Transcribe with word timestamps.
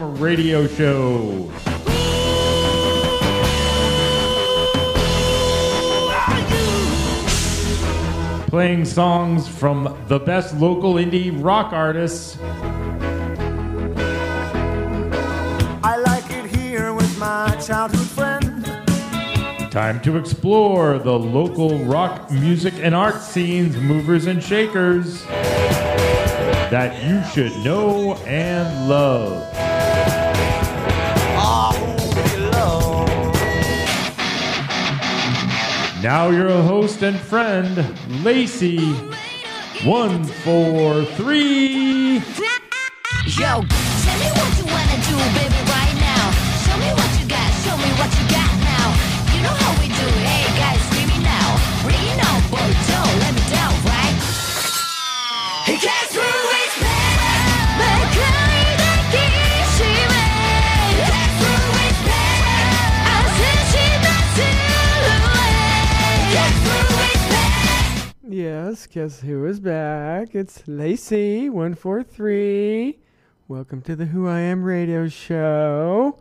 Radio 0.00 0.66
show. 0.66 1.50
Playing 8.48 8.86
songs 8.86 9.46
from 9.46 10.02
the 10.08 10.18
best 10.18 10.56
local 10.56 10.94
indie 10.94 11.30
rock 11.44 11.74
artists. 11.74 12.38
I 15.84 15.96
like 15.96 16.30
it 16.30 16.46
here 16.46 16.94
with 16.94 17.18
my 17.18 17.54
childhood 17.56 18.08
friend. 18.08 19.70
Time 19.70 20.00
to 20.00 20.16
explore 20.16 20.98
the 20.98 21.18
local 21.18 21.78
rock 21.84 22.30
music 22.30 22.72
and 22.78 22.94
art 22.94 23.20
scenes, 23.20 23.76
movers 23.76 24.26
and 24.26 24.42
shakers 24.42 25.26
that 26.70 27.04
you 27.04 27.22
should 27.32 27.52
know 27.64 28.14
and 28.24 28.88
love. 28.88 29.59
Now 36.02 36.30
your 36.30 36.50
host 36.62 37.02
and 37.02 37.18
friend, 37.18 37.84
Lacy. 38.24 38.78
One, 39.84 40.24
four, 40.24 41.04
three. 41.04 42.22
Yo, 43.26 43.60
tell 43.60 44.18
me 44.18 44.28
what 44.32 44.58
you 44.58 44.64
wanna 44.64 44.96
do, 45.04 45.16
baby, 45.36 45.59
Yes, 68.80 68.86
guess 68.86 69.20
who 69.20 69.44
is 69.44 69.60
back? 69.60 70.34
It's 70.34 70.66
Lacy, 70.66 71.50
143. 71.50 72.98
Welcome 73.46 73.82
to 73.82 73.94
the 73.94 74.06
Who 74.06 74.26
I 74.26 74.40
Am 74.40 74.64
radio 74.64 75.06
show. 75.06 76.18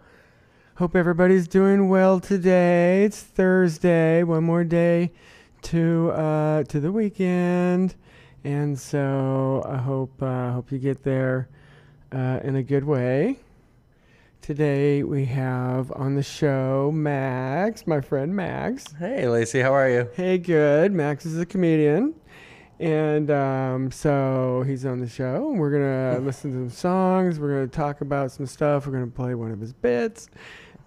Hope 0.76 0.94
everybody's 0.94 1.48
doing 1.48 1.88
well 1.88 2.20
today. 2.20 3.06
It's 3.06 3.22
Thursday, 3.22 4.24
one 4.24 4.44
more 4.44 4.66
day 4.66 5.14
to 5.62 6.12
uh, 6.12 6.64
to 6.64 6.82
the 6.82 6.92
weekend. 6.92 7.96
And 8.44 8.78
so 8.78 9.64
I 9.66 9.78
hope 9.78 10.22
uh, 10.22 10.52
hope 10.52 10.70
you 10.70 10.80
get 10.80 11.04
there 11.04 11.48
uh, 12.12 12.42
in 12.44 12.58
a 12.58 12.64
good 12.64 12.84
way. 12.84 13.40
Today 14.42 15.04
we 15.04 15.23
have 15.26 15.94
on 15.94 16.16
the 16.16 16.23
show 16.23 16.92
Max, 16.94 17.88
my 17.88 18.02
friend 18.02 18.36
Max. 18.36 18.92
Hey, 19.00 19.30
Lacy, 19.30 19.62
how 19.62 19.73
are 19.73 19.90
you? 19.90 20.10
Hey, 20.14 20.38
good. 20.38 20.92
Max 20.92 21.26
is 21.26 21.40
a 21.40 21.46
comedian. 21.46 22.16
And 22.80 23.30
um, 23.30 23.92
so 23.92 24.64
he's 24.66 24.86
on 24.86 25.00
the 25.00 25.08
show. 25.08 25.50
and 25.52 25.60
We're 25.60 25.72
going 25.72 26.16
to 26.16 26.22
listen 26.22 26.52
to 26.52 26.58
some 26.58 26.70
songs. 26.70 27.40
We're 27.40 27.56
going 27.56 27.70
to 27.70 27.76
talk 27.76 28.02
about 28.02 28.32
some 28.32 28.46
stuff. 28.46 28.86
We're 28.86 28.94
going 28.94 29.10
to 29.10 29.16
play 29.16 29.36
one 29.36 29.52
of 29.52 29.60
his 29.60 29.74
bits. 29.74 30.30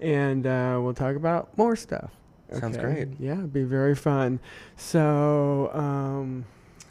And 0.01 0.47
uh, 0.47 0.81
we'll 0.83 0.95
talk 0.95 1.17
about 1.17 1.57
more 1.57 1.77
stuff. 1.77 2.11
Sounds 2.53 2.77
great. 2.77 3.09
Yeah, 3.19 3.35
it'd 3.35 3.53
be 3.53 3.63
very 3.63 3.95
fun. 3.95 4.39
So, 4.77 5.71
um, 5.73 6.45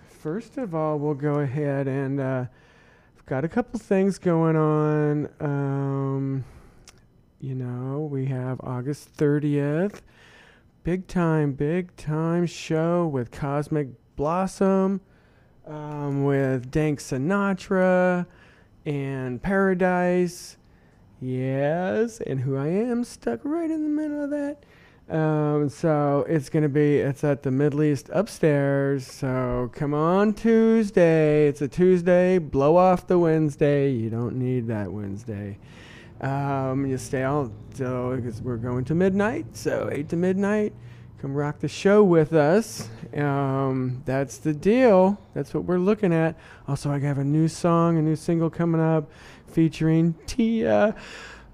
first 0.08 0.58
of 0.58 0.74
all, 0.74 0.98
we'll 0.98 1.14
go 1.14 1.36
ahead 1.36 1.88
and 1.88 2.20
uh, 2.20 2.46
I've 3.18 3.26
got 3.28 3.46
a 3.46 3.48
couple 3.48 3.80
things 3.80 4.18
going 4.18 4.56
on. 4.56 5.30
Um, 5.40 6.46
you 7.40 7.54
know, 7.54 8.08
we 8.12 8.26
have 8.28 8.60
August 8.64 9.16
30th 9.18 10.02
big 10.84 11.08
time, 11.08 11.54
big 11.54 11.96
time 11.96 12.46
show 12.46 13.06
with 13.06 13.32
Cosmic 13.32 13.90
Blossom, 14.16 15.02
um, 15.66 16.23
with 16.23 16.72
Dank 16.72 16.99
Sinatra 16.99 18.26
and 18.86 19.42
Paradise. 19.42 20.58
Yes, 21.20 22.20
and 22.22 22.39
who 22.39 22.58
I 22.58 22.67
am 22.67 23.04
stuck 23.04 23.42
right 23.44 23.70
in 23.70 23.83
the 23.83 23.89
middle 23.89 24.23
of 24.23 24.30
that. 24.32 24.64
Um, 25.10 25.67
so 25.67 26.26
it's 26.30 26.49
gonna 26.49 26.70
be 26.70 26.98
it's 26.98 27.23
at 27.23 27.44
the 27.44 27.52
Middle 27.52 27.83
East 27.83 28.10
upstairs. 28.14 29.05
So 29.05 29.70
come 29.73 29.94
on 29.94 30.33
Tuesday. 30.33 31.48
It's 31.48 31.61
a 31.61 31.67
Tuesday. 31.67 32.38
Blow 32.38 32.78
off 32.78 33.08
the 33.08 33.20
Wednesday. 33.20 33.92
You 33.92 34.10
don't 34.10 34.36
need 34.38 34.67
that 34.67 34.92
Wednesday. 34.92 35.58
Um, 36.22 36.86
you 36.86 36.98
stay 36.98 37.23
all 37.23 37.52
so 37.73 38.16
because 38.16 38.42
we're 38.42 38.58
going 38.58 38.86
to 38.86 38.95
midnight. 38.95 39.45
So 39.58 39.89
eight 39.92 40.08
to 40.10 40.16
midnight. 40.16 40.73
Come 41.21 41.36
rock 41.36 41.59
the 41.59 41.67
show 41.67 42.04
with 42.04 42.33
us. 42.33 42.89
Um, 43.15 44.02
that's 44.05 44.39
the 44.39 44.54
deal. 44.54 45.20
That's 45.36 45.54
what 45.54 45.65
we're 45.65 45.77
looking 45.77 46.11
at. 46.11 46.36
Also, 46.67 46.92
I 46.92 46.98
have 46.98 47.20
a 47.20 47.23
new 47.23 47.48
song, 47.48 47.99
a 47.99 48.02
new 48.02 48.15
single 48.15 48.49
coming 48.49 48.82
up, 48.82 49.11
featuring 49.45 50.15
Tia. 50.26 50.95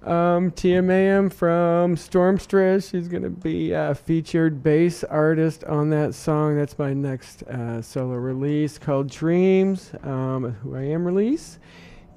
Um, 0.02 0.52
Tia 0.52 0.80
Mayhem 0.80 1.28
from 1.28 1.96
Stormstress. 1.96 2.90
She's 2.90 3.08
going 3.08 3.24
to 3.24 3.28
be 3.28 3.72
a 3.72 3.94
featured 3.94 4.62
bass 4.62 5.04
artist 5.04 5.64
on 5.64 5.90
that 5.90 6.14
song. 6.14 6.56
That's 6.56 6.78
my 6.78 6.94
next 6.94 7.42
uh, 7.42 7.82
solo 7.82 8.14
release 8.14 8.78
called 8.78 9.10
Dreams, 9.10 9.92
um, 10.02 10.56
Who 10.62 10.76
I 10.76 10.84
Am 10.84 11.04
release. 11.04 11.58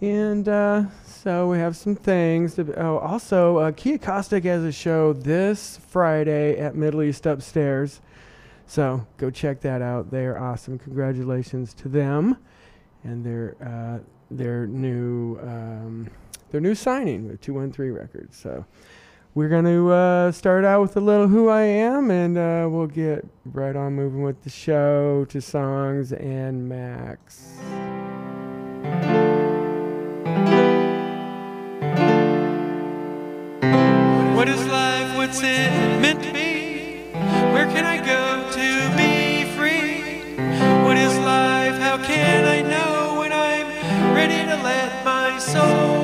And 0.02 0.50
uh, 0.50 0.86
so 1.06 1.48
we 1.48 1.60
have 1.60 1.78
some 1.78 1.96
things. 1.96 2.56
To, 2.56 2.74
oh, 2.82 2.98
also, 2.98 3.58
uh, 3.58 3.72
Kia 3.72 4.00
Caustic 4.00 4.44
has 4.46 4.64
a 4.64 4.72
show 4.72 5.14
this 5.14 5.80
Friday 5.90 6.58
at 6.58 6.76
Middle 6.76 7.04
East 7.04 7.28
Upstairs. 7.28 8.02
So 8.66 9.06
go 9.18 9.30
check 9.30 9.62
that 9.62 9.84
out. 9.84 10.10
They 10.10 10.26
are 10.26 10.40
awesome. 10.40 10.80
Congratulations 10.80 11.74
to 11.76 11.88
them 11.88 12.38
and 13.04 13.26
their 13.26 13.56
uh, 13.62 14.00
their 14.30 14.66
new 14.68 15.38
um, 15.42 16.10
their 16.50 16.62
new 16.62 16.76
signing 16.76 17.28
with 17.28 17.42
213 17.42 17.94
Records. 17.94 18.38
So 18.38 18.66
we're 19.34 19.50
going 19.50 19.66
to 19.66 19.92
uh, 19.92 20.32
start 20.32 20.66
out 20.66 20.82
with 20.82 20.98
a 20.98 21.02
little 21.02 21.28
Who 21.28 21.50
I 21.50 21.62
Am, 21.62 22.12
and 22.12 22.38
uh, 22.38 22.68
we'll 22.70 22.88
get 22.88 23.26
right 23.46 23.76
on 23.76 23.94
moving 23.94 24.24
with 24.24 24.44
the 24.44 24.50
show 24.50 25.26
to 25.30 25.42
songs 25.42 26.12
and 26.12 26.68
Max. 26.68 27.58
What's 35.32 35.44
it 35.44 36.02
meant 36.02 36.22
to 36.24 36.34
be? 36.34 37.04
Where 37.54 37.66
can 37.68 37.86
I 37.86 38.00
go 38.06 38.52
to 38.52 38.98
be 38.98 39.46
free? 39.56 40.36
What 40.84 40.98
is 40.98 41.18
life? 41.20 41.76
How 41.80 41.98
can 42.06 42.44
I 42.44 42.62
know 42.62 43.20
when 43.20 43.32
I'm 43.32 43.66
ready 44.14 44.44
to 44.44 44.62
let 44.62 45.06
my 45.06 45.40
soul 45.40 46.01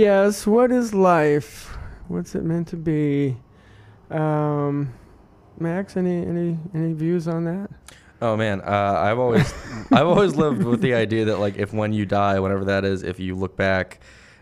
yes. 0.00 0.46
What 0.46 0.70
is 0.72 0.94
life? 0.94 1.76
What's 2.08 2.34
it 2.34 2.42
meant 2.44 2.68
to 2.68 2.76
be? 2.76 3.36
Um, 4.10 4.92
Max, 5.58 5.96
any 5.96 6.22
any 6.26 6.58
any 6.74 6.92
views 6.92 7.28
on 7.28 7.44
that? 7.44 7.70
Oh 8.22 8.36
man, 8.36 8.60
uh, 8.62 8.94
I've 8.98 9.18
always 9.18 9.52
I've 9.92 10.06
always 10.06 10.34
lived 10.36 10.62
with 10.64 10.80
the 10.80 10.94
idea 10.94 11.24
that 11.26 11.38
like 11.38 11.56
if 11.56 11.72
when 11.72 11.92
you 11.92 12.06
die, 12.06 12.38
whenever 12.40 12.64
that 12.64 12.84
is, 12.84 13.02
if 13.02 13.20
you 13.20 13.34
look 13.34 13.56
back 13.56 14.00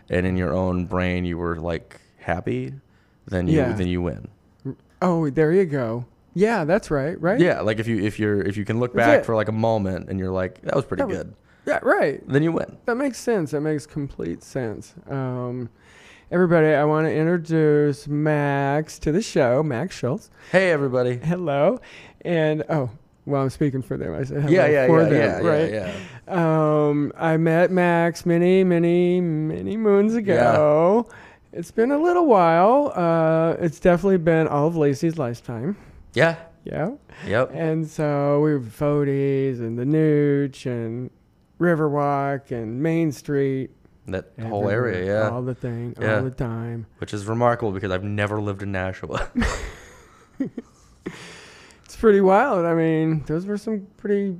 and 0.09 0.25
in 0.25 0.35
your 0.37 0.53
own 0.53 0.85
brain 0.85 1.25
you 1.25 1.37
were 1.37 1.57
like 1.59 1.99
happy, 2.17 2.73
then 3.27 3.47
you 3.47 3.57
Yeah. 3.57 3.73
then 3.73 3.87
you 3.87 4.01
win. 4.01 4.27
Oh, 5.01 5.29
there 5.29 5.51
you 5.51 5.65
go. 5.65 6.05
Yeah, 6.33 6.63
that's 6.65 6.89
right. 6.91 7.19
Right. 7.21 7.39
Yeah, 7.39 7.61
like 7.61 7.79
if 7.79 7.87
you 7.87 7.99
if 8.03 8.17
you're 8.19 8.41
if 8.41 8.57
you 8.57 8.65
can 8.65 8.79
look 8.79 8.93
That's 8.93 9.07
back 9.07 9.19
it. 9.21 9.25
for 9.25 9.35
like 9.35 9.49
a 9.49 9.53
moment 9.53 10.09
and 10.09 10.19
you're 10.19 10.31
like 10.31 10.61
that 10.63 10.75
was 10.75 10.85
pretty 10.85 11.01
That 11.03 11.07
was- 11.09 11.17
good, 11.17 11.33
Yeah. 11.69 11.79
Right. 11.83 12.21
then 12.27 12.43
you 12.43 12.51
win. 12.51 12.77
That 12.85 12.95
makes 12.95 13.19
sense. 13.19 13.51
That 13.51 13.61
makes 13.61 13.85
complete 13.85 14.43
sense. 14.43 14.93
Um, 15.07 15.69
everybody, 16.31 16.67
I 16.73 16.83
want 16.83 17.05
to 17.07 17.13
introduce 17.13 18.07
Max 18.07 18.97
to 18.99 19.11
the 19.11 19.21
show. 19.21 19.61
Max 19.63 19.95
Shultz. 19.95 20.29
Hey 20.51 20.71
everybody. 20.71 21.17
Hello. 21.17 21.79
And 22.21 22.63
oh, 22.69 22.89
well, 23.25 23.43
I'm 23.43 23.49
speaking 23.51 23.81
for 23.83 23.97
them. 23.97 24.13
I 24.15 24.23
said 24.23 24.41
hello 24.41 24.51
Yeah, 24.53 24.67
yeah, 24.67 24.87
for 24.87 25.03
yeah, 25.03 25.09
them, 25.09 25.45
yeah, 25.45 25.49
right? 25.49 25.71
yeah, 25.71 25.95
yeah. 26.27 26.87
Um, 26.87 27.11
I 27.15 27.37
met 27.37 27.69
Max 27.71 28.25
many, 28.25 28.63
many, 28.63 29.21
many 29.21 29.77
moons 29.77 30.15
ago. 30.15 31.05
Yeah. 31.07 31.15
It's 31.59 31.71
been 31.71 31.91
a 31.91 31.97
little 31.97 32.25
while. 32.25 32.91
Uh, 32.95 33.55
it's 33.63 33.79
definitely 33.79 34.17
been 34.17 34.47
all 34.47 34.67
of 34.67 34.75
Lacy's 34.75 35.17
lifetime. 35.17 35.77
Yeah. 36.13 36.37
Yeah. 36.63 36.91
Yep. 37.25 37.51
And 37.53 37.87
so 37.87 38.41
we 38.41 38.53
were 38.53 38.59
Fodes 38.59 39.59
and 39.59 39.77
the 39.79 39.85
Nooch 39.85 40.65
and 40.65 41.09
Riverwalk 41.59 42.51
and 42.51 42.81
Main 42.81 43.11
Street. 43.11 43.71
That 44.07 44.31
whole 44.41 44.69
area, 44.69 45.05
yeah. 45.05 45.29
All 45.29 45.43
the 45.43 45.53
thing, 45.53 45.95
Yeah. 45.99 46.17
all 46.17 46.23
the 46.23 46.31
time. 46.31 46.87
Which 46.97 47.13
is 47.13 47.25
remarkable 47.27 47.71
because 47.71 47.91
I've 47.91 48.03
never 48.03 48.41
lived 48.41 48.63
in 48.63 48.71
Nashua. 48.71 49.29
It's 51.85 51.95
pretty 51.95 52.21
wild. 52.21 52.65
I 52.67 52.75
mean, 52.75 53.23
those 53.25 53.47
were 53.47 53.57
some 53.57 53.87
pretty, 53.97 54.37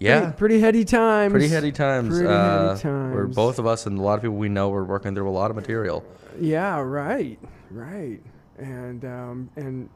yeah. 0.00 0.18
pretty, 0.22 0.36
pretty 0.36 0.60
heady 0.60 0.84
times. 0.84 1.30
Pretty 1.30 1.46
heady 1.46 1.70
times. 1.70 2.08
Pretty 2.08 2.26
uh, 2.28 2.70
heady 2.70 2.80
times. 2.80 3.14
Where 3.14 3.26
both 3.28 3.60
of 3.60 3.66
us 3.66 3.86
and 3.86 3.96
a 3.96 4.02
lot 4.02 4.14
of 4.14 4.22
people 4.22 4.34
we 4.36 4.48
know 4.48 4.70
were 4.70 4.84
working 4.84 5.14
through 5.14 5.28
a 5.28 5.30
lot 5.30 5.50
of 5.50 5.56
material. 5.56 6.04
Yeah, 6.40 6.80
right, 6.80 7.38
right. 7.70 8.20
And 8.58 9.04
um, 9.04 9.50
and 9.54 9.88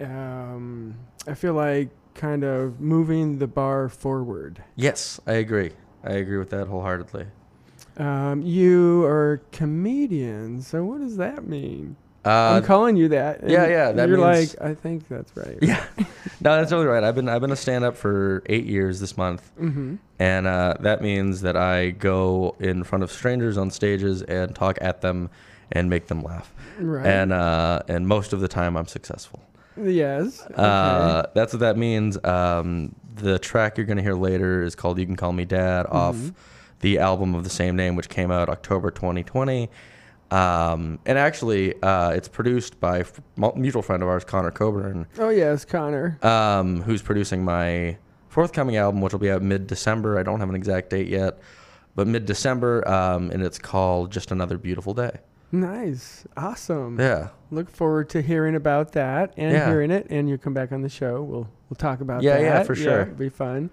um, 0.00 0.94
I 1.26 1.34
feel 1.34 1.54
like 1.54 1.88
kind 2.14 2.44
of 2.44 2.80
moving 2.80 3.38
the 3.38 3.46
bar 3.46 3.88
forward. 3.88 4.62
Yes, 4.76 5.20
I 5.26 5.34
agree. 5.34 5.72
I 6.04 6.12
agree 6.12 6.38
with 6.38 6.50
that 6.50 6.66
wholeheartedly. 6.68 7.26
Um, 7.96 8.42
you 8.42 9.04
are 9.04 9.34
a 9.34 9.38
comedian, 9.56 10.62
so 10.62 10.84
what 10.84 11.00
does 11.00 11.16
that 11.18 11.46
mean? 11.46 11.96
Uh, 12.24 12.54
I'm 12.56 12.62
calling 12.62 12.96
you 12.96 13.08
that. 13.08 13.48
yeah, 13.48 13.66
yeah, 13.66 13.92
that 13.92 14.08
you're 14.08 14.18
means- 14.18 14.54
like, 14.56 14.62
I 14.70 14.74
think 14.74 15.08
that's 15.08 15.36
right. 15.36 15.58
yeah, 15.62 15.84
no, 16.40 16.56
that's 16.56 16.70
totally 16.70 16.86
right. 16.86 17.02
I've 17.02 17.16
been 17.16 17.28
I've 17.28 17.40
been 17.40 17.50
a 17.50 17.56
stand 17.56 17.84
up 17.84 17.96
for 17.96 18.42
eight 18.46 18.64
years 18.64 19.00
this 19.00 19.16
month, 19.16 19.50
Mm-hmm. 19.60 19.96
and 20.20 20.46
uh, 20.46 20.74
that 20.80 21.02
means 21.02 21.40
that 21.42 21.56
I 21.56 21.90
go 21.90 22.54
in 22.60 22.84
front 22.84 23.02
of 23.02 23.10
strangers 23.10 23.58
on 23.58 23.70
stages 23.70 24.22
and 24.22 24.54
talk 24.54 24.78
at 24.80 25.00
them 25.00 25.30
and 25.72 25.90
make 25.90 26.06
them 26.06 26.22
laugh. 26.22 26.52
Right. 26.78 27.04
And 27.06 27.32
uh, 27.32 27.82
and 27.88 28.06
most 28.06 28.32
of 28.32 28.40
the 28.40 28.48
time 28.48 28.76
I'm 28.76 28.86
successful. 28.86 29.42
Yes. 29.80 30.42
Okay. 30.44 30.54
Uh, 30.56 31.24
that's 31.34 31.52
what 31.52 31.60
that 31.60 31.76
means. 31.76 32.22
Um, 32.24 32.94
the 33.14 33.38
track 33.38 33.76
you're 33.76 33.86
going 33.86 33.96
to 33.98 34.02
hear 34.02 34.14
later 34.14 34.62
is 34.62 34.74
called 34.74 34.98
"You 34.98 35.06
Can 35.06 35.16
Call 35.16 35.32
Me 35.32 35.44
Dad" 35.44 35.86
off 35.88 36.14
Mm-hmm. 36.16 36.28
the 36.80 36.98
album 36.98 37.34
of 37.34 37.44
the 37.44 37.50
same 37.50 37.76
name, 37.76 37.94
which 37.96 38.08
came 38.08 38.30
out 38.30 38.48
October 38.48 38.90
2020. 38.90 39.68
Um, 40.30 40.98
and 41.04 41.18
actually, 41.18 41.80
uh, 41.82 42.10
it's 42.10 42.28
produced 42.28 42.80
by 42.80 43.00
a 43.40 43.52
mutual 43.54 43.82
friend 43.82 44.02
of 44.02 44.08
ours, 44.08 44.24
Connor 44.24 44.50
Coburn, 44.50 45.06
oh 45.18 45.28
yes, 45.28 45.64
Connor. 45.66 46.18
um, 46.24 46.80
who's 46.82 47.02
producing 47.02 47.44
my 47.44 47.98
forthcoming 48.28 48.76
album, 48.78 49.02
which 49.02 49.12
will 49.12 49.20
be 49.20 49.30
out 49.30 49.42
mid-December. 49.42 50.18
I 50.18 50.22
don't 50.22 50.40
have 50.40 50.48
an 50.48 50.54
exact 50.54 50.88
date 50.88 51.08
yet, 51.08 51.38
but 51.94 52.06
mid-December, 52.06 52.88
um, 52.88 53.30
and 53.30 53.42
it's 53.42 53.58
called 53.58 54.10
"Just 54.10 54.30
Another 54.32 54.56
Beautiful 54.56 54.94
Day." 54.94 55.18
Nice. 55.52 56.24
Awesome. 56.36 56.98
Yeah, 56.98 57.28
Look 57.50 57.68
forward 57.70 58.08
to 58.10 58.22
hearing 58.22 58.54
about 58.56 58.92
that 58.92 59.34
and 59.36 59.52
Yeah. 59.52 59.66
hearing 59.68 59.90
it. 59.90 60.06
And 60.08 60.28
you 60.28 60.38
come 60.38 60.54
back 60.54 60.72
on 60.72 60.80
the 60.80 60.88
show. 60.88 61.22
We'll 61.22 61.48
we'll 61.68 61.76
talk 61.76 62.00
about 62.00 62.22
Yeah, 62.22 62.38
that. 62.38 62.42
yeah, 62.42 62.62
for 62.62 62.74
sure. 62.74 63.02
it'll 63.02 63.14
be 63.14 63.28
fun. 63.28 63.70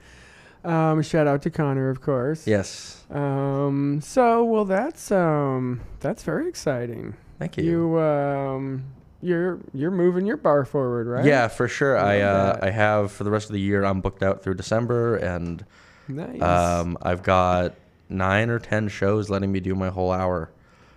Um, 0.65 1.01
shout 1.01 1.25
out 1.25 1.41
to 1.43 1.49
Connor, 1.49 1.89
of 1.89 2.01
course. 2.01 2.45
yes. 2.45 3.05
Um, 3.09 4.01
so 4.03 4.43
well, 4.43 4.65
that's 4.65 5.09
um, 5.11 5.79
that's 6.01 6.23
very 6.23 6.49
exciting. 6.49 7.13
Thank 7.39 7.55
you. 7.57 7.63
You 7.63 7.99
um, 7.99 8.83
you're 9.21 9.59
you're 9.73 9.89
moving 9.91 10.25
your 10.25 10.35
bar 10.35 10.65
forward, 10.65 11.07
right? 11.07 11.23
Yeah, 11.23 11.47
for 11.47 11.69
sure. 11.69 11.97
I 11.97 12.19
uh, 12.19 12.53
that. 12.55 12.63
I 12.65 12.71
have 12.71 13.13
for 13.13 13.23
the 13.23 13.31
rest 13.31 13.47
of 13.47 13.53
the 13.53 13.61
year. 13.61 13.85
I'm 13.85 14.01
booked 14.01 14.21
out 14.21 14.43
through 14.43 14.55
December, 14.55 15.15
and 15.15 15.63
Nice. 16.09 16.41
um, 16.41 16.97
I've 17.01 17.23
got 17.23 17.75
nine 18.09 18.49
or 18.49 18.59
ten 18.59 18.89
shows 18.89 19.29
letting 19.29 19.53
me 19.53 19.61
do 19.61 19.75
my 19.75 19.87
whole 19.89 20.11
hour 20.11 20.49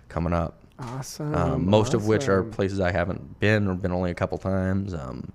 coming 0.09 0.33
up. 0.33 0.59
Awesome. 0.83 1.33
Um, 1.33 1.69
most 1.69 1.93
of 1.93 2.07
which 2.07 2.27
are 2.27 2.43
places 2.43 2.79
I 2.79 2.91
haven't 2.91 3.39
been 3.39 3.67
or 3.67 3.75
been 3.75 3.91
only 3.91 4.11
a 4.11 4.15
couple 4.15 4.37
times. 4.37 4.93
Um, 4.93 5.31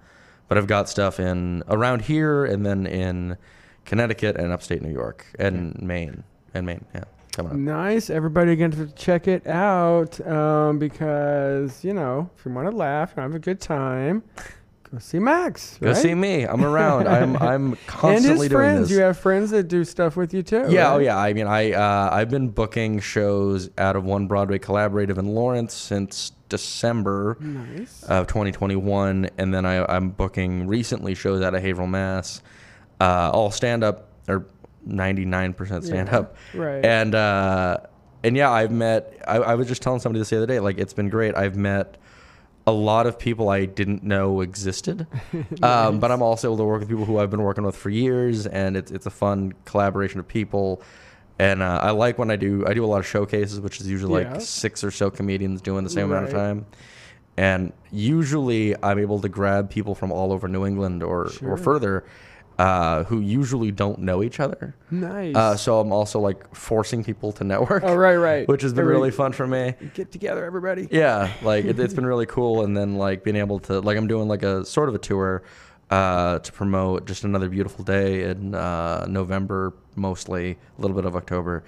but 0.48 0.56
I've 0.56 0.66
got 0.66 0.88
stuff 0.88 1.20
in 1.20 1.62
around 1.68 2.02
here, 2.02 2.44
and 2.44 2.64
then 2.64 2.86
in 2.86 3.36
Connecticut 3.84 4.36
and 4.36 4.52
upstate 4.52 4.82
New 4.82 4.92
York 4.92 5.26
and 5.38 5.80
Maine 5.80 6.24
and 6.54 6.66
Maine. 6.66 6.84
Yeah, 6.94 7.04
coming 7.32 7.52
up. 7.52 7.58
Nice. 7.58 8.10
Everybody 8.10 8.56
going 8.56 8.70
to 8.72 8.86
check 8.88 9.28
it 9.28 9.46
out 9.46 10.20
um, 10.26 10.78
because, 10.78 11.84
you 11.84 11.92
know, 11.92 12.30
if 12.36 12.44
you 12.44 12.52
want 12.52 12.70
to 12.70 12.76
laugh 12.76 13.12
and 13.16 13.22
have 13.22 13.34
a 13.34 13.38
good 13.38 13.60
time, 13.60 14.22
go 14.90 14.98
see 14.98 15.18
Max. 15.18 15.78
Go 15.80 15.88
right? 15.88 15.96
see 15.96 16.14
me. 16.14 16.44
I'm 16.44 16.64
around. 16.64 17.08
I'm 17.16 17.36
I'm 17.36 17.76
constantly 17.86 18.16
And 18.16 18.24
his 18.24 18.38
doing 18.38 18.50
friends. 18.50 18.88
this. 18.88 18.96
You 18.96 19.02
have 19.04 19.18
friends 19.18 19.50
that 19.50 19.64
do 19.64 19.84
stuff 19.84 20.16
with 20.16 20.32
you 20.34 20.42
too. 20.42 20.66
Yeah, 20.68 20.94
oh 20.94 20.98
yeah. 20.98 21.18
I 21.18 21.32
mean, 21.32 21.46
I 21.46 21.72
uh, 21.72 22.10
I've 22.12 22.30
been 22.30 22.48
booking 22.48 23.00
shows 23.00 23.70
out 23.78 23.96
of 23.96 24.04
One 24.04 24.26
Broadway 24.26 24.58
Collaborative 24.58 25.18
in 25.18 25.26
Lawrence 25.34 25.74
since 25.74 26.32
December 26.48 27.36
Nice. 27.40 28.02
of 28.04 28.26
2021, 28.26 29.28
and 29.36 29.52
then 29.52 29.66
I, 29.66 29.84
I'm 29.94 30.10
booking 30.10 30.66
recently 30.66 31.14
shows 31.14 31.42
out 31.42 31.54
of 31.54 31.62
Haverhill, 31.62 31.88
Mass. 31.88 32.42
Uh, 33.00 33.30
all 33.32 33.50
stand 33.50 33.84
up 33.84 34.08
or 34.28 34.46
99% 34.88 35.84
stand 35.84 36.08
up, 36.08 36.36
right. 36.54 36.84
and 36.84 37.14
uh, 37.14 37.76
and 38.24 38.36
yeah, 38.36 38.50
I've 38.50 38.72
met. 38.72 39.22
I, 39.26 39.36
I 39.36 39.54
was 39.54 39.68
just 39.68 39.82
telling 39.82 40.00
somebody 40.00 40.20
this 40.20 40.30
the 40.30 40.38
other 40.38 40.46
day. 40.46 40.58
Like, 40.60 40.78
it's 40.78 40.94
been 40.94 41.08
great. 41.08 41.36
I've 41.36 41.56
met 41.56 41.98
a 42.68 42.72
lot 42.72 43.06
of 43.06 43.18
people 43.18 43.48
I 43.48 43.64
didn't 43.64 44.02
know 44.02 44.40
existed, 44.42 45.06
um, 45.62 46.00
but 46.00 46.10
I'm 46.12 46.22
also 46.22 46.48
able 46.48 46.58
to 46.58 46.64
work 46.64 46.80
with 46.80 46.88
people 46.88 47.04
who 47.06 47.18
I've 47.18 47.30
been 47.30 47.42
working 47.42 47.64
with 47.64 47.76
for 47.76 47.90
years, 47.90 48.46
and 48.46 48.76
it's 48.76 48.90
it's 48.90 49.06
a 49.06 49.10
fun 49.10 49.52
collaboration 49.64 50.20
of 50.20 50.28
people. 50.28 50.82
And 51.40 51.62
uh, 51.62 51.80
I 51.82 51.90
like 51.92 52.18
when 52.18 52.30
I 52.30 52.36
do 52.36 52.64
I 52.66 52.74
do 52.74 52.84
a 52.84 52.90
lot 52.92 52.98
of 52.98 53.06
showcases, 53.06 53.60
which 53.60 53.80
is 53.80 53.88
usually 53.88 54.22
Yeah. 54.22 54.32
like 54.34 54.40
six 54.42 54.84
or 54.84 54.90
so 54.90 55.10
comedians 55.10 55.60
doing 55.62 55.84
the 55.84 55.90
same 55.90 56.10
amount 56.10 56.26
of 56.26 56.32
time. 56.32 56.66
And 57.36 57.72
usually 57.92 58.74
I'm 58.82 58.98
able 58.98 59.20
to 59.20 59.28
grab 59.28 59.70
people 59.70 59.94
from 59.94 60.10
all 60.10 60.32
over 60.32 60.48
New 60.48 60.66
England 60.66 61.02
or 61.04 61.30
Sure. 61.30 61.52
or 61.52 61.56
further, 61.56 62.04
uh, 62.58 63.04
who 63.04 63.20
usually 63.20 63.70
don't 63.70 64.00
know 64.00 64.22
each 64.22 64.40
other. 64.40 64.74
nice. 64.90 65.34
Uh, 65.36 65.56
so 65.56 65.78
I'm 65.78 65.92
also 65.92 66.18
like 66.18 66.54
forcing 66.54 67.04
people 67.04 67.30
to 67.32 67.44
network, 67.44 67.84
oh, 67.84 67.94
right, 67.94 68.16
right. 68.16 68.48
which 68.52 68.62
has 68.62 68.72
been 68.72 68.82
Every- 68.82 68.94
really 68.94 69.10
fun 69.12 69.32
for 69.32 69.46
me. 69.46 69.74
Get 69.94 70.10
together, 70.10 70.44
everybody. 70.44 70.88
Yeah, 70.90 71.32
like 71.42 71.64
it, 71.64 71.78
it's 71.78 71.94
been 71.98 72.06
really 72.06 72.26
cool, 72.26 72.64
and 72.64 72.76
then 72.76 72.96
like 72.96 73.22
being 73.22 73.36
able 73.36 73.60
to 73.60 73.80
like 73.80 73.96
I'm 73.96 74.08
doing 74.08 74.26
like 74.28 74.42
a 74.42 74.64
sort 74.64 74.88
of 74.88 74.94
a 74.94 74.98
tour 74.98 75.44
uh, 75.90 76.40
to 76.40 76.52
promote 76.52 77.06
just 77.06 77.24
another 77.24 77.48
beautiful 77.48 77.84
day 77.84 78.24
in 78.30 78.54
uh, 78.54 79.06
November, 79.08 79.72
mostly 79.94 80.58
a 80.78 80.80
little 80.80 80.96
bit 80.96 81.04
of 81.04 81.14
October, 81.14 81.62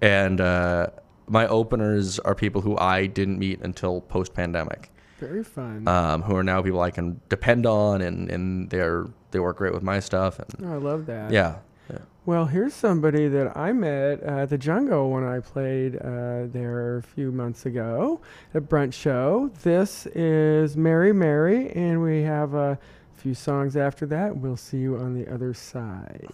and 0.00 0.40
uh, 0.40 0.88
my 1.28 1.46
openers 1.46 2.18
are 2.18 2.34
people 2.34 2.60
who 2.62 2.76
I 2.76 3.06
didn't 3.06 3.38
meet 3.38 3.60
until 3.62 4.00
post 4.00 4.34
pandemic, 4.34 4.90
Very 5.22 5.44
fun. 5.44 5.86
um, 5.88 6.22
who 6.22 6.34
are 6.36 6.42
now 6.44 6.60
people 6.62 6.80
I 6.80 6.90
can 6.90 7.20
depend 7.28 7.64
on, 7.66 8.02
and 8.02 8.30
and 8.30 8.68
they're 8.70 9.06
they 9.30 9.38
work 9.40 9.56
great 9.58 9.72
with 9.72 9.82
my 9.82 10.00
stuff, 10.00 10.38
and 10.38 10.66
oh, 10.66 10.74
I 10.74 10.76
love 10.76 11.06
that. 11.06 11.30
yeah, 11.30 11.56
yeah. 11.90 11.98
Well, 12.26 12.46
here's 12.46 12.74
somebody 12.74 13.28
that 13.28 13.56
I 13.56 13.72
met 13.72 14.22
uh, 14.22 14.42
at 14.42 14.50
the 14.50 14.58
Jungle 14.58 15.10
when 15.10 15.24
I 15.24 15.40
played 15.40 15.96
uh, 15.96 16.46
there 16.46 16.98
a 16.98 17.02
few 17.02 17.32
months 17.32 17.66
ago, 17.66 18.20
at 18.54 18.64
brunch 18.68 18.94
show. 18.94 19.50
This 19.62 20.06
is 20.06 20.76
Merry 20.76 21.12
Merry, 21.12 21.70
and 21.70 22.02
we 22.02 22.22
have 22.22 22.54
a 22.54 22.78
few 23.14 23.34
songs 23.34 23.76
after 23.76 24.06
that. 24.06 24.36
We'll 24.36 24.56
see 24.56 24.78
you 24.78 24.96
on 24.98 25.14
the 25.14 25.32
other 25.32 25.54
side. 25.54 26.28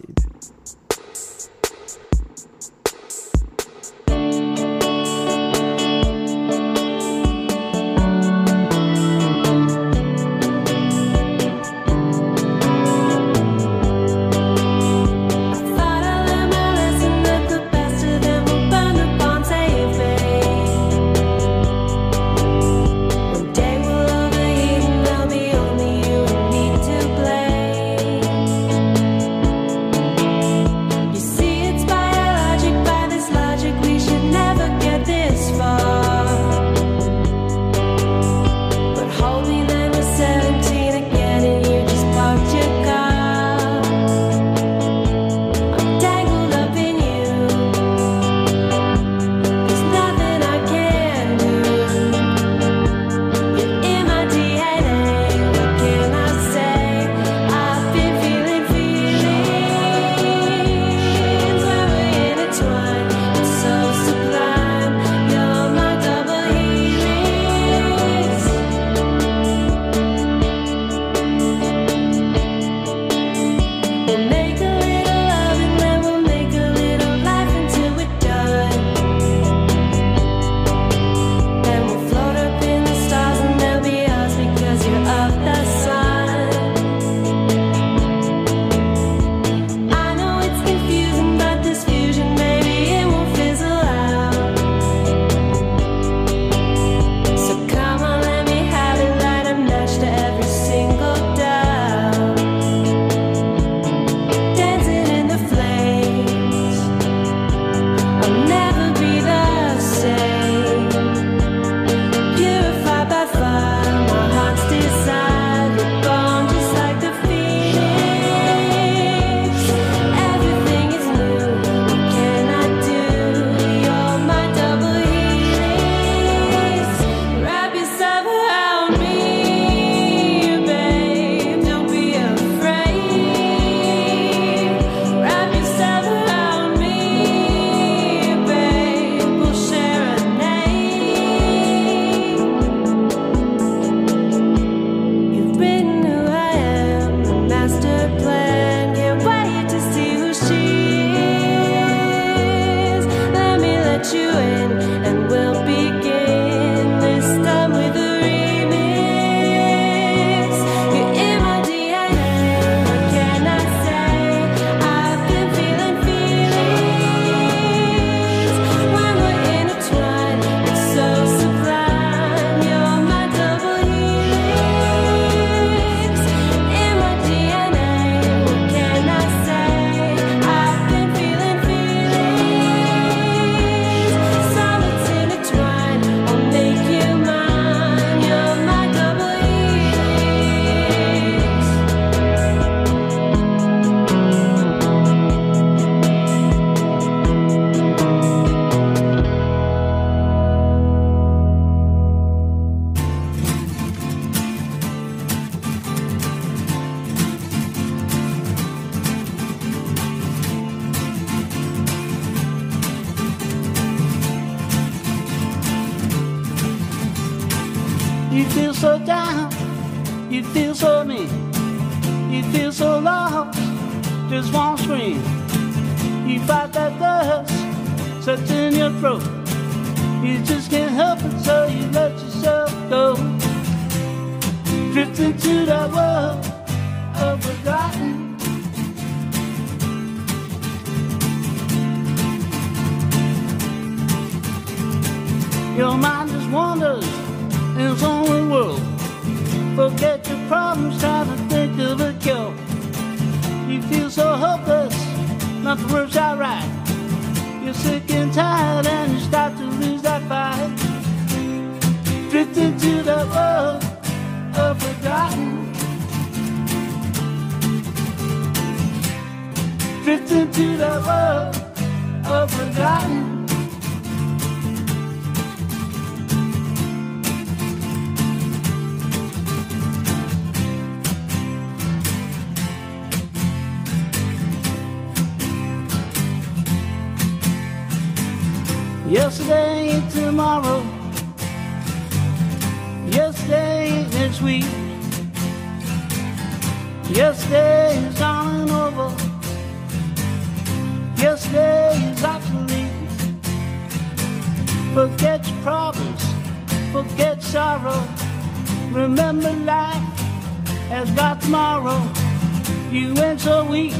You 312.91 313.13
went 313.13 313.39
so 313.39 313.63
weak, 313.65 313.93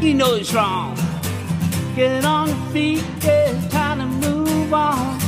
you 0.00 0.14
know 0.14 0.34
it's 0.34 0.54
wrong. 0.54 0.94
Get 1.96 2.24
on 2.24 2.46
your 2.46 2.56
feet, 2.70 3.04
it's 3.22 3.72
time 3.72 3.98
to 3.98 4.06
move 4.06 4.72
on. 4.72 5.18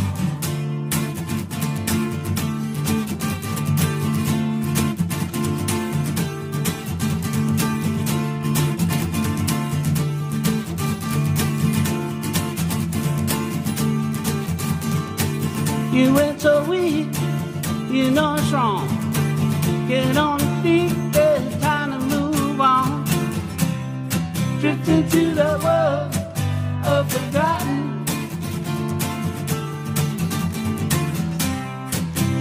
You 15.93 16.15
went 16.15 16.41
so 16.41 16.62
weak, 16.71 17.09
you 17.91 18.12
know 18.12 18.37
it's 18.37 18.53
wrong. 18.53 18.87
Get 19.89 20.17
on 20.17 20.39
your 20.39 20.62
feet, 20.62 21.00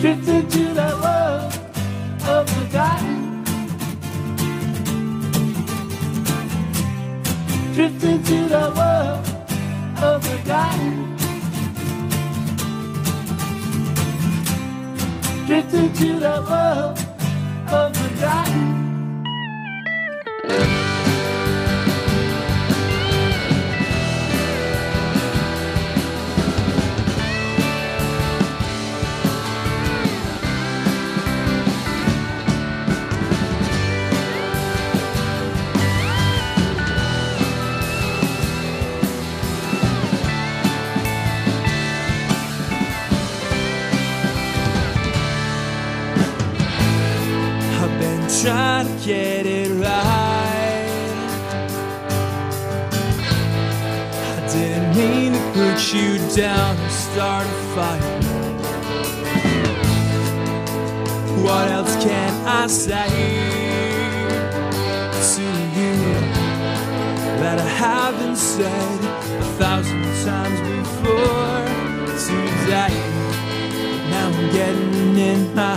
Drift 0.01 0.29
into 0.29 0.73
the 0.73 0.97
world 1.03 1.53
of 2.25 2.49
forgotten. 2.49 3.43
Drift 7.73 8.03
into 8.05 8.47
the 8.47 8.71
world 8.77 9.27
of 10.01 10.25
forgotten. 10.25 11.17
Drift 15.47 15.73
into 15.73 16.19
the 16.21 16.45
world 16.49 16.97
of 17.69 17.93
forgotten. 17.97 18.68
Start 57.19 57.45
a 57.45 57.57
fight. 57.75 58.01
What 61.43 61.67
else 61.69 61.95
can 62.01 62.31
I 62.47 62.65
say 62.67 63.09
to 65.33 65.47
you 65.77 65.95
that 67.41 67.57
I 67.59 67.69
haven't 67.87 68.37
said 68.37 68.99
a 69.37 69.47
thousand 69.59 70.03
times 70.23 70.59
before 70.71 71.65
today? 72.29 72.95
Now 74.11 74.27
I'm 74.29 74.51
getting 74.53 75.17
in 75.17 75.53
my 75.53 75.68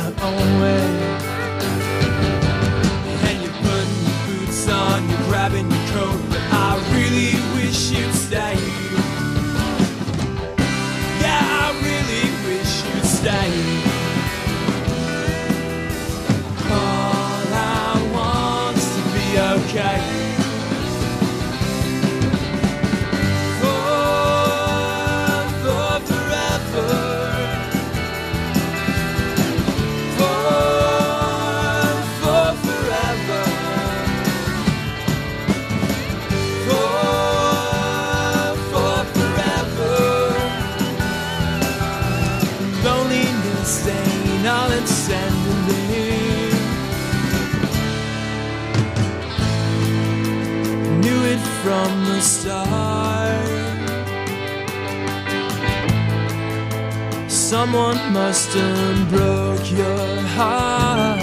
Someone 57.53 57.99
must 58.15 58.49
have 58.55 59.11
broke 59.11 59.71
your 59.73 60.17
heart. 60.37 61.21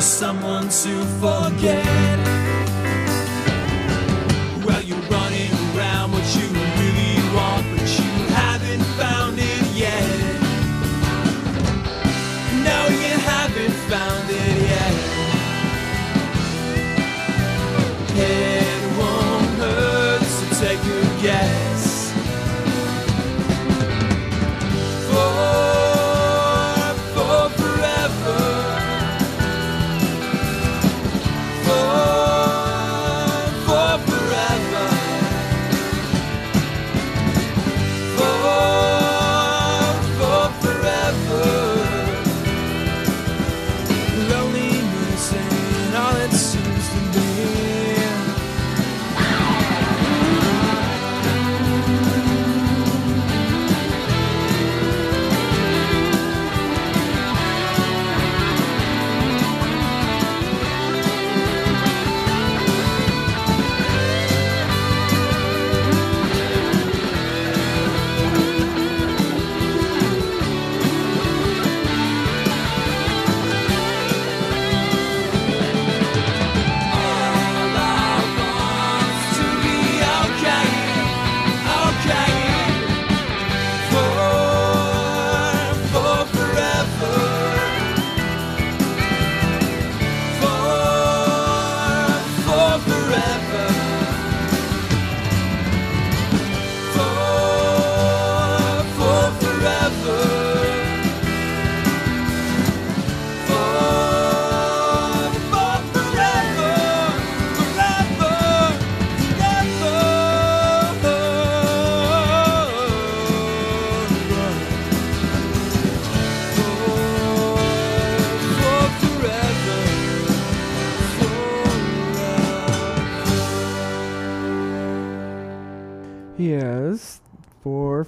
Someone 0.00 0.70
to 0.70 1.04
forget. 1.20 2.07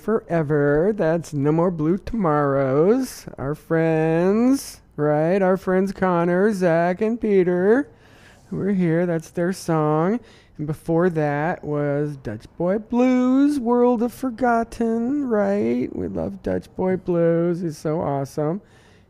Forever. 0.00 0.92
That's 0.96 1.32
No 1.32 1.52
More 1.52 1.70
Blue 1.70 1.98
Tomorrows. 1.98 3.26
Our 3.38 3.54
friends, 3.54 4.80
right? 4.96 5.42
Our 5.42 5.56
friends 5.56 5.92
Connor, 5.92 6.52
Zach, 6.52 7.00
and 7.00 7.20
Peter 7.20 7.88
We're 8.50 8.72
here. 8.72 9.06
That's 9.06 9.30
their 9.30 9.52
song. 9.52 10.20
And 10.58 10.66
before 10.66 11.08
that 11.10 11.62
was 11.64 12.16
Dutch 12.16 12.46
Boy 12.58 12.78
Blues, 12.78 13.60
World 13.60 14.02
of 14.02 14.12
Forgotten, 14.12 15.28
right? 15.28 15.94
We 15.94 16.08
love 16.08 16.42
Dutch 16.42 16.74
Boy 16.76 16.96
Blues. 16.96 17.60
He's 17.60 17.78
so 17.78 18.00
awesome. 18.00 18.60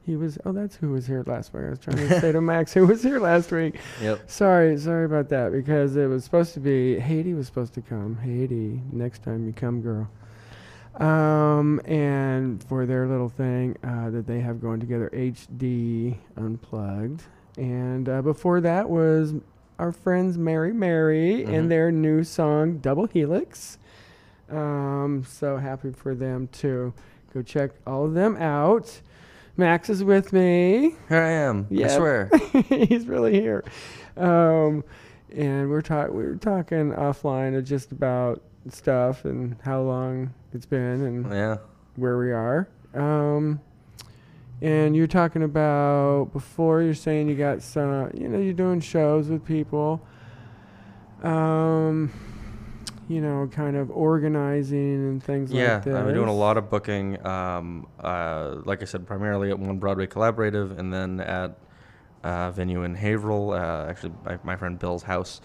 He 0.05 0.17
was, 0.17 0.39
oh, 0.45 0.53
that's 0.53 0.77
who 0.77 0.91
was 0.91 1.07
here 1.07 1.23
last 1.27 1.53
week. 1.55 1.65
I 1.65 1.71
was 1.71 1.79
trying 1.79 1.97
to 1.99 2.21
say 2.21 2.33
to 2.33 2.41
Max 2.43 2.73
who 2.73 2.87
was 2.87 3.03
here 3.03 3.21
last 3.21 3.53
week. 3.53 3.77
Yep. 4.01 4.31
Sorry, 4.31 4.77
sorry 4.79 5.05
about 5.05 5.29
that 5.29 5.53
because 5.53 5.97
it 5.97 6.07
was 6.07 6.25
supposed 6.25 6.55
to 6.55 6.61
be 6.61 6.99
Haiti 6.99 7.35
was 7.35 7.47
supposed 7.47 7.75
to 7.75 7.83
come. 7.83 8.17
Haiti, 8.17 8.81
next 8.93 9.23
time 9.23 9.47
you 9.47 9.53
come, 9.53 9.81
girl. 9.83 10.09
Um, 10.97 11.81
and 11.85 12.63
for 12.65 12.85
their 12.87 13.07
little 13.07 13.29
thing 13.29 13.77
uh, 13.85 14.11
that 14.11 14.27
they 14.27 14.41
have 14.41 14.61
going 14.61 14.81
together, 14.81 15.09
HD 15.13 16.17
Unplugged. 16.37 17.23
And 17.57 18.09
uh, 18.09 18.23
before 18.23 18.61
that 18.63 18.89
was 18.91 19.35
our 19.79 19.93
friends 19.93 20.37
Merry 20.37 20.73
Merry 20.73 21.45
Mhm. 21.47 21.55
and 21.55 21.71
their 21.71 21.91
new 21.91 22.23
song 22.25 22.79
Double 22.79 23.07
Helix. 23.07 23.79
Um, 24.51 25.25
so 25.27 25.57
happy 25.57 25.93
for 25.93 26.15
them 26.15 26.49
too. 26.53 26.93
Go 27.33 27.43
check 27.43 27.71
all 27.87 28.05
of 28.05 28.15
them 28.15 28.37
out. 28.37 29.01
Max 29.57 29.89
is 29.91 30.03
with 30.03 30.33
me. 30.33 30.97
Here 31.09 31.19
I 31.23 31.31
am. 31.31 31.67
I 31.71 31.87
swear. 31.89 32.31
He's 32.69 33.07
really 33.07 33.33
here. 33.41 33.63
Um, 34.17 34.83
and 35.35 35.71
we're 35.71 35.83
talking 35.83 36.15
we 36.17 36.25
were 36.25 36.35
talking 36.37 36.93
offline 36.93 37.57
of 37.57 37.65
just 37.65 37.93
about 37.93 38.43
stuff 38.69 39.25
and 39.25 39.57
how 39.63 39.83
long 39.83 40.35
it's 40.53 40.67
been 40.67 41.03
and 41.05 41.33
Yeah. 41.33 41.57
where 41.97 42.19
we 42.19 42.33
are. 42.33 42.69
Um, 42.95 43.61
and 44.63 44.95
you're 44.95 45.07
talking 45.07 45.43
about 45.43 46.31
before 46.33 46.83
you're 46.83 46.95
saying 46.95 47.29
you 47.29 47.37
got 47.37 47.63
some, 47.63 48.11
you 48.15 48.29
know, 48.29 48.39
you're 48.39 48.53
doing 48.53 48.81
shows 48.81 49.29
with 49.29 49.45
people. 49.45 50.01
Um, 51.23 52.11
you 53.09 53.21
know, 53.21 53.49
kind 53.51 53.77
of 53.77 53.91
organizing 53.91 55.09
and 55.09 55.23
things 55.23 55.53
Yeah, 55.53 55.75
like 55.75 55.85
that. 55.85 55.97
I've 55.97 56.07
been 56.07 56.15
doing 56.15 56.29
a 56.29 56.35
lot 56.35 56.57
of 56.57 56.71
booking. 56.71 57.25
Um, 57.27 57.87
uh, 57.99 58.57
like 58.65 58.83
I 58.83 58.85
said, 58.85 59.07
primarily 59.07 59.51
at 59.51 59.59
One 59.59 59.79
Broadway 59.79 60.07
Collaborative, 60.07 60.79
and 60.79 60.93
then 60.93 61.21
at 61.21 61.59
uh, 62.23 62.53
venue 62.53 62.85
in 62.85 62.95
Haverhill, 62.95 63.51
uh, 63.53 63.87
actually 63.89 64.13
my, 64.25 64.39
my 64.45 64.57
friend 64.57 64.79
Bill's 64.79 65.03
house, 65.03 65.41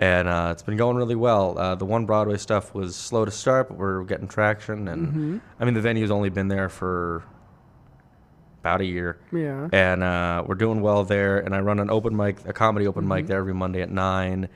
and 0.00 0.28
uh, 0.28 0.48
it's 0.52 0.62
been 0.62 0.76
going 0.76 0.96
really 0.96 1.14
well. 1.14 1.58
Uh, 1.58 1.74
the 1.74 1.84
One 1.84 2.04
Broadway 2.06 2.36
stuff 2.36 2.74
was 2.74 2.96
slow 2.96 3.24
to 3.24 3.30
start, 3.30 3.68
but 3.68 3.78
we're 3.78 4.02
getting 4.04 4.28
traction, 4.28 4.88
and 4.88 5.12
Mhm. 5.12 5.40
I 5.60 5.64
mean 5.64 5.74
the 5.74 5.80
venue's 5.80 6.10
only 6.10 6.30
been 6.30 6.48
there 6.48 6.68
for 6.68 7.22
about 8.60 8.80
a 8.80 8.84
year, 8.84 9.18
Yeah. 9.30 9.68
and 9.72 10.02
uh, 10.02 10.42
we're 10.46 10.54
doing 10.54 10.80
well 10.80 11.04
there. 11.04 11.38
And 11.38 11.54
I 11.54 11.60
run 11.60 11.78
an 11.78 11.90
open 11.90 12.16
mic, 12.16 12.38
a 12.46 12.52
comedy 12.52 12.86
open 12.86 13.06
mic 13.06 13.24
Mhm. 13.24 13.28
there 13.28 13.38
every 13.38 13.54
Monday 13.54 13.82
at 13.82 13.90
nine. 13.90 14.48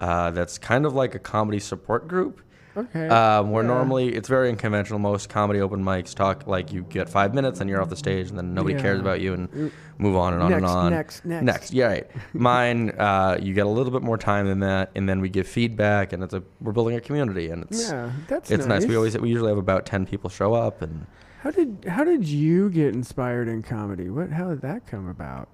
Uh, 0.00 0.32
that's 0.32 0.58
kind 0.58 0.84
of 0.84 0.94
like 0.94 1.14
a 1.14 1.18
comedy 1.20 1.60
support 1.60 2.08
group. 2.08 2.40
Okay. 2.76 3.08
Um, 3.08 3.50
where 3.50 3.62
Yeah. 3.62 3.68
normally 3.68 4.14
it's 4.14 4.28
very 4.28 4.48
unconventional. 4.48 4.98
Most 4.98 5.28
comedy 5.28 5.60
open 5.60 5.84
mics 5.84 6.14
talk 6.14 6.46
like 6.46 6.72
you 6.72 6.82
get 6.82 7.08
five 7.08 7.34
minutes 7.34 7.60
and 7.60 7.68
you're 7.68 7.80
off 7.82 7.90
the 7.90 7.96
stage 7.96 8.28
and 8.30 8.38
then 8.38 8.54
nobody 8.54 8.74
cares 8.80 9.00
about 9.00 9.20
you 9.20 9.34
and 9.34 9.70
move 9.98 10.16
on 10.16 10.32
and 10.34 10.42
on 10.42 10.50
Next, 10.50 10.62
and 10.62 10.66
on. 10.66 10.90
next, 10.90 11.24
next. 11.24 11.44
Next, 11.44 11.72
yeah, 11.72 11.86
right. 11.88 12.06
Mine, 12.32 12.90
uh, 12.98 13.38
you 13.40 13.52
get 13.54 13.66
a 13.66 13.68
little 13.68 13.92
bit 13.92 14.02
more 14.02 14.16
time 14.18 14.46
than 14.46 14.60
that, 14.60 14.90
and 14.94 15.08
then 15.08 15.20
we 15.20 15.28
give 15.28 15.46
feedback, 15.46 16.12
and 16.12 16.22
it's 16.24 16.34
a 16.34 16.42
we're 16.60 16.72
building 16.72 16.96
a 16.96 17.00
community, 17.00 17.50
and 17.50 17.64
it's 17.64 17.90
Yeah, 17.90 18.10
that's 18.26 18.50
it's 18.50 18.66
nice. 18.66 18.86
We 18.86 18.96
always 18.96 19.16
we 19.18 19.28
usually 19.28 19.50
have 19.50 19.58
about 19.58 19.86
ten 19.86 20.06
people 20.06 20.30
show 20.30 20.54
up, 20.54 20.82
and 20.82 21.06
How 21.42 21.50
did 21.50 21.84
how 21.88 22.04
did 22.04 22.24
you 22.24 22.70
get 22.70 22.94
inspired 22.94 23.48
in 23.48 23.62
comedy? 23.62 24.08
What 24.08 24.30
how 24.30 24.48
did 24.48 24.62
that 24.62 24.86
come 24.86 25.08
about? 25.08 25.48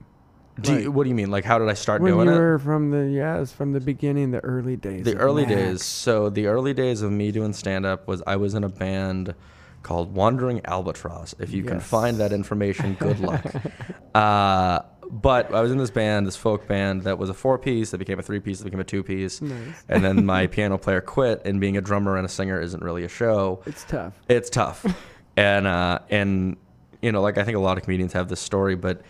Do 0.60 0.80
you, 0.80 0.90
what 0.90 1.04
do 1.04 1.08
you 1.08 1.14
mean? 1.14 1.30
Like, 1.30 1.44
how 1.44 1.58
did 1.58 1.68
I 1.68 1.74
start 1.74 2.02
when 2.02 2.12
doing 2.12 2.28
you 2.28 2.34
it? 2.34 2.38
were 2.38 2.58
from 2.58 2.90
the 2.90 3.06
yes 3.08 3.52
from 3.52 3.72
the 3.72 3.80
beginning, 3.80 4.30
the 4.30 4.40
early 4.40 4.76
days. 4.76 5.04
the 5.04 5.16
early 5.16 5.44
Max. 5.46 5.54
days 5.54 5.84
so 5.84 6.28
the 6.30 6.46
early 6.46 6.74
days 6.74 7.02
of 7.02 7.10
me 7.12 7.30
doing 7.32 7.52
stand 7.52 7.86
up 7.86 8.06
was 8.08 8.22
i 8.26 8.36
was 8.36 8.54
in 8.54 8.64
a 8.64 8.68
band 8.68 9.34
called 9.82 10.12
wandering 10.14 10.60
albatross 10.64 11.34
if 11.38 11.52
you 11.52 11.62
can 11.62 11.78
find 11.80 12.16
that 12.18 12.32
information 12.32 12.94
good 12.94 13.20
luck 13.20 13.44
uh, 14.14 14.80
but 15.10 15.54
i 15.54 15.60
was 15.60 15.70
in 15.70 15.78
this 15.78 15.90
band 15.90 16.26
this 16.26 16.36
folk 16.36 16.66
band 16.66 17.02
that 17.02 17.16
was 17.18 17.30
a 17.30 17.34
four 17.34 17.58
piece 17.58 17.92
that 17.92 17.98
became 17.98 18.18
a 18.18 18.22
three 18.22 18.40
piece 18.40 18.58
that 18.58 18.64
became 18.64 18.80
a 18.80 18.84
two 18.84 19.02
piece 19.02 19.40
Nice. 19.40 19.84
and 19.88 20.04
then 20.04 20.26
my 20.26 20.46
piano 20.54 20.76
player 20.78 21.00
quit 21.00 21.40
and 21.44 21.60
being 21.60 21.76
a 21.76 21.80
drummer 21.80 22.16
and 22.16 22.26
a 22.26 22.28
singer 22.28 22.60
isn't 22.60 22.82
really 22.82 23.04
a 23.04 23.08
show 23.08 23.62
It's 23.66 23.84
tough. 23.84 24.14
it's 24.28 24.50
tough 24.50 24.84
and 25.36 25.66
uh 25.66 26.00
and 26.10 26.56
you 27.00 27.12
know 27.12 27.22
like 27.22 27.38
i 27.38 27.44
think 27.44 27.56
a 27.56 27.60
lot 27.60 27.78
of 27.78 27.84
comedians 27.84 28.12
have 28.14 28.28
this 28.28 28.40
story 28.40 28.74
but 28.74 29.00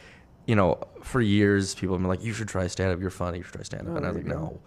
you 0.47 0.55
know 0.55 0.79
for 1.09 1.21
years 1.21 1.75
people 1.75 1.94
have 1.94 2.03
been 2.03 2.09
like 2.09 2.23
you 2.23 2.33
should 2.33 2.49
try 2.49 2.66
stand 2.66 2.92
up 2.92 3.01
you're 3.01 3.11
funny 3.11 3.38
you 3.38 3.44
should 3.44 3.55
try 3.55 3.62
stand 3.62 3.88
up 3.88 3.94
Oh, 3.94 3.97
and 3.97 4.07
i 4.07 4.09
was 4.09 4.16
like 4.18 4.27
no 4.27 4.61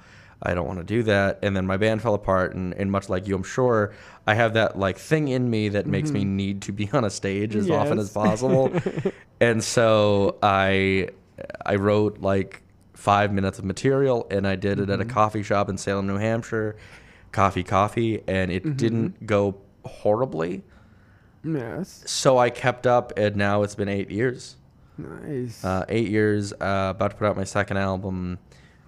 i 0.43 0.53
don't 0.53 0.65
want 0.67 0.79
to 0.79 0.83
do 0.85 1.03
that 1.03 1.39
and 1.43 1.55
then 1.55 1.65
my 1.67 1.77
band 1.77 2.01
fell 2.01 2.13
apart 2.15 2.55
and, 2.55 2.73
and 2.73 2.91
much 2.91 3.09
like 3.09 3.27
you 3.27 3.35
i'm 3.35 3.43
sure 3.43 3.93
i 4.27 4.33
have 4.33 4.53
that 4.55 4.77
like 4.77 4.97
thing 4.97 5.27
in 5.27 5.49
me 5.49 5.69
that 5.69 5.85
makes 5.87 6.11
me 6.11 6.25
need 6.25 6.61
to 6.63 6.71
be 6.71 6.89
on 6.93 7.03
a 7.05 7.09
stage 7.09 7.55
as 7.55 7.69
often 7.69 7.99
as 7.99 8.11
Mm-hmm. 8.13 8.27
Possible 8.27 9.11
and 9.39 9.63
so 9.63 10.37
i 10.43 11.09
i 11.65 11.75
wrote 11.75 12.19
like 12.19 12.61
five 12.93 13.31
minutes 13.33 13.57
of 13.59 13.65
material 13.65 14.27
and 14.31 14.47
i 14.47 14.55
did 14.55 14.79
it 14.79 14.89
at 14.89 14.99
a 14.99 15.03
Mm-hmm. 15.03 15.11
coffee 15.13 15.43
shop 15.43 15.69
in 15.69 15.77
salem 15.77 16.07
new 16.07 16.17
hampshire 16.17 16.75
coffee 17.31 17.63
coffee 17.63 18.23
and 18.27 18.51
it 18.51 18.63
Mm-hmm. 18.63 18.75
didn't 18.77 19.25
go 19.27 19.55
horribly 19.85 20.63
Yes. 21.43 22.03
so 22.05 22.37
I 22.37 22.51
kept 22.51 22.85
up, 22.85 23.13
and 23.17 23.35
now 23.35 23.63
it's 23.63 23.73
been 23.73 23.87
eight 23.89 24.11
years. 24.11 24.57
Nice. 24.97 25.63
Uh, 25.63 25.85
eight 25.89 26.09
years. 26.09 26.53
Uh, 26.53 26.91
about 26.95 27.11
to 27.11 27.17
put 27.17 27.25
out 27.27 27.37
my 27.37 27.43
second 27.43 27.77
album. 27.77 28.37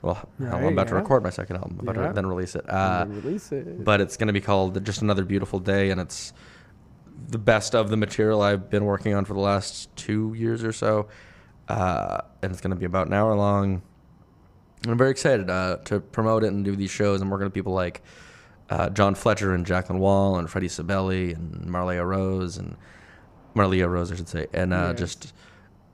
Well, 0.01 0.27
Right, 0.37 0.53
I'm 0.53 0.73
about 0.73 0.89
to 0.89 0.95
record 0.95 1.23
my 1.23 1.29
second 1.29 1.55
album. 1.57 1.79
About 1.79 1.95
Yeah. 1.95 2.07
to 2.09 2.13
then 2.13 2.25
release 2.27 2.55
it. 2.55 2.69
Uh, 2.69 3.05
release 3.07 3.51
it. 3.51 3.83
but 3.85 4.01
it's 4.01 4.17
going 4.17 4.27
to 4.27 4.33
be 4.33 4.41
called 4.41 4.83
Just 4.85 5.01
Another 5.01 5.23
Beautiful 5.23 5.59
Day, 5.59 5.91
and 5.91 6.01
it's 6.01 6.33
the 7.29 7.37
best 7.37 7.73
of 7.73 7.89
the 7.89 7.95
material 7.97 8.41
I've 8.41 8.69
been 8.69 8.83
working 8.85 9.13
on 9.13 9.23
for 9.23 9.33
the 9.33 9.39
last 9.39 9.95
two 9.95 10.33
years 10.37 10.63
or 10.63 10.73
so. 10.73 11.07
Uh, 11.69 12.19
and 12.41 12.51
it's 12.51 12.59
going 12.59 12.71
to 12.71 12.75
be 12.77 12.85
about 12.85 13.07
an 13.07 13.13
hour 13.13 13.33
long. 13.35 13.81
And 14.83 14.91
I'm 14.91 14.97
very 14.97 15.11
excited 15.11 15.49
uh, 15.49 15.77
to 15.85 16.01
promote 16.01 16.43
it 16.43 16.47
and 16.47 16.65
do 16.65 16.75
these 16.75 16.91
shows. 16.91 17.21
I'm 17.21 17.29
working 17.29 17.45
with 17.45 17.53
people 17.53 17.71
like 17.73 18.01
uh, 18.69 18.89
John 18.89 19.15
Fletcher 19.15 19.53
and 19.53 19.65
Jacqueline 19.65 19.99
Wall 20.01 20.37
and 20.37 20.49
Freddie 20.49 20.67
Sibeli 20.67 21.33
and 21.33 21.65
Marlea 21.65 22.05
Rose 22.05 22.57
and 22.57 22.75
Marlea 23.55 23.89
Rose, 23.89 24.11
I 24.11 24.15
should 24.15 24.27
say, 24.27 24.47
and 24.53 24.73
uh, 24.73 24.87
Yes. 24.89 24.99
just 24.99 25.33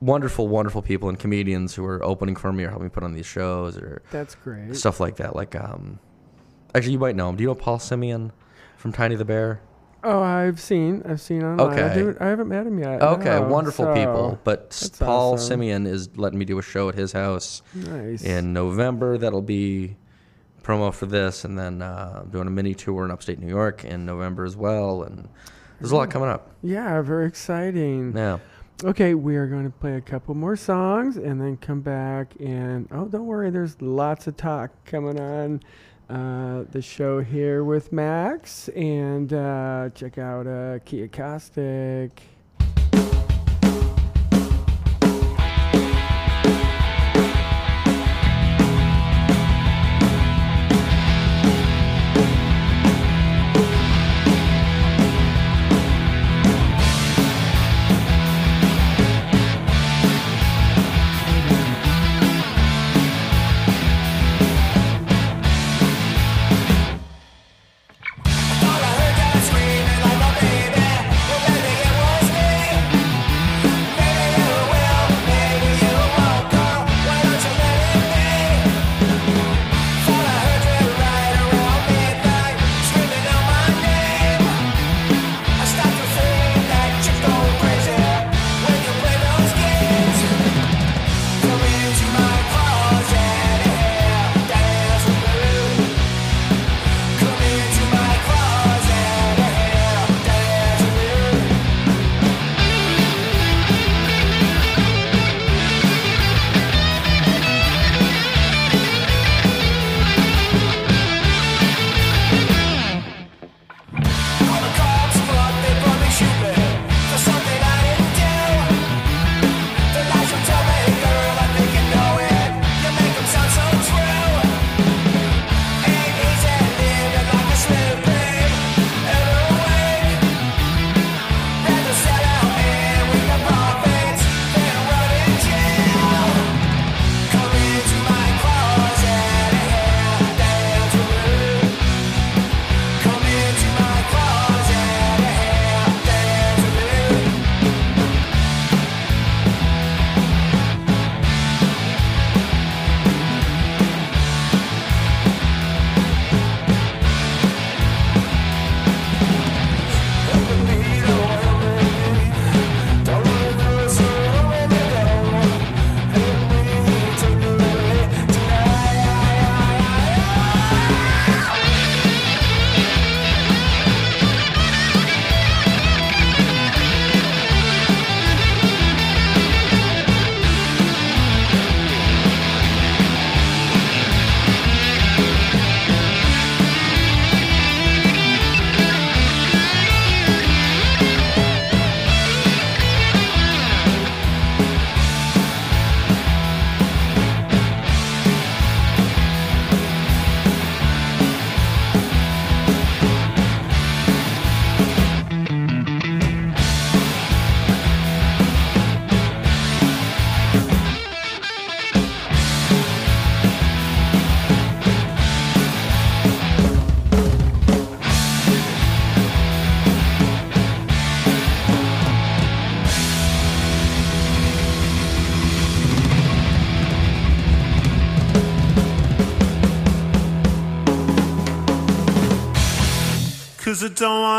wonderful, 0.00 0.48
wonderful 0.48 0.82
people 0.82 1.08
and 1.08 1.18
comedians 1.18 1.74
who 1.74 1.84
are 1.84 2.02
opening 2.04 2.36
for 2.36 2.52
me 2.52 2.64
or 2.64 2.68
helping 2.70 2.84
me 2.86 2.90
put 2.90 3.02
on 3.02 3.12
these 3.12 3.26
shows 3.26 3.76
or 3.76 4.02
That's 4.10 4.34
great. 4.34 4.74
stuff 4.76 5.00
like 5.00 5.16
that. 5.16 5.36
Like, 5.36 5.54
um, 5.54 5.98
actually, 6.74 6.92
you 6.94 6.98
might 6.98 7.16
know 7.16 7.28
him. 7.28 7.36
Do 7.36 7.42
you 7.42 7.48
know 7.48 7.54
Paul 7.54 7.78
Simeon 7.78 8.32
from 8.76 8.92
Tiny 8.92 9.14
the 9.14 9.24
Bear? 9.24 9.60
Oh, 10.02 10.22
I've 10.22 10.58
seen. 10.58 11.02
I've 11.06 11.20
seen 11.20 11.42
online. 11.42 11.78
I, 11.78 11.82
Okay. 11.88 11.94
do, 11.94 12.16
I 12.18 12.26
haven't 12.28 12.48
met 12.48 12.66
him 12.66 12.78
yet. 12.78 13.02
Okay, 13.02 13.24
no, 13.38 13.42
wonderful 13.48 13.84
so- 13.84 13.94
people. 13.94 14.38
But 14.44 14.90
Paul 14.98 15.34
awesome. 15.34 15.46
Simeon 15.46 15.86
is 15.86 16.16
letting 16.16 16.38
me 16.38 16.46
do 16.46 16.58
a 16.58 16.62
show 16.62 16.88
at 16.88 16.94
his 16.94 17.12
house 17.12 17.60
Nice. 17.74 18.22
in 18.24 18.54
November. 18.54 19.18
That'll 19.18 19.42
be 19.42 19.96
promo 20.62 20.92
for 20.94 21.04
this, 21.04 21.44
and 21.44 21.58
then 21.58 21.82
uh, 21.82 22.20
I'm 22.24 22.30
doing 22.30 22.46
a 22.46 22.50
mini 22.50 22.74
tour 22.74 23.04
in 23.04 23.10
upstate 23.10 23.38
New 23.40 23.48
York 23.48 23.84
in 23.84 24.06
November 24.06 24.46
as 24.46 24.56
well. 24.56 25.02
And 25.02 25.28
there's 25.78 25.90
a 25.92 25.96
lot 25.96 26.08
coming 26.10 26.30
up. 26.30 26.50
yeah, 26.62 27.02
very 27.02 27.26
exciting. 27.26 28.14
Yeah. 28.16 28.38
Okay, 28.82 29.12
we 29.12 29.36
are 29.36 29.46
going 29.46 29.64
to 29.64 29.70
play 29.70 29.96
a 29.96 30.00
couple 30.00 30.34
more 30.34 30.56
songs 30.56 31.18
and 31.18 31.38
then 31.38 31.58
come 31.58 31.82
back 31.82 32.32
and 32.40 32.88
oh, 32.90 33.04
don't 33.04 33.26
worry, 33.26 33.50
there's 33.50 33.80
lots 33.82 34.26
of 34.26 34.38
talk 34.38 34.70
coming 34.86 35.20
on 35.20 35.60
uh, 36.08 36.64
the 36.72 36.80
show 36.80 37.20
here 37.20 37.62
with 37.62 37.92
Max 37.92 38.68
and 38.70 39.34
uh, 39.34 39.90
check 39.94 40.16
out 40.16 40.46
uh, 40.46 40.78
Kia 40.86 41.08
Caustic. 41.08 42.22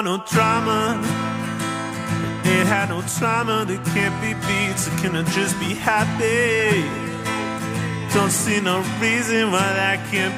want 0.04 0.22
no 0.22 0.26
drama. 0.26 1.00
It 2.44 2.66
had 2.66 2.90
no 2.90 3.02
drama 3.20 3.66
that 3.66 3.86
can't 3.94 4.20
be 4.22 4.34
beat, 4.48 4.78
so 4.78 4.92
can 5.02 5.16
I 5.16 5.24
just 5.32 5.60
be 5.60 5.74
happy? 5.76 6.84
Don't 8.14 8.32
see 8.32 8.60
no 8.62 8.80
reason 9.00 9.52
why 9.52 9.74
that 9.74 10.00
can't 10.12 10.36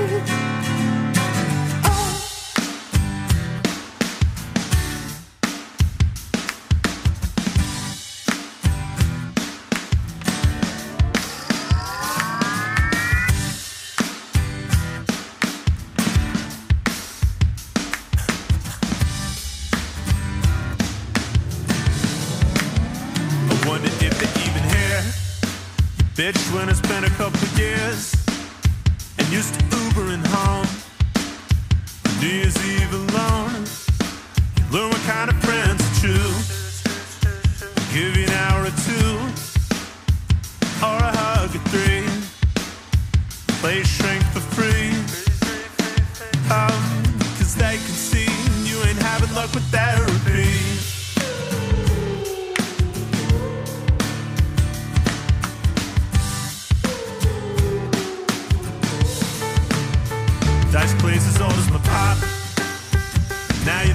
be. 0.00 0.05
Dice 60.76 60.94
plays 60.96 61.26
as 61.26 61.40
old 61.40 61.54
as 61.54 61.70
my 61.70 61.78
pop. 61.78 62.18
Now 63.64 63.80
you 63.80 63.94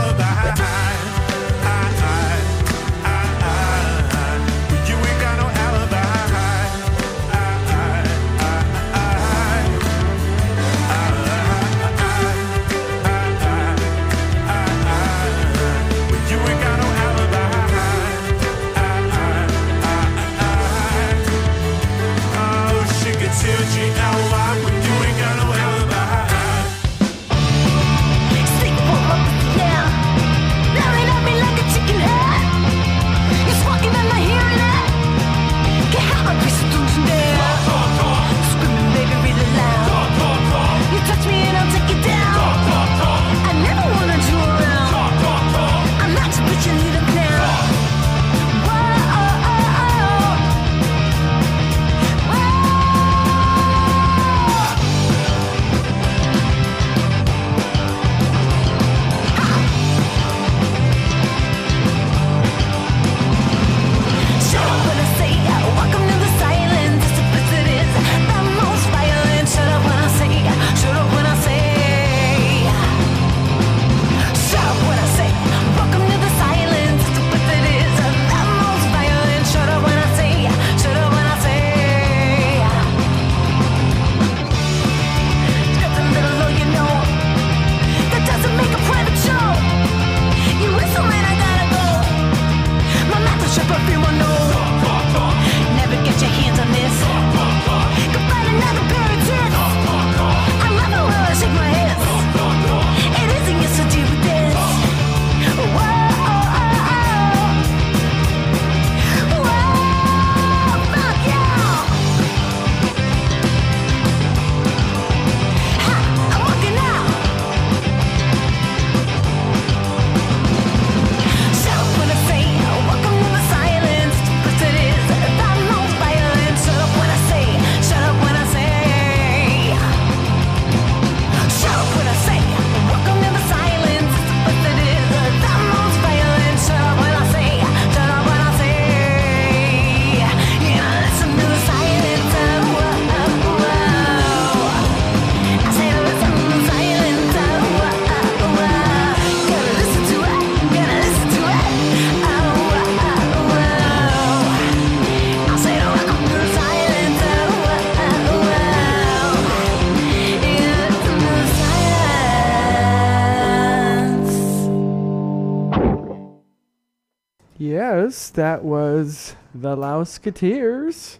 that 168.33 168.63
was 168.63 169.35
the 169.53 169.75
Lousekateers. 169.75 171.17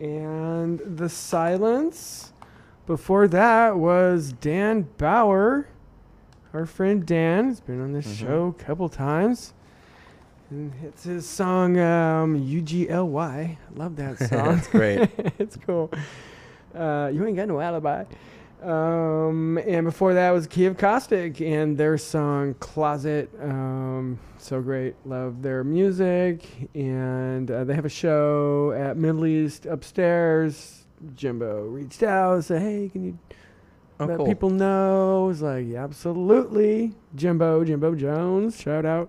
And 0.00 0.80
the 0.84 1.08
silence 1.08 2.32
before 2.86 3.28
that 3.28 3.76
was 3.76 4.32
Dan 4.32 4.88
Bauer. 4.98 5.68
Our 6.52 6.66
friend 6.66 7.04
Dan 7.06 7.46
has 7.48 7.60
been 7.60 7.80
on 7.80 7.92
this 7.92 8.06
Mm-hmm. 8.06 8.26
show 8.26 8.54
a 8.58 8.62
couple 8.62 8.88
times. 8.88 9.54
And 10.50 10.72
it's 10.84 11.04
his 11.04 11.26
song 11.28 11.78
um, 11.78 12.38
UGLY. 12.38 13.56
Love 13.74 13.96
that 13.96 14.18
song. 14.28 14.56
That's 14.56 14.68
great. 14.68 15.10
it's 15.38 15.56
cool. 15.66 15.90
Uh, 16.74 17.10
you 17.12 17.24
ain't 17.26 17.36
got 17.36 17.48
no 17.48 17.60
alibi. 17.60 18.04
Um, 18.64 19.58
and 19.58 19.84
before 19.84 20.14
that 20.14 20.30
was 20.30 20.46
Kiev 20.46 20.76
Kostic 20.76 21.40
and 21.40 21.76
their 21.76 21.98
song 21.98 22.54
Closet. 22.54 23.30
Um, 23.40 24.18
so 24.38 24.60
great. 24.62 24.94
Love 25.04 25.42
their 25.42 25.62
music. 25.64 26.46
And 26.74 27.50
uh, 27.50 27.64
they 27.64 27.74
have 27.74 27.84
a 27.84 27.90
show 27.90 28.72
at 28.72 28.96
Middle 28.96 29.26
East 29.26 29.66
upstairs. 29.66 30.86
Jimbo 31.14 31.64
reached 31.66 32.02
out, 32.02 32.34
and 32.34 32.44
said, 32.44 32.62
Hey, 32.62 32.88
can 32.90 33.04
you 33.04 33.18
Oh, 34.00 34.06
let 34.06 34.16
cool. 34.16 34.26
people 34.26 34.50
know? 34.50 35.24
I 35.24 35.26
was 35.28 35.40
like, 35.40 35.66
yeah, 35.68 35.84
absolutely. 35.84 36.94
Jimbo, 37.14 37.64
Jimbo 37.64 37.94
Jones, 37.94 38.60
shout 38.60 38.84
out. 38.84 39.08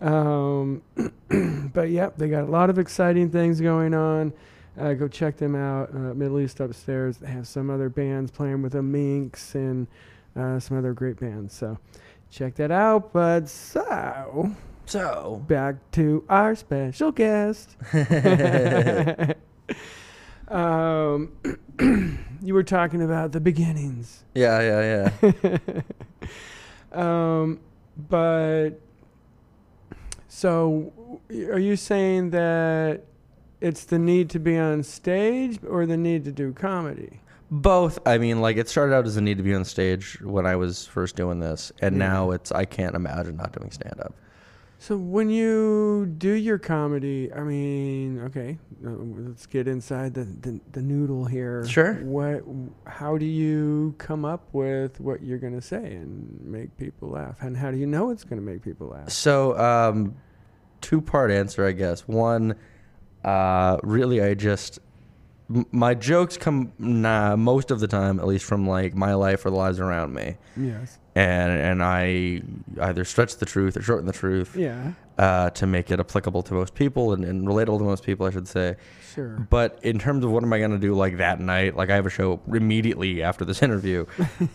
Um, 0.00 0.80
but 1.74 1.90
yep, 1.90 2.16
they 2.16 2.28
got 2.30 2.44
a 2.44 2.50
lot 2.50 2.70
of 2.70 2.78
exciting 2.78 3.28
things 3.30 3.60
going 3.60 3.92
on. 3.92 4.32
Uh, 4.78 4.94
go 4.94 5.08
check 5.08 5.36
them 5.36 5.54
out. 5.54 5.90
Uh, 5.90 6.14
Middle 6.14 6.40
East 6.40 6.60
Upstairs. 6.60 7.18
They 7.18 7.28
have 7.28 7.46
some 7.46 7.70
other 7.70 7.88
bands 7.88 8.30
playing 8.30 8.62
with 8.62 8.72
the 8.72 8.82
Minks 8.82 9.54
and 9.54 9.86
uh, 10.36 10.58
some 10.58 10.78
other 10.78 10.92
great 10.94 11.18
bands. 11.20 11.54
So 11.54 11.78
check 12.30 12.54
that 12.56 12.70
out. 12.70 13.12
But 13.12 13.48
so 13.48 14.50
So, 14.86 15.42
back 15.46 15.76
to 15.92 16.24
our 16.28 16.54
special 16.54 17.12
guest. 17.12 17.76
um, 20.48 21.32
you 22.42 22.54
were 22.54 22.62
talking 22.62 23.02
about 23.02 23.32
the 23.32 23.40
beginnings. 23.40 24.24
yeah, 24.34 25.08
yeah, 25.20 25.22
yeah. 25.22 25.80
Um, 26.92 27.60
but 27.96 28.72
so 30.28 30.92
are 31.30 31.58
you 31.58 31.76
saying 31.76 32.30
that 32.30 33.04
it's 33.62 33.84
the 33.84 33.98
need 33.98 34.28
to 34.30 34.38
be 34.38 34.58
on 34.58 34.82
stage 34.82 35.58
or 35.66 35.86
the 35.86 35.96
need 35.96 36.24
to 36.24 36.32
do 36.32 36.52
comedy? 36.52 37.20
Both. 37.50 37.98
I 38.06 38.18
mean, 38.18 38.40
like 38.40 38.56
it 38.56 38.68
started 38.68 38.94
out 38.94 39.06
as 39.06 39.16
a 39.16 39.20
need 39.20 39.36
to 39.36 39.42
be 39.42 39.54
on 39.54 39.64
stage 39.64 40.20
when 40.20 40.46
I 40.46 40.56
was 40.56 40.86
first 40.86 41.16
doing 41.16 41.38
this, 41.38 41.70
and 41.80 41.96
now 41.96 42.30
it's 42.30 42.50
I 42.50 42.64
can't 42.64 42.94
imagine 42.94 43.36
not 43.36 43.52
doing 43.52 43.70
stand 43.70 44.00
up. 44.00 44.14
So 44.78 44.96
when 44.96 45.30
you 45.30 46.06
do 46.18 46.32
your 46.32 46.58
comedy, 46.58 47.32
I 47.32 47.42
mean, 47.42 48.20
okay, 48.22 48.58
uh, 48.84 48.90
let's 48.90 49.46
get 49.46 49.68
inside 49.68 50.12
the, 50.14 50.24
the, 50.24 50.60
the 50.72 50.82
noodle 50.82 51.24
here. 51.24 51.64
Sure. 51.68 51.94
What? 52.02 52.42
How 52.86 53.16
do 53.16 53.24
you 53.24 53.94
come 53.98 54.24
up 54.24 54.48
with 54.52 54.98
what 54.98 55.22
you're 55.22 55.38
gonna 55.38 55.60
say 55.60 55.94
and 55.94 56.40
make 56.44 56.76
people 56.78 57.10
laugh? 57.10 57.36
And 57.42 57.56
how 57.56 57.70
do 57.70 57.76
you 57.76 57.86
know 57.86 58.10
it's 58.10 58.24
gonna 58.24 58.42
make 58.42 58.62
people 58.62 58.88
laugh? 58.88 59.10
So, 59.10 59.56
um, 59.56 60.16
two 60.80 61.00
part 61.00 61.30
answer, 61.30 61.64
I 61.64 61.72
guess. 61.72 62.08
One, 62.08 62.56
uh, 63.24 63.78
really, 63.82 64.22
I 64.22 64.34
just 64.34 64.78
my 65.70 65.92
jokes 65.92 66.36
come 66.38 66.72
nah, 66.78 67.36
most 67.36 67.70
of 67.70 67.78
the 67.80 67.88
time, 67.88 68.18
at 68.18 68.26
least 68.26 68.44
from 68.44 68.66
like 68.66 68.94
my 68.94 69.12
life 69.14 69.44
or 69.44 69.50
the 69.50 69.56
lives 69.56 69.80
around 69.80 70.14
me, 70.14 70.36
Yes. 70.56 70.98
and 71.14 71.52
and 71.52 71.82
I 71.82 72.40
either 72.80 73.04
stretch 73.04 73.36
the 73.36 73.44
truth 73.44 73.76
or 73.76 73.82
shorten 73.82 74.06
the 74.06 74.14
truth 74.14 74.56
Yeah. 74.56 74.92
uh, 75.18 75.50
to 75.50 75.66
make 75.66 75.90
it 75.90 76.00
applicable 76.00 76.42
to 76.44 76.54
most 76.54 76.74
people 76.74 77.12
and, 77.12 77.22
and 77.24 77.46
relatable 77.46 77.78
to 77.78 77.84
most 77.84 78.02
people, 78.02 78.24
I 78.24 78.30
should 78.30 78.48
say. 78.48 78.76
Sure. 79.14 79.46
But 79.50 79.78
in 79.82 79.98
terms 79.98 80.24
of 80.24 80.30
what 80.30 80.42
am 80.42 80.52
I 80.54 80.58
gonna 80.58 80.78
do 80.78 80.94
like 80.94 81.18
that 81.18 81.38
night, 81.38 81.76
like 81.76 81.90
I 81.90 81.96
have 81.96 82.06
a 82.06 82.10
show 82.10 82.40
immediately 82.50 83.22
after 83.22 83.44
this 83.44 83.62
interview 83.66 84.06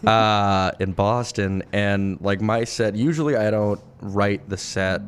uh, 0.06 0.72
in 0.80 0.94
Boston, 0.94 1.62
and 1.74 2.20
like 2.22 2.42
my 2.42 2.64
set. 2.64 2.96
Usually, 2.96 3.36
I 3.36 3.52
don't 3.52 3.80
write 4.02 4.50
the 4.50 4.58
set 4.58 5.02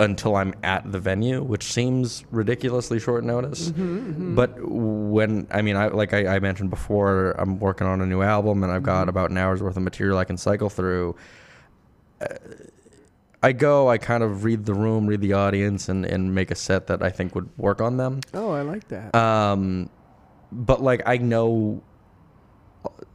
until 0.00 0.34
I'm 0.34 0.54
at 0.62 0.90
the 0.90 0.98
venue, 0.98 1.42
which 1.42 1.62
seems 1.62 2.24
ridiculously 2.30 2.98
short 2.98 3.22
notice. 3.22 3.68
Mm-hmm, 3.68 3.98
mm-hmm. 3.98 4.34
But 4.34 4.58
when 4.60 5.46
I 5.50 5.62
mean, 5.62 5.76
I 5.76 5.88
like 5.88 6.14
I, 6.14 6.36
I 6.36 6.38
mentioned 6.40 6.70
before, 6.70 7.32
I'm 7.38 7.60
working 7.60 7.86
on 7.86 8.00
a 8.00 8.06
new 8.06 8.22
album, 8.22 8.64
and 8.64 8.72
I've 8.72 8.82
got 8.82 9.02
mm-hmm. 9.02 9.10
about 9.10 9.30
an 9.30 9.36
hour's 9.36 9.62
worth 9.62 9.76
of 9.76 9.82
material 9.82 10.18
I 10.18 10.24
can 10.24 10.38
cycle 10.38 10.70
through. 10.70 11.14
Uh, 12.20 12.26
I 13.42 13.52
go, 13.52 13.88
I 13.88 13.96
kind 13.96 14.22
of 14.22 14.44
read 14.44 14.66
the 14.66 14.74
room, 14.74 15.06
read 15.06 15.22
the 15.22 15.32
audience, 15.32 15.88
and, 15.88 16.04
and 16.04 16.34
make 16.34 16.50
a 16.50 16.54
set 16.54 16.88
that 16.88 17.02
I 17.02 17.08
think 17.08 17.34
would 17.34 17.48
work 17.56 17.80
on 17.80 17.96
them. 17.96 18.20
Oh, 18.34 18.50
I 18.50 18.60
like 18.62 18.88
that. 18.88 19.14
Um, 19.14 19.88
but 20.52 20.82
like 20.82 21.02
I 21.06 21.18
know 21.18 21.82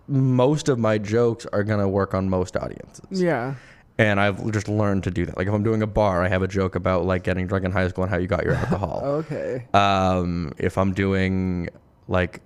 most 0.08 0.70
of 0.70 0.78
my 0.80 0.98
jokes 0.98 1.46
are 1.52 1.64
gonna 1.64 1.90
work 1.90 2.14
on 2.14 2.30
most 2.30 2.56
audiences. 2.56 3.22
yeah. 3.22 3.56
And 3.98 4.20
I've 4.20 4.52
just 4.52 4.68
learned 4.68 5.06
to 5.06 5.12
do 5.12 5.26
that. 5.26 5.38
Like 5.38 5.48
if 5.48 5.54
I'm 5.54 5.64
doing 5.64 5.82
a 5.82 5.88
bar, 5.88 6.24
I 6.24 6.28
have 6.28 6.42
a 6.42 6.48
joke 6.48 6.76
about 6.76 7.06
like 7.06 7.24
getting 7.24 7.48
drunk 7.48 7.64
in 7.64 7.72
high 7.72 7.88
school 7.88 8.04
and 8.04 8.12
how 8.12 8.18
you 8.18 8.28
got 8.28 8.44
your 8.44 8.56
alcohol. 8.56 9.02
Okay. 9.06 9.66
um, 9.74 10.54
if 10.58 10.78
I'm 10.78 10.94
doing 10.94 11.70
like 12.08 12.42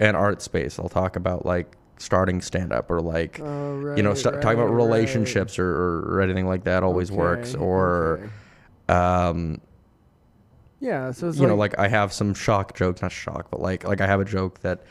an 0.00 0.16
art 0.16 0.42
space, 0.42 0.78
I'll 0.78 0.88
talk 0.88 1.14
about 1.14 1.46
like 1.46 1.76
starting 1.98 2.40
stand 2.40 2.72
up 2.72 2.90
or 2.90 3.00
like 3.00 3.38
Oh, 3.40 3.94
you 3.94 4.02
know 4.02 4.10
right, 4.10 4.22
talking 4.22 4.38
about 4.38 4.56
right, 4.56 4.58
right. 4.58 4.72
relationships 4.72 5.58
or, 5.58 5.68
or, 5.68 6.22
anything 6.22 6.46
like 6.46 6.64
that 6.64 6.82
always 6.82 7.12
works. 7.12 7.54
Or 7.54 8.30
okay. 8.88 8.92
um, 8.92 9.60
yeah, 10.80 11.12
so 11.12 11.28
it's 11.28 11.36
you 11.36 11.42
like, 11.42 11.50
know, 11.50 11.56
like 11.56 11.78
I 11.78 11.88
have 11.88 12.12
some 12.12 12.34
shock 12.34 12.74
jokes, 12.74 13.02
not 13.02 13.12
shock, 13.12 13.50
but 13.50 13.60
like 13.60 13.84
like 13.84 14.00
I 14.00 14.06
have 14.06 14.20
a 14.20 14.24
joke 14.24 14.60
that 14.60 14.82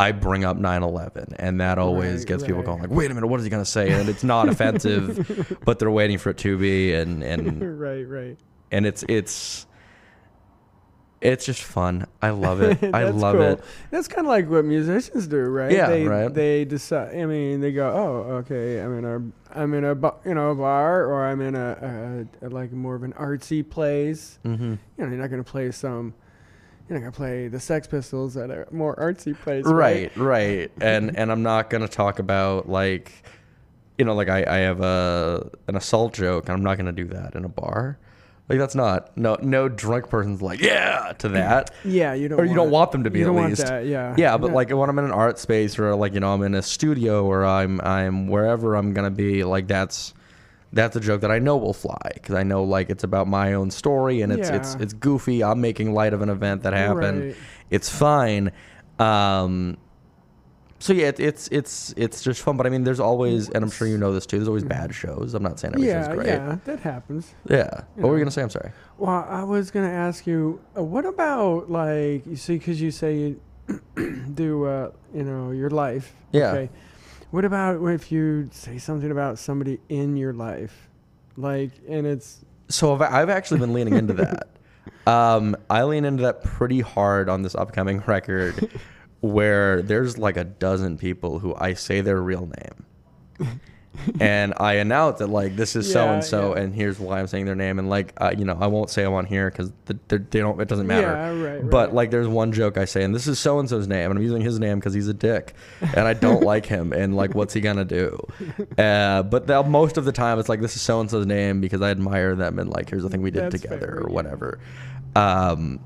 I 0.00 0.12
bring 0.12 0.44
up 0.44 0.56
9/11, 0.56 1.34
and 1.38 1.60
that 1.60 1.78
always 1.78 2.20
Right, 2.20 2.26
gets 2.28 2.44
people 2.44 2.62
going 2.62 2.80
like, 2.80 2.90
"Wait 2.90 3.10
a 3.10 3.14
minute, 3.14 3.26
what 3.26 3.38
is 3.38 3.44
he 3.44 3.50
gonna 3.50 3.64
say?" 3.64 3.90
And 3.90 4.08
it's 4.08 4.24
not 4.24 4.48
offensive, 4.52 5.58
but 5.64 5.78
they're 5.78 5.90
waiting 5.90 6.16
for 6.18 6.30
it 6.30 6.38
to 6.38 6.56
be, 6.56 6.94
and 6.94 7.22
and 7.22 7.78
right, 7.80 8.08
right. 8.08 8.38
and 8.72 8.86
it's 8.86 9.04
it's 9.08 9.66
it's 11.20 11.44
just 11.44 11.62
fun. 11.62 12.06
I 12.22 12.30
love 12.30 12.62
it. 12.62 12.82
I 12.94 13.04
love 13.10 13.34
cool. 13.36 13.42
it. 13.44 13.60
That's 13.90 14.08
kind 14.08 14.26
of 14.26 14.30
like 14.30 14.48
what 14.48 14.64
musicians 14.64 15.26
do, 15.26 15.40
right? 15.40 15.70
Yeah, 15.70 15.88
they, 15.90 16.06
right. 16.06 16.32
They 16.32 16.64
decide. 16.64 17.14
I 17.14 17.26
mean, 17.26 17.60
they 17.60 17.72
go, 17.72 17.90
"Oh, 17.90 18.32
okay, 18.36 18.80
I'm 18.80 18.96
in 18.98 19.04
a, 19.04 19.58
I'm 19.58 19.74
in 19.74 19.84
a, 19.84 19.94
bu- 19.94 20.16
you 20.24 20.34
know, 20.34 20.50
a 20.52 20.54
bar, 20.54 21.04
or 21.04 21.26
I'm 21.26 21.42
in 21.42 21.54
a, 21.54 22.26
a, 22.42 22.46
a 22.46 22.48
like 22.48 22.72
more 22.72 22.94
of 22.94 23.02
an 23.02 23.12
artsy 23.14 23.68
place. 23.68 24.38
Mm-hmm. 24.46 24.64
You 24.64 24.78
know, 24.96 25.06
you're 25.08 25.20
not 25.20 25.28
gonna 25.28 25.44
play 25.44 25.70
some, 25.72 26.14
you're 26.90 26.98
not 26.98 27.04
gonna 27.04 27.12
play 27.12 27.46
the 27.48 27.60
Sex 27.60 27.86
Pistols 27.86 28.36
at 28.36 28.50
a 28.50 28.66
more 28.72 28.96
artsy 28.96 29.34
place, 29.38 29.64
Right, 29.64 30.10
right. 30.16 30.16
right. 30.16 30.70
And 30.80 31.16
and 31.16 31.30
I'm 31.30 31.42
not 31.44 31.70
gonna 31.70 31.86
talk 31.88 32.18
about 32.18 32.68
like, 32.68 33.12
you 33.96 34.04
know, 34.04 34.14
like 34.14 34.28
I 34.28 34.44
I 34.46 34.56
have 34.58 34.80
a 34.80 35.48
an 35.68 35.76
assault 35.76 36.12
joke, 36.14 36.48
and 36.48 36.56
I'm 36.56 36.64
not 36.64 36.76
gonna 36.76 36.90
do 36.92 37.04
that 37.06 37.34
in 37.36 37.44
a 37.44 37.48
bar. 37.48 37.96
Like 38.48 38.58
that's 38.58 38.74
not 38.74 39.16
no 39.16 39.36
no 39.40 39.68
drunk 39.68 40.08
person's 40.08 40.42
like 40.42 40.60
yeah 40.60 41.12
to 41.18 41.28
that. 41.28 41.70
Yeah, 41.84 42.14
you 42.14 42.26
don't. 42.26 42.40
or 42.40 42.44
you 42.44 42.54
don't 42.56 42.72
want 42.72 42.90
them 42.90 43.04
to 43.04 43.10
be 43.10 43.20
you 43.20 43.38
at 43.38 43.48
least. 43.48 43.64
That, 43.64 43.86
yeah. 43.86 44.12
Yeah, 44.18 44.36
but 44.36 44.48
No. 44.48 44.56
like 44.56 44.70
when 44.70 44.90
I'm 44.90 44.98
in 44.98 45.04
an 45.04 45.12
art 45.12 45.38
space 45.38 45.78
or 45.78 45.94
like 45.94 46.14
you 46.14 46.18
know 46.20 46.34
I'm 46.34 46.42
in 46.42 46.56
a 46.56 46.62
studio 46.62 47.24
or 47.24 47.44
I'm 47.44 47.80
I'm 47.82 48.26
wherever 48.26 48.74
I'm 48.74 48.92
gonna 48.92 49.12
be, 49.12 49.44
like 49.44 49.68
that's 49.68 50.14
that's 50.72 50.94
a 50.96 51.00
joke 51.00 51.20
that 51.22 51.30
I 51.30 51.38
know 51.38 51.56
will 51.56 51.72
fly 51.72 51.98
because 52.14 52.34
I 52.34 52.42
know 52.42 52.62
like 52.62 52.90
it's 52.90 53.02
about 53.04 53.26
my 53.26 53.54
own 53.54 53.70
story 53.70 54.22
and 54.22 54.32
it's 54.32 54.48
it's 54.48 54.74
Yeah. 54.74 54.82
it's 54.82 54.92
goofy. 54.92 55.42
I'm 55.42 55.60
making 55.60 55.92
light 55.94 56.12
of 56.12 56.22
an 56.22 56.28
event 56.28 56.62
that 56.62 56.72
happened. 56.72 57.24
Right. 57.24 57.36
It's 57.70 57.88
fine. 57.88 58.52
Um, 58.98 59.76
so 60.78 60.92
yeah, 60.94 61.08
it, 61.08 61.20
it's 61.20 61.48
it's 61.48 61.92
it's 61.96 62.22
just 62.22 62.40
fun. 62.40 62.56
But 62.56 62.66
I 62.66 62.70
mean, 62.70 62.84
there's 62.84 63.00
always, 63.00 63.48
and 63.50 63.62
I'm 63.62 63.70
sure 63.70 63.86
you 63.86 63.98
know 63.98 64.12
this 64.12 64.24
too. 64.24 64.38
There's 64.38 64.48
always 64.48 64.64
bad 64.64 64.94
shows. 64.94 65.34
I'm 65.34 65.42
not 65.42 65.58
saying 65.60 65.74
every 65.74 65.88
yeah, 65.88 66.06
show's 66.06 66.14
great. 66.14 66.28
yeah, 66.28 66.56
that 66.64 66.80
happens. 66.80 67.34
Yeah. 67.50 67.68
What 67.96 68.08
were 68.08 68.16
you 68.16 68.24
gonna 68.24 68.30
say? 68.30 68.42
I'm 68.42 68.50
sorry. 68.50 68.72
Well, 68.96 69.26
I 69.28 69.42
was 69.42 69.70
gonna 69.70 69.90
ask 69.90 70.26
you, 70.26 70.60
uh, 70.76 70.82
what 70.82 71.04
about 71.04 71.70
like 71.70 72.24
you 72.26 72.36
see, 72.36 72.56
because 72.56 72.80
you 72.80 72.90
say 72.90 73.16
you 73.16 73.40
do, 74.34 74.64
uh, 74.64 74.90
you 75.14 75.22
know, 75.24 75.50
your 75.50 75.70
life. 75.70 76.14
Yeah. 76.32 76.52
Okay. 76.52 76.70
What 77.30 77.44
about 77.44 77.82
if 77.88 78.10
you 78.10 78.48
say 78.52 78.78
something 78.78 79.10
about 79.10 79.38
somebody 79.38 79.78
in 79.88 80.16
your 80.16 80.32
life, 80.32 80.88
like, 81.36 81.70
and 81.88 82.06
it's 82.06 82.44
So 82.68 82.94
I've, 82.94 83.02
I've 83.02 83.28
actually 83.28 83.60
been 83.60 83.72
leaning 83.72 83.94
into 83.94 84.14
that. 84.14 84.48
Um, 85.06 85.56
I 85.68 85.82
lean 85.84 86.04
into 86.04 86.22
that 86.22 86.42
pretty 86.42 86.80
hard 86.80 87.28
on 87.28 87.42
this 87.42 87.54
upcoming 87.54 88.00
record, 88.06 88.70
where 89.20 89.82
there's 89.82 90.18
like 90.18 90.36
a 90.36 90.44
dozen 90.44 90.98
people 90.98 91.38
who 91.38 91.54
I 91.54 91.74
say 91.74 92.00
their 92.00 92.20
real 92.20 92.46
name, 92.46 93.56
and 94.20 94.54
I 94.56 94.74
announce 94.74 95.18
that 95.18 95.28
like 95.28 95.56
this 95.56 95.76
is 95.76 95.90
so 95.92 96.08
and 96.08 96.22
so, 96.24 96.52
and 96.54 96.74
here's 96.74 96.98
why 96.98 97.20
I'm 97.20 97.26
saying 97.26 97.46
their 97.46 97.54
name, 97.54 97.78
and 97.78 97.88
like 97.88 98.12
uh, 98.18 98.32
you 98.36 98.44
know 98.44 98.56
I 98.60 98.66
won't 98.66 98.90
say 98.90 99.02
them 99.02 99.12
on 99.14 99.26
here 99.26 99.50
because 99.50 99.72
the, 99.86 99.98
the, 100.08 100.18
they 100.18 100.40
don't. 100.40 100.60
It 100.60 100.68
doesn't 100.68 100.86
matter. 100.86 101.08
Yeah, 101.08 101.30
right, 101.54 101.70
But 101.70 101.88
right. 101.88 101.94
like 101.94 102.10
there's 102.10 102.28
one 102.28 102.52
joke 102.52 102.76
I 102.78 102.84
say, 102.84 103.02
and 103.04 103.14
this 103.14 103.26
is 103.26 103.38
so 103.38 103.58
and 103.58 103.68
so's 103.68 103.86
name, 103.88 104.10
and 104.10 104.18
I'm 104.18 104.22
using 104.24 104.42
his 104.42 104.58
name 104.58 104.78
because 104.78 104.94
he's 104.94 105.08
a 105.08 105.14
dick, 105.14 105.54
and 105.80 106.00
I 106.06 106.14
don't 106.14 106.42
like 106.44 106.66
him, 106.66 106.92
and 106.92 107.16
like 107.16 107.34
what's 107.34 107.54
he 107.54 107.60
gonna 107.60 107.84
do? 107.84 108.18
Uh, 108.78 109.22
but 109.22 109.46
the, 109.46 109.62
most 109.62 109.96
of 109.98 110.04
the 110.04 110.12
time 110.12 110.38
it's 110.38 110.48
like 110.48 110.60
this 110.60 110.74
is 110.76 110.80
so 110.82 111.00
and 111.00 111.10
so's 111.10 111.26
name 111.26 111.60
because 111.60 111.82
I 111.82 111.90
admire 111.90 112.34
them, 112.34 112.58
and 112.58 112.70
like 112.70 112.88
here's 112.88 113.02
the 113.02 113.08
thing 113.10 113.20
we 113.22 113.30
did 113.30 113.44
That's 113.44 113.60
together 113.60 113.78
fair, 113.86 113.98
or 114.04 114.08
yeah. 114.08 114.14
whatever. 114.14 114.58
Um, 115.16 115.80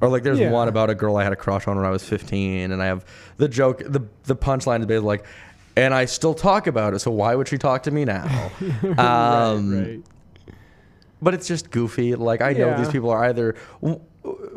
or 0.00 0.08
like 0.08 0.22
there's 0.22 0.38
Yeah. 0.38 0.50
one 0.50 0.68
about 0.68 0.90
a 0.90 0.94
girl 0.94 1.16
I 1.16 1.24
had 1.24 1.32
a 1.32 1.36
crush 1.36 1.66
on 1.66 1.76
when 1.76 1.86
I 1.86 1.90
was 1.90 2.04
15, 2.04 2.72
and 2.72 2.82
I 2.82 2.86
have 2.86 3.04
the 3.36 3.48
joke. 3.48 3.78
the 3.86 4.02
The 4.24 4.36
punchline 4.36 4.80
is 4.80 4.86
basically 4.86 5.06
like, 5.06 5.24
and 5.76 5.92
I 5.94 6.04
still 6.04 6.34
talk 6.34 6.66
about 6.66 6.94
it. 6.94 7.00
So 7.00 7.10
why 7.10 7.34
would 7.34 7.48
she 7.48 7.58
talk 7.58 7.82
to 7.84 7.90
me 7.90 8.04
now? 8.04 8.50
um, 8.98 9.72
right, 9.74 9.86
right. 9.88 10.00
But 11.22 11.34
it's 11.34 11.48
just 11.48 11.70
goofy. 11.70 12.14
Like 12.14 12.40
I 12.42 12.52
know 12.52 12.76
these 12.76 12.90
people 12.90 13.10
are 13.10 13.24
either 13.24 13.54
w- 13.82 14.00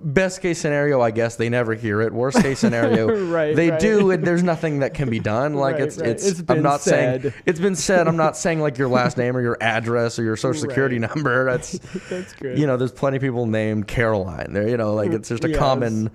best 0.04 0.42
case 0.42 0.60
scenario, 0.60 1.00
I 1.02 1.12
guess 1.12 1.36
they 1.38 1.48
never 1.50 1.74
hear 1.74 2.02
it. 2.02 2.12
Worst 2.14 2.42
case 2.42 2.60
scenario, 2.60 3.08
Right, 3.32 3.56
they 3.56 3.70
right. 3.72 3.80
do, 3.80 4.12
and 4.12 4.24
there's 4.26 4.44
nothing 4.44 4.80
that 4.80 4.94
can 4.94 5.10
be 5.10 5.20
done. 5.20 5.54
Like 5.58 5.76
Right, 5.76 5.84
it's 5.84 5.98
right. 5.98 6.10
it's. 6.10 6.26
It's 6.28 6.40
I'm 6.42 6.46
been 6.46 6.64
not 6.64 6.82
saying 6.82 7.34
it's 7.46 7.60
been 7.60 7.76
said. 7.76 8.08
I'm 8.08 8.18
not 8.18 8.36
saying 8.36 8.60
like 8.60 8.78
your 8.78 8.90
last 8.90 9.18
name 9.18 9.36
or 9.38 9.42
your 9.42 9.58
address 9.62 10.20
or 10.20 10.24
your 10.24 10.36
social 10.36 10.60
security 10.62 11.00
Right. 11.00 11.16
number. 11.16 11.46
That's 11.46 11.80
That's 12.10 12.34
good. 12.34 12.58
you 12.60 12.68
know, 12.68 12.76
there's 12.76 12.92
plenty 12.92 13.16
of 13.18 13.24
people 13.24 13.46
named 13.46 13.88
Caroline. 13.88 14.52
There, 14.52 14.68
you 14.68 14.76
know, 14.78 14.94
like 14.94 15.12
it's 15.12 15.30
just 15.30 15.46
a 15.46 15.50
Yes. 15.50 15.58
common. 15.60 16.12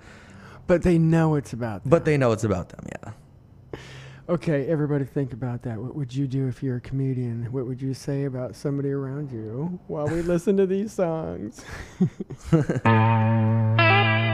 but 0.67 0.83
they 0.83 0.97
know 0.99 1.33
it's 1.35 1.53
about. 1.53 1.83
Them. 1.83 1.89
But 1.89 2.05
they 2.05 2.17
know 2.17 2.31
it's 2.31 2.43
about 2.43 2.69
them. 2.69 2.85
Yeah. 3.03 3.11
Okay, 4.29 4.67
everybody 4.67 5.03
think 5.03 5.33
about 5.33 5.63
that. 5.63 5.77
What 5.77 5.95
would 5.95 6.15
you 6.15 6.27
do 6.27 6.47
if 6.47 6.63
you're 6.63 6.77
a 6.77 6.81
comedian? 6.81 7.51
What 7.51 7.65
would 7.65 7.81
you 7.81 7.93
say 7.93 8.23
about 8.23 8.55
somebody 8.55 8.91
around 8.91 9.31
you 9.31 9.79
while 9.87 10.07
we 10.07 10.21
listen 10.21 10.55
to 10.57 10.65
these 10.65 10.93
songs? 10.93 11.61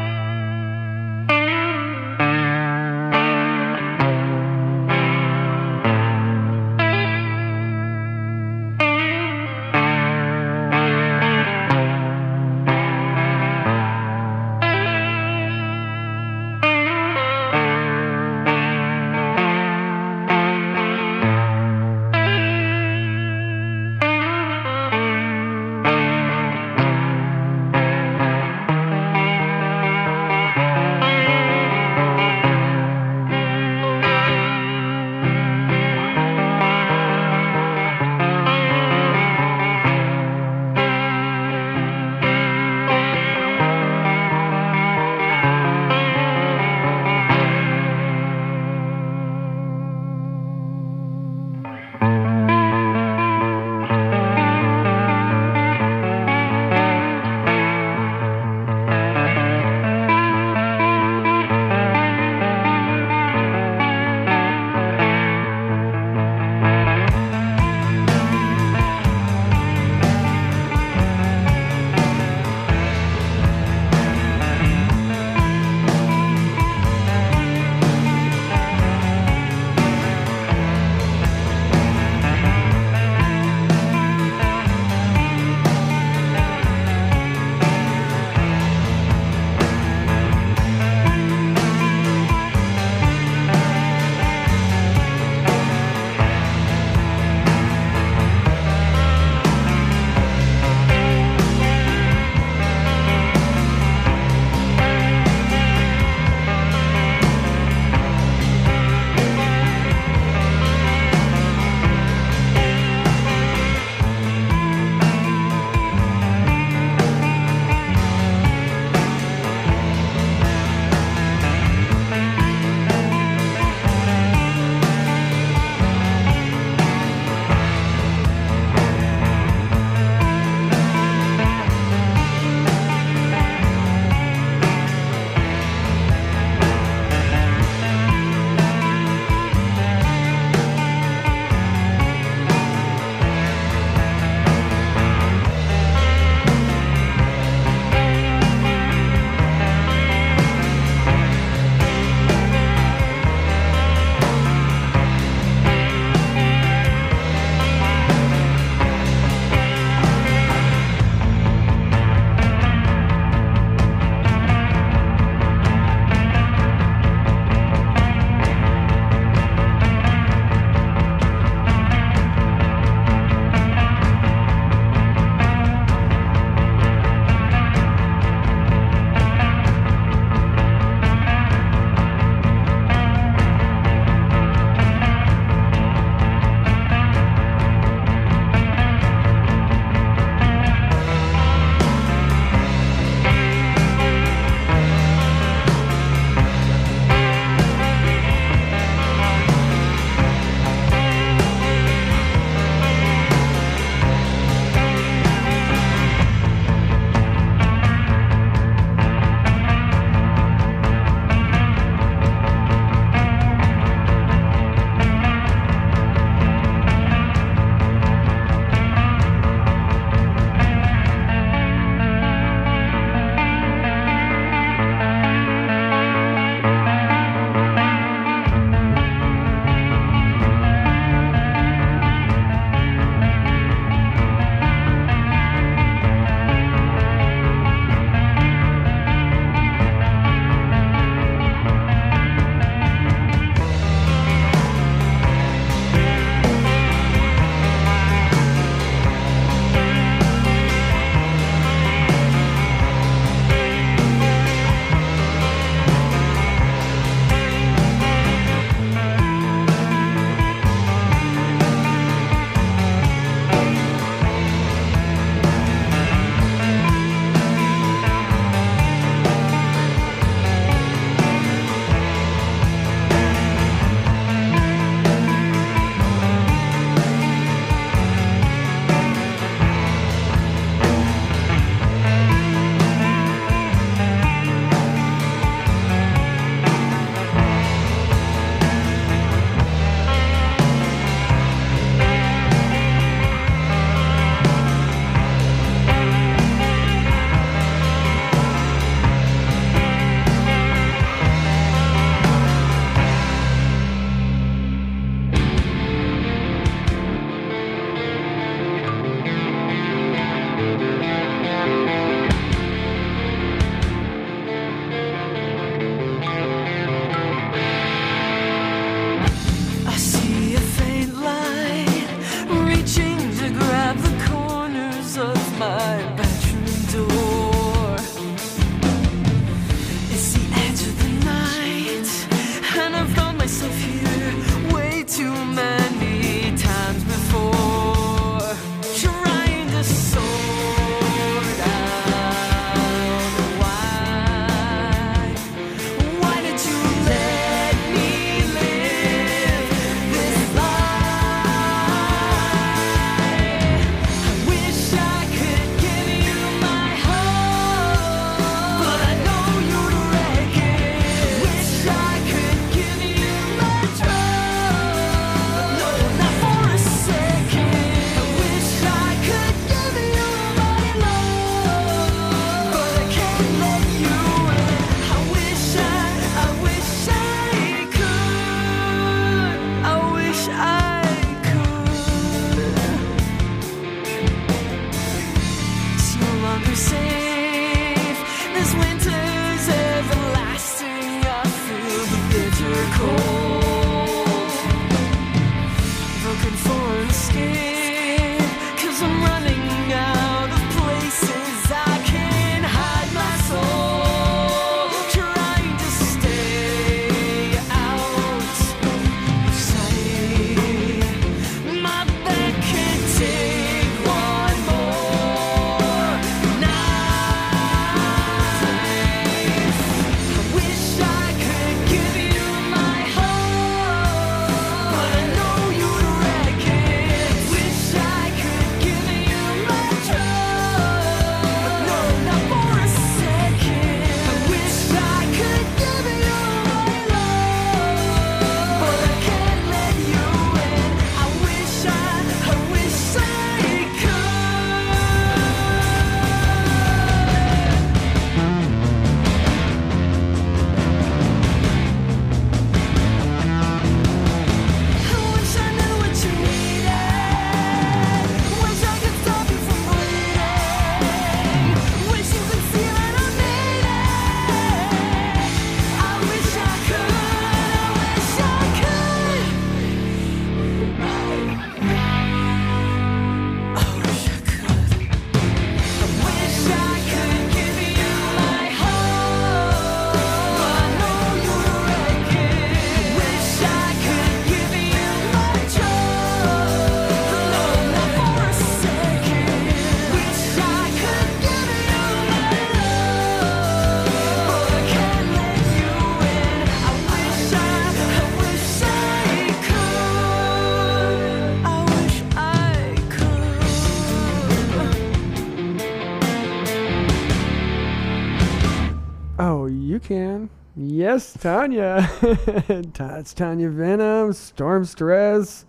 Yes, 511.12 511.34
Tanya. 511.34 512.08
That's 512.94 513.34
Tanya 513.34 513.70
Venom, 513.70 514.30
Stormstress, 514.30 515.66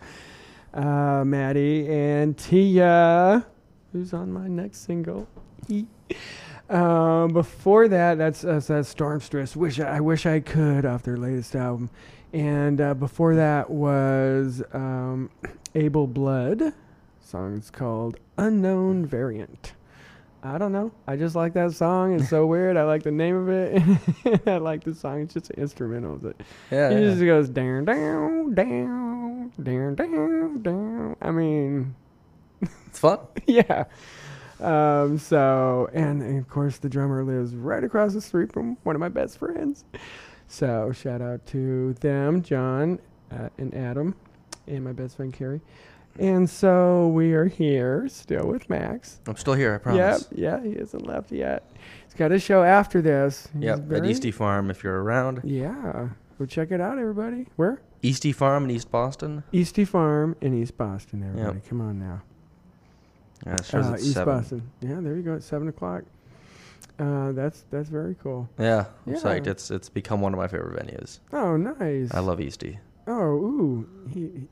uh, 0.74 1.24
Maddie, 1.24 1.88
and 1.88 2.36
Tia, 2.36 3.46
who's 3.90 4.12
on 4.12 4.30
my 4.30 4.48
next 4.48 4.84
single. 4.84 5.26
um, 6.68 7.32
before 7.32 7.88
that, 7.88 8.18
that's, 8.18 8.42
that's 8.42 8.66
that's 8.66 8.92
Stormstress. 8.92 9.56
Wish 9.56 9.80
I, 9.80 9.96
I 9.96 10.00
wish 10.00 10.26
I 10.26 10.40
could 10.40 10.84
off 10.84 11.04
their 11.04 11.16
latest 11.16 11.56
album, 11.56 11.88
and 12.34 12.78
uh, 12.78 12.92
before 12.92 13.34
that 13.36 13.70
was 13.70 14.62
um, 14.74 15.30
Abel 15.74 16.06
Blood. 16.06 16.74
Song's 17.18 17.70
called 17.70 18.18
Unknown 18.36 19.06
Variant. 19.06 19.72
I 20.42 20.56
don't 20.58 20.72
know. 20.72 20.90
I 21.06 21.16
just 21.16 21.34
like 21.36 21.52
that 21.54 21.72
song. 21.72 22.18
It's 22.18 22.30
so 22.30 22.46
weird. 22.54 22.76
I 22.76 22.84
like 22.84 23.02
the 23.02 23.10
name 23.10 23.36
of 23.36 23.48
it. 23.48 24.42
I 24.48 24.56
like 24.58 24.84
the 24.84 24.94
song. 24.94 25.20
It's 25.22 25.34
just 25.34 25.50
an 25.50 25.60
instrumental. 25.60 26.14
Of 26.14 26.24
it. 26.24 26.40
Yeah, 26.70 26.90
It 26.90 26.94
yeah. 27.02 27.10
just 27.10 27.20
goes 27.24 27.48
down, 27.50 27.84
down, 27.84 28.54
down, 28.54 29.52
down, 29.62 29.94
down, 29.96 30.62
down. 30.62 31.16
I 31.20 31.30
mean, 31.30 31.94
It's 32.86 32.98
fun. 32.98 33.18
yeah. 33.46 33.84
Um, 34.60 35.18
so, 35.18 35.88
and, 35.92 36.22
and 36.22 36.38
of 36.38 36.48
course, 36.48 36.78
the 36.78 36.88
drummer 36.88 37.24
lives 37.24 37.54
right 37.54 37.82
across 37.84 38.12
the 38.14 38.20
street 38.20 38.52
from 38.52 38.76
one 38.82 38.94
of 38.96 39.00
my 39.00 39.08
best 39.08 39.38
friends. 39.38 39.84
So, 40.48 40.92
shout 40.92 41.22
out 41.22 41.46
to 41.46 41.94
them, 41.94 42.42
John 42.42 42.98
uh, 43.30 43.48
and 43.56 43.74
Adam, 43.74 44.14
and 44.66 44.84
my 44.84 44.92
best 44.92 45.16
friend 45.16 45.32
Carrie. 45.32 45.60
And 46.18 46.50
so 46.50 47.08
we 47.08 47.32
are 47.32 47.46
here 47.46 48.06
still 48.08 48.46
with 48.46 48.68
Max. 48.68 49.20
I'm 49.26 49.36
still 49.36 49.54
here, 49.54 49.74
I 49.74 49.78
promise. 49.78 50.28
Yep, 50.32 50.38
yeah, 50.38 50.62
he 50.62 50.74
hasn't 50.78 51.06
left 51.06 51.32
yet. 51.32 51.64
He's 52.04 52.14
got 52.14 52.32
a 52.32 52.38
show 52.38 52.62
after 52.62 53.00
this. 53.00 53.48
He's 53.54 53.62
Yep, 53.64 53.92
at 53.92 54.04
Eastie 54.04 54.30
Farm 54.32 54.70
if 54.70 54.82
you're 54.82 55.02
around. 55.02 55.40
Yeah, 55.44 56.08
go 56.38 56.46
check 56.46 56.72
it 56.72 56.80
out, 56.80 56.98
everybody. 56.98 57.46
Where? 57.56 57.80
Eastie 58.02 58.32
Farm 58.32 58.64
in 58.64 58.70
East 58.70 58.90
Boston. 58.90 59.44
Eastie 59.52 59.84
Farm 59.86 60.34
in 60.40 60.52
East 60.60 60.76
Boston, 60.76 61.22
everybody. 61.22 61.60
Come 61.68 61.80
on 61.80 61.98
now. 61.98 62.22
Yeah, 63.46 63.54
it 63.54 63.64
shows 63.64 63.86
Uh, 63.86 63.92
at 63.94 64.00
East 64.00 64.12
seven. 64.14 64.34
Boston. 64.36 64.62
Yeah, 64.80 65.00
there 65.00 65.16
you 65.16 65.22
go. 65.22 65.34
At 65.34 65.42
seven 65.42 65.68
o'clock. 65.68 66.02
Uh, 66.98 67.32
that's 67.32 67.64
that's 67.70 67.88
very 67.88 68.14
cool. 68.22 68.48
Yeah, 68.58 68.86
I'm 69.06 69.14
Yeah. 69.14 69.18
psyched. 69.20 69.46
It's 69.46 69.70
it's 69.70 69.88
become 69.88 70.20
one 70.20 70.34
of 70.34 70.38
my 70.38 70.48
favorite 70.48 70.84
venues. 70.84 71.20
Oh, 71.32 71.56
nice. 71.56 72.12
I 72.12 72.20
love 72.20 72.40
Eastie. 72.40 72.78
Oh, 73.06 73.32
ooh. 73.36 73.88
He- 74.10 74.48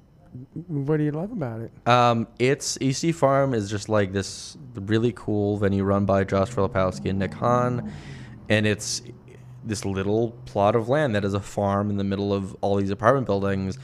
what 0.66 0.96
do 0.98 1.04
you 1.04 1.12
love 1.12 1.32
about 1.32 1.60
it? 1.60 1.70
Um, 1.88 2.26
it's 2.38 2.78
Eastie 2.80 3.12
Farm 3.12 3.54
is 3.54 3.70
just 3.70 3.88
like 3.88 4.12
this 4.12 4.56
really 4.74 5.12
cool 5.14 5.56
venue 5.58 5.84
run 5.84 6.04
by 6.04 6.24
Josh 6.24 6.50
Filipowski 6.50 7.10
and 7.10 7.18
Nick 7.18 7.34
Hahn, 7.34 7.92
and 8.48 8.66
it's 8.66 9.02
this 9.64 9.84
little 9.84 10.30
plot 10.46 10.74
of 10.76 10.88
land 10.88 11.14
that 11.14 11.24
is 11.24 11.34
a 11.34 11.40
farm 11.40 11.90
in 11.90 11.96
the 11.96 12.04
middle 12.04 12.32
of 12.32 12.56
all 12.60 12.76
these 12.76 12.90
apartment 12.90 13.26
buildings. 13.26 13.78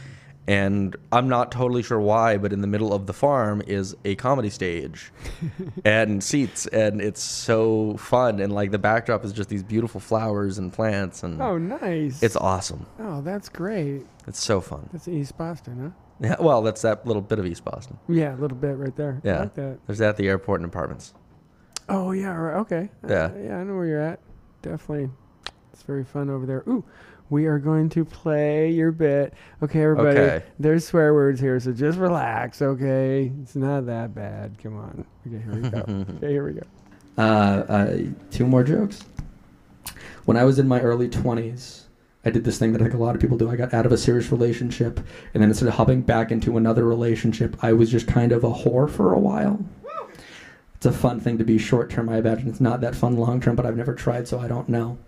And 0.46 0.94
I'm 1.11 1.26
not 1.26 1.50
totally 1.50 1.82
sure 1.82 1.98
why, 1.98 2.36
but 2.36 2.52
in 2.52 2.61
the 2.61 2.66
middle 2.66 2.92
of 2.92 3.07
the 3.07 3.14
farm 3.14 3.62
is 3.66 3.96
a 4.05 4.14
comedy 4.16 4.50
stage 4.50 5.11
and 5.86 6.22
seats, 6.22 6.66
and 6.66 7.00
it's 7.00 7.22
so 7.22 7.96
fun. 7.96 8.40
And 8.40 8.52
like 8.52 8.70
the 8.70 8.78
backdrop 8.78 9.24
is 9.24 9.32
just 9.32 9.48
these 9.48 9.62
beautiful 9.62 10.00
flowers 10.02 10.59
and 10.59 10.70
plants, 10.70 11.22
and 11.22 11.40
Oh, 11.40 11.57
nice. 11.57 12.22
it's 12.22 12.36
awesome. 12.36 12.84
Oh, 12.98 13.22
that's 13.22 13.48
great. 13.48 14.05
It's 14.26 14.38
so 14.42 14.61
fun. 14.61 14.86
That's 14.92 15.09
East 15.09 15.38
Boston, 15.38 15.80
huh? 15.80 16.03
Yeah, 16.20 16.36
well, 16.40 16.62
that's 16.62 16.82
that 16.82 17.06
little 17.06 17.22
bit 17.22 17.38
of 17.38 17.46
East 17.46 17.64
Boston. 17.64 17.98
Yeah, 18.08 18.34
a 18.34 18.38
little 18.38 18.56
bit 18.56 18.76
right 18.76 18.94
there. 18.96 19.20
I 19.24 19.28
Yeah, 19.28 19.40
like 19.40 19.54
that. 19.54 19.78
there's 19.86 19.98
that 19.98 20.10
at 20.10 20.16
the 20.16 20.28
airport 20.28 20.60
and 20.60 20.68
apartments. 20.68 21.14
Oh 21.88 22.12
yeah, 22.12 22.34
right, 22.34 22.56
okay. 22.60 22.90
Uh, 23.04 23.08
Yeah. 23.08 23.30
yeah, 23.36 23.58
I 23.58 23.64
know 23.64 23.74
where 23.74 23.86
you're 23.86 24.00
at. 24.00 24.20
Definitely, 24.62 25.10
it's 25.72 25.82
very 25.82 26.04
fun 26.04 26.30
over 26.30 26.46
there. 26.46 26.62
Ooh, 26.68 26.82
we 27.30 27.46
are 27.46 27.58
going 27.58 27.88
to 27.90 28.04
play 28.04 28.70
your 28.70 28.90
bit. 28.92 29.34
Okay, 29.62 29.82
everybody. 29.82 30.18
Okay. 30.18 30.44
There's 30.58 30.86
swear 30.86 31.12
words 31.12 31.40
here, 31.40 31.58
so 31.60 31.72
just 31.72 31.98
relax. 31.98 32.62
Okay, 32.62 33.30
it's 33.42 33.56
not 33.56 33.84
that 33.86 34.14
bad. 34.14 34.56
Come 34.62 34.78
on. 34.78 35.04
Okay, 35.26 35.42
here 35.44 35.54
we 35.62 35.68
go. 35.68 35.78
okay, 36.16 36.28
here 36.32 36.46
we 36.46 36.52
go. 36.54 36.62
Uh, 37.18 37.20
uh, 37.68 37.96
two 38.30 38.46
more 38.46 38.64
jokes. 38.64 39.00
When 40.24 40.36
I 40.38 40.44
was 40.44 40.58
in 40.58 40.66
my 40.66 40.80
early 40.80 41.08
20s, 41.08 41.82
I 42.25 42.31
did 42.31 42.45
this 42.45 42.59
thing 42.59 42.72
that 42.72 42.81
I 42.81 42.85
think 42.85 42.95
a 42.95 43.03
lot 43.03 43.14
of 43.14 43.20
people 43.20 43.37
do. 43.37 43.51
I 43.51 43.57
got 43.57 43.75
out 43.75 43.87
of 43.87 43.93
a 43.93 43.99
serious 43.99 44.33
relationship, 44.33 44.99
and 45.35 45.43
then 45.43 45.51
instead 45.51 45.68
of 45.68 45.75
hopping 45.75 46.03
back 46.03 46.33
into 46.33 46.57
another 46.57 46.85
relationship, 46.85 47.57
I 47.62 47.72
was 47.72 47.91
just 47.91 48.07
kind 48.07 48.33
of 48.33 48.45
a 48.45 48.51
whore 48.51 48.89
for 48.89 49.12
a 49.12 49.18
while. 49.18 49.64
It's 50.75 50.87
a 50.87 50.93
fun 50.93 51.20
thing 51.20 51.39
to 51.39 51.45
be 51.45 51.59
short 51.59 51.91
term. 51.91 52.09
I 52.09 52.18
imagine 52.18 52.49
it's 52.49 52.61
not 52.61 52.81
that 52.83 52.95
fun 52.95 53.16
long 53.16 53.41
term, 53.41 53.57
but 53.57 53.64
I've 53.64 53.77
never 53.77 53.95
tried, 53.95 54.29
so 54.29 54.39
I 54.39 54.49
don't 54.49 54.68
know. 54.68 54.99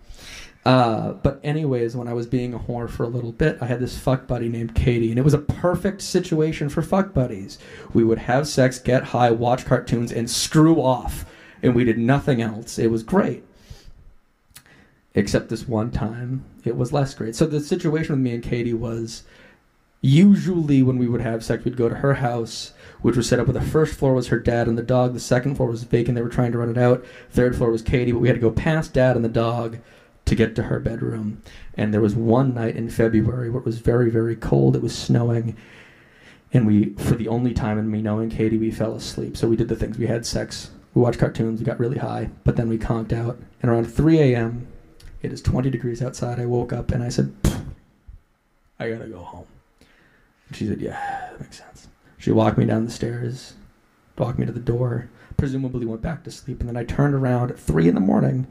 Uh, 0.64 1.12
but 1.12 1.38
anyways, 1.44 1.94
when 1.94 2.08
I 2.08 2.12
was 2.12 2.26
being 2.26 2.52
a 2.52 2.58
whore 2.58 2.90
for 2.90 3.04
a 3.04 3.08
little 3.08 3.30
bit, 3.30 3.58
I 3.60 3.66
had 3.66 3.78
this 3.78 3.96
fuck 3.96 4.26
buddy 4.26 4.48
named 4.48 4.74
Katie, 4.74 5.10
and 5.10 5.18
it 5.18 5.22
was 5.22 5.34
a 5.34 5.38
perfect 5.38 6.02
situation 6.02 6.68
for 6.68 6.82
fuck 6.82 7.14
buddies. 7.14 7.58
We 7.92 8.02
would 8.02 8.18
have 8.18 8.48
sex, 8.48 8.78
get 8.78 9.04
high, 9.04 9.30
watch 9.30 9.64
cartoons, 9.64 10.10
and 10.10 10.28
screw 10.28 10.82
off, 10.82 11.24
and 11.62 11.74
we 11.74 11.84
did 11.84 11.98
nothing 11.98 12.42
else. 12.42 12.80
It 12.80 12.90
was 12.90 13.04
great. 13.04 13.44
Except 15.16 15.48
this 15.48 15.66
one 15.66 15.90
time, 15.90 16.44
it 16.62 16.76
was 16.76 16.92
less 16.92 17.14
great. 17.14 17.34
So 17.34 17.46
the 17.46 17.60
situation 17.60 18.12
with 18.12 18.22
me 18.22 18.34
and 18.34 18.42
Katie 18.42 18.74
was 18.74 19.22
usually 20.02 20.82
when 20.82 20.98
we 20.98 21.08
would 21.08 21.22
have 21.22 21.42
sex, 21.42 21.64
we'd 21.64 21.76
go 21.76 21.88
to 21.88 21.96
her 21.96 22.14
house, 22.14 22.74
which 23.00 23.16
was 23.16 23.26
set 23.26 23.40
up 23.40 23.46
where 23.46 23.54
the 23.54 23.62
first 23.62 23.98
floor 23.98 24.12
was 24.12 24.28
her 24.28 24.38
dad 24.38 24.68
and 24.68 24.76
the 24.76 24.82
dog. 24.82 25.14
The 25.14 25.20
second 25.20 25.56
floor 25.56 25.70
was 25.70 25.84
vacant. 25.84 26.16
They 26.16 26.22
were 26.22 26.28
trying 26.28 26.52
to 26.52 26.58
run 26.58 26.68
it 26.68 26.76
out. 26.76 27.04
Third 27.30 27.56
floor 27.56 27.70
was 27.70 27.80
Katie, 27.80 28.12
but 28.12 28.20
we 28.20 28.28
had 28.28 28.36
to 28.36 28.40
go 28.40 28.50
past 28.50 28.92
dad 28.92 29.16
and 29.16 29.24
the 29.24 29.30
dog 29.30 29.78
to 30.26 30.34
get 30.34 30.54
to 30.56 30.64
her 30.64 30.78
bedroom. 30.80 31.40
And 31.74 31.94
there 31.94 32.00
was 32.02 32.14
one 32.14 32.52
night 32.52 32.76
in 32.76 32.90
February 32.90 33.48
where 33.48 33.60
it 33.60 33.66
was 33.66 33.78
very, 33.78 34.10
very 34.10 34.36
cold. 34.36 34.76
It 34.76 34.82
was 34.82 34.96
snowing. 34.96 35.56
And 36.52 36.66
we, 36.66 36.92
for 36.94 37.14
the 37.14 37.28
only 37.28 37.54
time 37.54 37.78
in 37.78 37.90
me 37.90 38.02
knowing 38.02 38.28
Katie, 38.28 38.58
we 38.58 38.70
fell 38.70 38.94
asleep. 38.94 39.36
So 39.36 39.48
we 39.48 39.56
did 39.56 39.68
the 39.68 39.76
things. 39.76 39.98
We 39.98 40.08
had 40.08 40.26
sex. 40.26 40.72
We 40.92 41.00
watched 41.00 41.20
cartoons. 41.20 41.60
We 41.60 41.66
got 41.66 41.80
really 41.80 41.98
high. 41.98 42.30
But 42.44 42.56
then 42.56 42.68
we 42.68 42.76
conked 42.76 43.14
out. 43.14 43.38
And 43.62 43.70
around 43.70 43.86
3 43.86 44.20
a.m., 44.20 44.66
it 45.22 45.32
is 45.32 45.42
20 45.42 45.70
degrees 45.70 46.02
outside. 46.02 46.38
I 46.38 46.46
woke 46.46 46.72
up 46.72 46.90
and 46.90 47.02
I 47.02 47.08
said, 47.08 47.34
I 48.78 48.90
gotta 48.90 49.06
go 49.06 49.18
home. 49.18 49.46
And 50.48 50.56
she 50.56 50.66
said, 50.66 50.80
Yeah, 50.80 51.30
that 51.30 51.40
makes 51.40 51.58
sense. 51.58 51.88
She 52.18 52.30
walked 52.30 52.58
me 52.58 52.64
down 52.64 52.84
the 52.84 52.90
stairs, 52.90 53.54
walked 54.18 54.38
me 54.38 54.46
to 54.46 54.52
the 54.52 54.60
door, 54.60 55.08
presumably 55.36 55.86
went 55.86 56.02
back 56.02 56.24
to 56.24 56.30
sleep. 56.30 56.60
And 56.60 56.68
then 56.68 56.76
I 56.76 56.84
turned 56.84 57.14
around 57.14 57.50
at 57.50 57.58
3 57.58 57.88
in 57.88 57.94
the 57.94 58.00
morning 58.00 58.46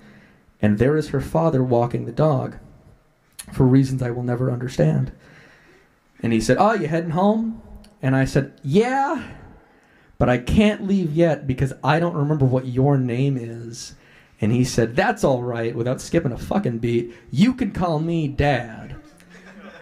and 0.61 0.79
there 0.79 0.97
is 0.97 1.09
her 1.09 1.21
father 1.21 1.63
walking 1.63 2.05
the 2.05 2.11
dog 2.11 2.57
for 3.53 3.65
reasons 3.65 4.01
I 4.01 4.11
will 4.11 4.23
never 4.23 4.51
understand. 4.51 5.11
And 6.21 6.33
he 6.33 6.41
said, 6.41 6.57
Oh, 6.59 6.73
you 6.73 6.87
heading 6.87 7.11
home? 7.11 7.61
And 8.01 8.15
I 8.15 8.25
said, 8.25 8.53
Yeah, 8.63 9.31
but 10.17 10.29
I 10.29 10.37
can't 10.37 10.87
leave 10.87 11.13
yet 11.13 11.45
because 11.45 11.73
I 11.83 11.99
don't 11.99 12.15
remember 12.15 12.45
what 12.45 12.65
your 12.65 12.97
name 12.97 13.37
is. 13.37 13.95
And 14.45 14.53
he 14.53 14.63
said, 14.63 14.95
That's 14.95 15.23
all 15.23 15.41
right, 15.41 15.75
without 15.75 15.99
skipping 15.99 16.31
a 16.31 16.37
fucking 16.37 16.77
beat. 16.77 17.15
You 17.31 17.55
can 17.55 17.71
call 17.71 17.97
me 17.97 18.27
Dad. 18.27 18.95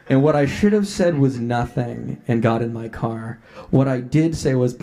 And 0.07 0.23
what 0.23 0.37
I 0.37 0.45
should 0.45 0.71
have 0.71 0.87
said 0.87 1.17
was 1.17 1.37
nothing 1.37 2.21
and 2.29 2.41
got 2.41 2.61
in 2.61 2.71
my 2.71 2.87
car. 2.87 3.41
What 3.71 3.89
I 3.89 3.99
did 3.99 4.37
say 4.37 4.55
was, 4.55 4.79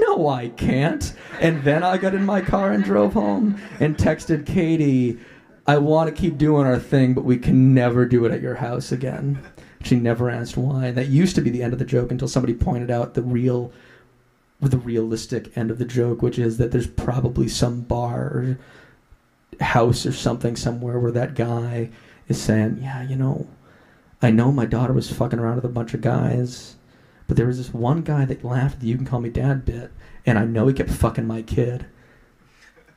No, 0.00 0.26
I 0.26 0.48
can't. 0.48 1.12
And 1.40 1.62
then 1.62 1.84
I 1.84 1.96
got 1.96 2.12
in 2.12 2.26
my 2.26 2.40
car 2.40 2.72
and 2.72 2.82
drove 2.82 3.12
home 3.12 3.56
and 3.78 3.96
texted 3.96 4.46
Katie, 4.46 5.20
I 5.64 5.78
want 5.78 6.12
to 6.12 6.20
keep 6.20 6.36
doing 6.36 6.66
our 6.66 6.80
thing, 6.80 7.14
but 7.14 7.24
we 7.24 7.38
can 7.38 7.72
never 7.72 8.06
do 8.06 8.24
it 8.24 8.32
at 8.32 8.42
your 8.42 8.56
house 8.56 8.90
again. 8.90 9.38
She 9.84 9.94
never 9.94 10.28
asked 10.28 10.56
why. 10.56 10.86
And 10.86 10.98
that 10.98 11.06
used 11.06 11.36
to 11.36 11.40
be 11.40 11.50
the 11.50 11.62
end 11.62 11.72
of 11.72 11.78
the 11.78 11.84
joke 11.84 12.10
until 12.10 12.26
somebody 12.26 12.54
pointed 12.54 12.90
out 12.90 13.14
the 13.14 13.22
real, 13.22 13.70
the 14.58 14.78
realistic 14.78 15.56
end 15.56 15.70
of 15.70 15.78
the 15.78 15.84
joke, 15.84 16.20
which 16.20 16.36
is 16.36 16.58
that 16.58 16.72
there's 16.72 16.88
probably 16.88 17.46
some 17.46 17.82
bar 17.82 18.22
or 18.22 18.58
house 19.60 20.06
or 20.06 20.12
something 20.12 20.56
somewhere 20.56 20.98
where 20.98 21.12
that 21.12 21.34
guy 21.34 21.90
is 22.28 22.40
saying, 22.40 22.78
"Yeah, 22.82 23.02
you 23.02 23.16
know, 23.16 23.46
I 24.22 24.30
know 24.30 24.52
my 24.52 24.66
daughter 24.66 24.92
was 24.92 25.12
fucking 25.12 25.38
around 25.38 25.56
with 25.56 25.64
a 25.64 25.68
bunch 25.68 25.94
of 25.94 26.00
guys, 26.00 26.76
but 27.26 27.36
there 27.36 27.46
was 27.46 27.58
this 27.58 27.74
one 27.74 28.02
guy 28.02 28.24
that 28.24 28.44
laughed 28.44 28.74
at 28.74 28.80
the 28.80 28.86
"You 28.86 28.96
can 28.96 29.06
call 29.06 29.20
me 29.20 29.30
dad" 29.30 29.64
bit, 29.64 29.92
and 30.26 30.38
I 30.38 30.44
know 30.44 30.66
he 30.66 30.74
kept 30.74 30.90
fucking 30.90 31.26
my 31.26 31.42
kid." 31.42 31.86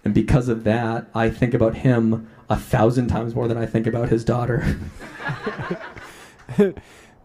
And 0.05 0.13
because 0.13 0.49
of 0.49 0.63
that, 0.65 1.07
I 1.15 1.29
think 1.29 1.53
about 1.53 1.75
him 1.75 2.27
a 2.49 2.57
thousand 2.57 3.07
times 3.07 3.35
more 3.35 3.47
than 3.47 3.57
I 3.57 3.65
think 3.65 3.87
about 3.87 4.09
his 4.09 4.25
daughter. 4.25 4.77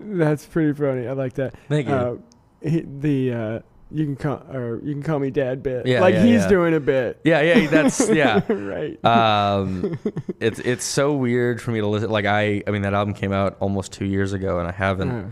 That's 0.01 0.47
pretty 0.47 0.72
funny. 0.72 1.07
I 1.07 1.12
like 1.12 1.35
that. 1.35 1.55
Thank 1.68 1.89
you. 1.89 1.95
Uh, 1.95 2.16
he, 2.62 2.81
the 2.81 3.33
uh, 3.33 3.61
you 3.91 4.05
can 4.05 4.16
call 4.16 4.43
or 4.53 4.80
you 4.84 4.93
can 4.93 5.03
call 5.03 5.18
me 5.18 5.30
dad 5.30 5.62
bit. 5.62 5.86
Yeah, 5.86 6.01
like 6.01 6.14
yeah, 6.14 6.22
he's 6.24 6.43
yeah. 6.43 6.49
doing 6.49 6.74
a 6.74 6.80
bit. 6.80 7.20
Yeah, 7.24 7.41
yeah, 7.41 7.66
that's 7.68 8.09
yeah. 8.11 8.41
right. 8.53 9.03
Um, 9.05 9.99
it's 10.41 10.59
it's 10.61 10.84
so 10.84 11.14
weird 11.14 11.61
for 11.62 11.70
me 11.70 11.80
to 11.80 11.86
listen. 11.86 12.11
Like 12.11 12.24
I, 12.26 12.62
I 12.66 12.70
mean, 12.70 12.82
that 12.82 12.95
album 12.95 13.14
came 13.14 13.32
out 13.32 13.57
almost 13.61 13.93
two 13.93 14.05
years 14.05 14.32
ago, 14.32 14.59
and 14.59 14.68
I 14.68 14.72
haven't 14.72 15.11
Uh, 15.11 15.26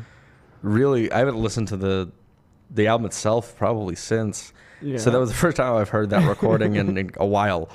really, 0.62 1.10
I 1.12 1.18
haven't 1.18 1.36
listened 1.36 1.68
to 1.68 1.76
the 1.76 2.10
the 2.70 2.86
album 2.88 3.06
itself 3.06 3.56
probably 3.56 3.94
since. 3.94 4.52
yeah. 4.82 4.98
So 4.98 5.10
that 5.10 5.18
was 5.20 5.28
the 5.30 5.36
first 5.36 5.56
time 5.58 5.74
I've 5.76 5.88
heard 5.90 6.10
that 6.10 6.26
recording 6.28 6.76
in, 6.76 6.96
in 6.98 7.10
a 7.18 7.26
while, 7.26 7.68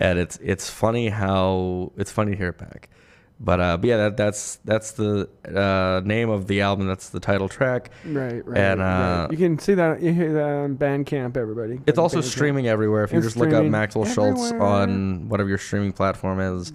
and 0.00 0.18
it's 0.18 0.38
it's 0.42 0.68
funny 0.70 1.08
how 1.08 1.92
it's 1.96 2.10
funny 2.10 2.32
to 2.32 2.36
hear 2.38 2.48
it 2.48 2.58
back. 2.58 2.88
But 3.44 3.60
uh, 3.60 3.76
but 3.76 3.88
yeah, 3.88 3.96
that 3.96 4.16
that's 4.16 4.56
that's 4.64 4.92
the 4.92 5.28
uh, 5.48 6.00
name 6.04 6.30
of 6.30 6.46
the 6.46 6.60
album. 6.60 6.86
That's 6.86 7.08
the 7.10 7.18
title 7.18 7.48
track. 7.48 7.90
right, 8.04 8.46
right. 8.46 8.58
and, 8.58 8.80
right. 8.80 9.24
uh, 9.24 9.28
you 9.32 9.36
can 9.36 9.58
see 9.58 9.74
that 9.74 10.00
you 10.00 10.12
hear 10.12 10.32
that 10.34 10.48
on 10.48 10.76
Bandcamp. 10.76 11.36
Everybody. 11.36 11.80
It's 11.86 11.98
also 11.98 12.20
Bandcamp. 12.20 12.24
streaming 12.24 12.68
everywhere. 12.68 13.02
If 13.02 13.10
you 13.12 13.18
It's 13.18 13.26
just 13.26 13.36
look 13.36 13.52
up 13.52 13.64
Maxwell 13.64 14.04
Shultz 14.04 14.52
on 14.52 15.28
whatever 15.28 15.48
your 15.48 15.58
streaming 15.58 15.92
platform 15.92 16.38
is, 16.38 16.72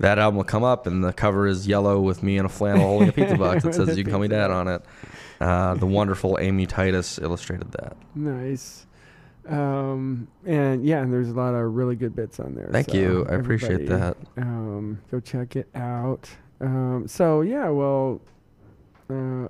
that 0.00 0.18
album 0.18 0.36
will 0.36 0.44
come 0.44 0.64
up, 0.64 0.86
and 0.86 1.02
the 1.02 1.14
cover 1.14 1.46
is 1.46 1.66
yellow 1.66 1.98
with 1.98 2.22
me 2.22 2.36
in 2.36 2.44
a 2.44 2.50
flannel 2.50 2.82
holding 2.82 3.08
a 3.08 3.12
pizza 3.12 3.36
box 3.38 3.62
that 3.64 3.74
says 3.74 3.96
"You 3.96 4.04
can 4.04 4.12
call 4.12 4.20
me 4.20 4.28
dad" 4.28 4.50
on 4.50 4.68
it. 4.68 4.82
Uh, 5.40 5.74
the 5.74 5.86
wonderful 5.86 6.38
Amy 6.40 6.66
Titus 6.66 7.18
illustrated 7.18 7.72
that. 7.72 7.96
Nice. 8.14 8.86
Um, 9.48 10.28
and 10.46 10.84
yeah, 10.84 11.00
and 11.02 11.12
there's 11.12 11.30
a 11.30 11.34
lot 11.34 11.54
of 11.54 11.74
really 11.74 11.96
good 11.96 12.14
bits 12.14 12.38
on 12.38 12.54
there. 12.54 12.68
Thank 12.70 12.90
so 12.90 12.96
you. 12.96 13.26
I 13.28 13.34
appreciate 13.34 13.88
that. 13.88 14.16
Um, 14.36 15.00
go 15.10 15.20
check 15.20 15.56
it 15.56 15.68
out. 15.74 16.28
Um, 16.60 17.06
so 17.08 17.40
yeah, 17.40 17.68
well, 17.70 18.20
uh, 19.10 19.48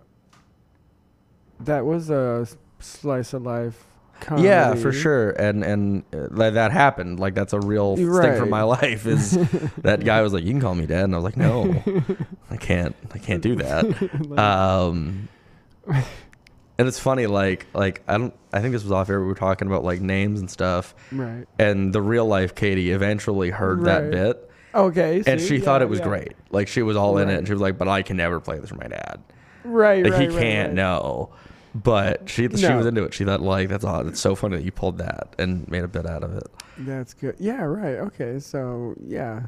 that 1.60 1.84
was 1.84 2.10
a 2.10 2.46
slice 2.78 3.32
of 3.34 3.42
life. 3.42 3.86
Comedy. 4.20 4.46
Yeah, 4.48 4.74
for 4.76 4.92
sure. 4.92 5.30
And 5.30 5.64
and 5.64 6.04
uh, 6.14 6.28
like, 6.30 6.54
that 6.54 6.70
happened. 6.70 7.18
Like 7.18 7.34
that's 7.34 7.52
a 7.52 7.58
real 7.60 7.96
thing 7.96 8.06
Right. 8.06 8.38
from 8.38 8.50
my 8.50 8.62
life. 8.62 9.04
Is 9.06 9.32
that 9.78 10.04
guy 10.04 10.22
was 10.22 10.32
like, 10.32 10.44
"You 10.44 10.52
can 10.52 10.60
call 10.60 10.74
me 10.76 10.86
dad," 10.86 11.04
and 11.04 11.14
I 11.14 11.18
was 11.18 11.24
like, 11.24 11.36
"No, 11.36 11.82
I 12.50 12.56
can't. 12.56 12.94
I 13.12 13.18
can't 13.18 13.42
do 13.42 13.56
that." 13.56 13.84
um, 14.38 15.28
and 15.88 16.88
it's 16.88 17.00
funny, 17.00 17.26
like 17.26 17.66
like 17.74 18.02
I 18.06 18.16
don't. 18.18 18.34
I 18.52 18.60
think 18.60 18.72
this 18.72 18.82
was 18.82 18.92
off 18.92 19.08
air. 19.08 19.20
We 19.20 19.26
were 19.26 19.34
talking 19.34 19.66
about 19.68 19.84
like 19.84 20.00
names 20.00 20.40
and 20.40 20.50
stuff, 20.50 20.94
right. 21.10 21.46
and 21.58 21.92
the 21.92 22.02
real 22.02 22.26
life 22.26 22.54
Katie 22.54 22.90
eventually 22.92 23.50
heard 23.50 23.84
that 23.84 24.02
Right. 24.02 24.10
bit, 24.10 24.50
Okay. 24.74 25.22
and 25.26 25.40
see? 25.40 25.46
she 25.46 25.58
thought 25.60 25.80
Yeah, 25.80 25.86
it 25.86 25.90
was 25.90 25.98
yeah. 26.00 26.04
great. 26.08 26.32
Like 26.50 26.68
she 26.68 26.82
was 26.82 26.96
all 26.96 27.18
in 27.18 27.28
it, 27.30 27.38
and 27.38 27.46
she 27.46 27.52
was 27.52 27.62
like, 27.62 27.78
"But 27.78 27.88
I 27.88 28.02
can 28.02 28.16
never 28.16 28.40
play 28.40 28.58
this 28.58 28.68
for 28.70 28.76
my 28.76 28.88
dad. 28.88 29.20
Right. 29.64 30.04
Like 30.04 30.12
right, 30.14 30.22
he 30.22 30.28
right, 30.28 30.42
can't 30.42 30.68
right. 30.70 30.74
know." 30.76 31.30
But 31.74 32.28
she 32.28 32.48
she 32.50 32.68
No. 32.68 32.76
was 32.76 32.84
into 32.86 33.02
it. 33.04 33.14
She 33.14 33.24
thought 33.24 33.40
like 33.40 33.70
that's 33.70 33.84
odd. 33.84 34.06
It's 34.06 34.20
so 34.20 34.34
funny 34.34 34.56
that 34.56 34.64
you 34.64 34.72
pulled 34.72 34.98
that 34.98 35.34
and 35.38 35.66
made 35.70 35.84
a 35.84 35.88
bit 35.88 36.04
out 36.06 36.22
of 36.22 36.36
it. 36.36 36.46
That's 36.76 37.14
good. 37.14 37.36
Yeah. 37.38 37.62
Right. 37.62 37.96
Okay. 37.96 38.38
So 38.40 38.94
yeah. 39.02 39.44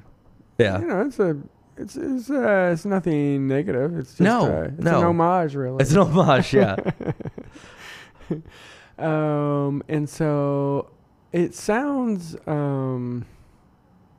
Yeah. 0.57 0.79
You 0.81 0.87
know, 0.87 1.01
it's 1.03 1.19
a. 1.19 1.37
It's 1.77 1.97
it's 1.97 2.31
uh, 2.31 2.71
it's 2.73 2.85
nothing 2.85 3.49
negative. 3.49 3.99
It's 3.99 4.11
just 4.13 4.21
No, 4.21 4.47
uh, 4.47 4.69
it's 4.73 4.83
no. 4.85 5.01
an 5.01 5.05
homage, 5.07 5.55
really. 5.57 5.79
It's 5.83 5.91
an 5.93 5.99
homage, 5.99 6.55
yeah. 6.55 6.77
um, 8.99 9.83
and 9.89 10.09
so 10.09 10.91
it 11.33 11.55
sounds, 11.55 12.37
um, 12.47 13.25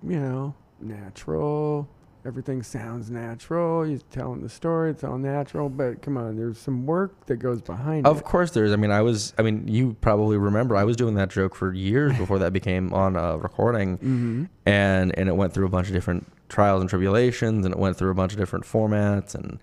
you 0.04 0.20
know, 0.20 0.54
natural. 0.80 1.88
Everything 2.26 2.64
sounds 2.64 3.12
natural. 3.12 3.86
You're 3.88 4.00
telling 4.10 4.42
the 4.42 4.50
story. 4.50 4.90
It's 4.90 5.04
all 5.04 5.20
natural. 5.20 5.70
But 5.70 6.02
come 6.02 6.18
on, 6.18 6.36
there's 6.36 6.58
some 6.58 6.88
work 6.88 7.28
that 7.28 7.36
goes 7.38 7.62
behind 7.62 8.08
Of 8.08 8.18
it. 8.20 8.24
course, 8.24 8.50
there's. 8.50 8.72
I 8.72 8.78
mean, 8.78 8.90
I 8.90 9.04
was. 9.04 9.34
I 9.38 9.44
mean, 9.44 9.68
you 9.68 9.96
probably 10.02 10.36
remember. 10.38 10.76
I 10.76 10.86
was 10.86 10.96
doing 10.98 11.14
that 11.16 11.30
joke 11.30 11.54
for 11.54 11.72
years 11.72 12.18
before 12.18 12.40
that 12.40 12.52
became 12.52 12.92
on 12.94 13.16
a 13.16 13.38
recording, 13.38 13.98
Mm-hmm. 14.00 14.44
and 14.66 15.18
and 15.20 15.30
it 15.30 15.36
went 15.36 15.54
through 15.54 15.68
a 15.68 15.70
bunch 15.70 15.88
of 15.88 15.94
different 15.94 16.26
trials 16.50 16.82
and 16.82 16.90
tribulations, 16.90 17.64
and 17.64 17.74
it 17.76 17.80
went 17.80 17.96
through 17.96 18.10
a 18.10 18.16
bunch 18.16 18.34
of 18.34 18.40
different 18.40 18.66
formats 18.66 19.36
and 19.36 19.60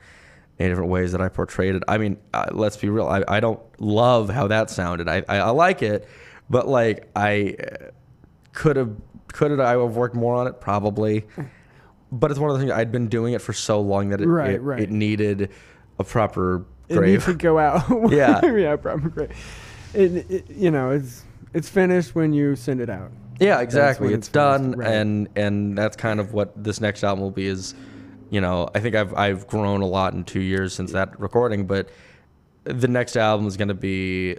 in 0.58 0.68
different 0.68 0.90
ways 0.90 1.12
that 1.12 1.20
I 1.20 1.28
portrayed 1.28 1.74
it. 1.74 1.82
I 1.88 1.98
mean, 1.98 2.16
uh, 2.32 2.46
let's 2.52 2.76
be 2.76 2.88
real. 2.88 3.06
I, 3.06 3.22
I 3.26 3.40
don't 3.40 3.60
love 3.80 4.28
how 4.28 4.46
that 4.48 4.70
sounded. 4.70 5.08
I, 5.08 5.22
I 5.28 5.38
I 5.38 5.50
like 5.50 5.82
it, 5.82 6.08
but 6.50 6.68
like 6.68 7.08
I 7.16 7.56
could 8.52 8.76
have 8.76 8.90
could 9.32 9.58
I 9.60 9.72
have 9.72 9.96
worked 9.96 10.14
more 10.14 10.34
on 10.34 10.46
it 10.46 10.60
probably. 10.60 11.24
But 12.10 12.30
it's 12.30 12.38
one 12.38 12.50
of 12.50 12.56
the 12.56 12.60
things 12.60 12.72
I'd 12.72 12.92
been 12.92 13.08
doing 13.08 13.32
it 13.32 13.40
for 13.40 13.54
so 13.54 13.80
long 13.80 14.10
that 14.10 14.20
it 14.20 14.26
Right, 14.28 14.50
it, 14.50 14.60
right. 14.60 14.80
it 14.80 14.90
needed 14.90 15.50
a 15.98 16.04
proper 16.04 16.66
It 16.88 16.96
grave. 16.96 17.12
needs 17.12 17.24
to 17.24 17.34
go 17.34 17.58
out. 17.58 17.84
Yeah. 18.12 18.44
yeah, 18.54 18.76
probably 18.76 19.10
great. 19.10 19.30
It, 19.94 20.30
it, 20.30 20.50
you 20.50 20.70
know, 20.70 20.90
it's 20.90 21.24
it's 21.54 21.68
finished 21.68 22.14
when 22.14 22.32
you 22.34 22.54
send 22.56 22.80
it 22.80 22.90
out. 22.90 23.10
Yeah, 23.40 23.60
exactly. 23.60 24.08
It's, 24.08 24.26
it's 24.26 24.28
done, 24.28 24.72
right. 24.72 24.88
and 24.92 25.28
and 25.36 25.76
that's 25.76 25.96
kind 25.96 26.20
of 26.20 26.32
what 26.34 26.52
this 26.62 26.80
next 26.80 27.02
album 27.02 27.22
will 27.22 27.30
be. 27.30 27.46
Is 27.46 27.74
you 28.32 28.40
know, 28.40 28.66
I 28.74 28.80
think 28.80 28.94
I've 28.94 29.14
I've 29.14 29.46
grown 29.46 29.82
a 29.82 29.86
lot 29.86 30.14
in 30.14 30.24
two 30.24 30.40
years 30.40 30.74
since 30.74 30.92
that 30.92 31.20
recording, 31.20 31.66
but 31.66 31.90
the 32.64 32.88
next 32.88 33.14
album 33.14 33.46
is 33.46 33.58
going 33.58 33.68
to 33.68 33.74
be 33.74 34.38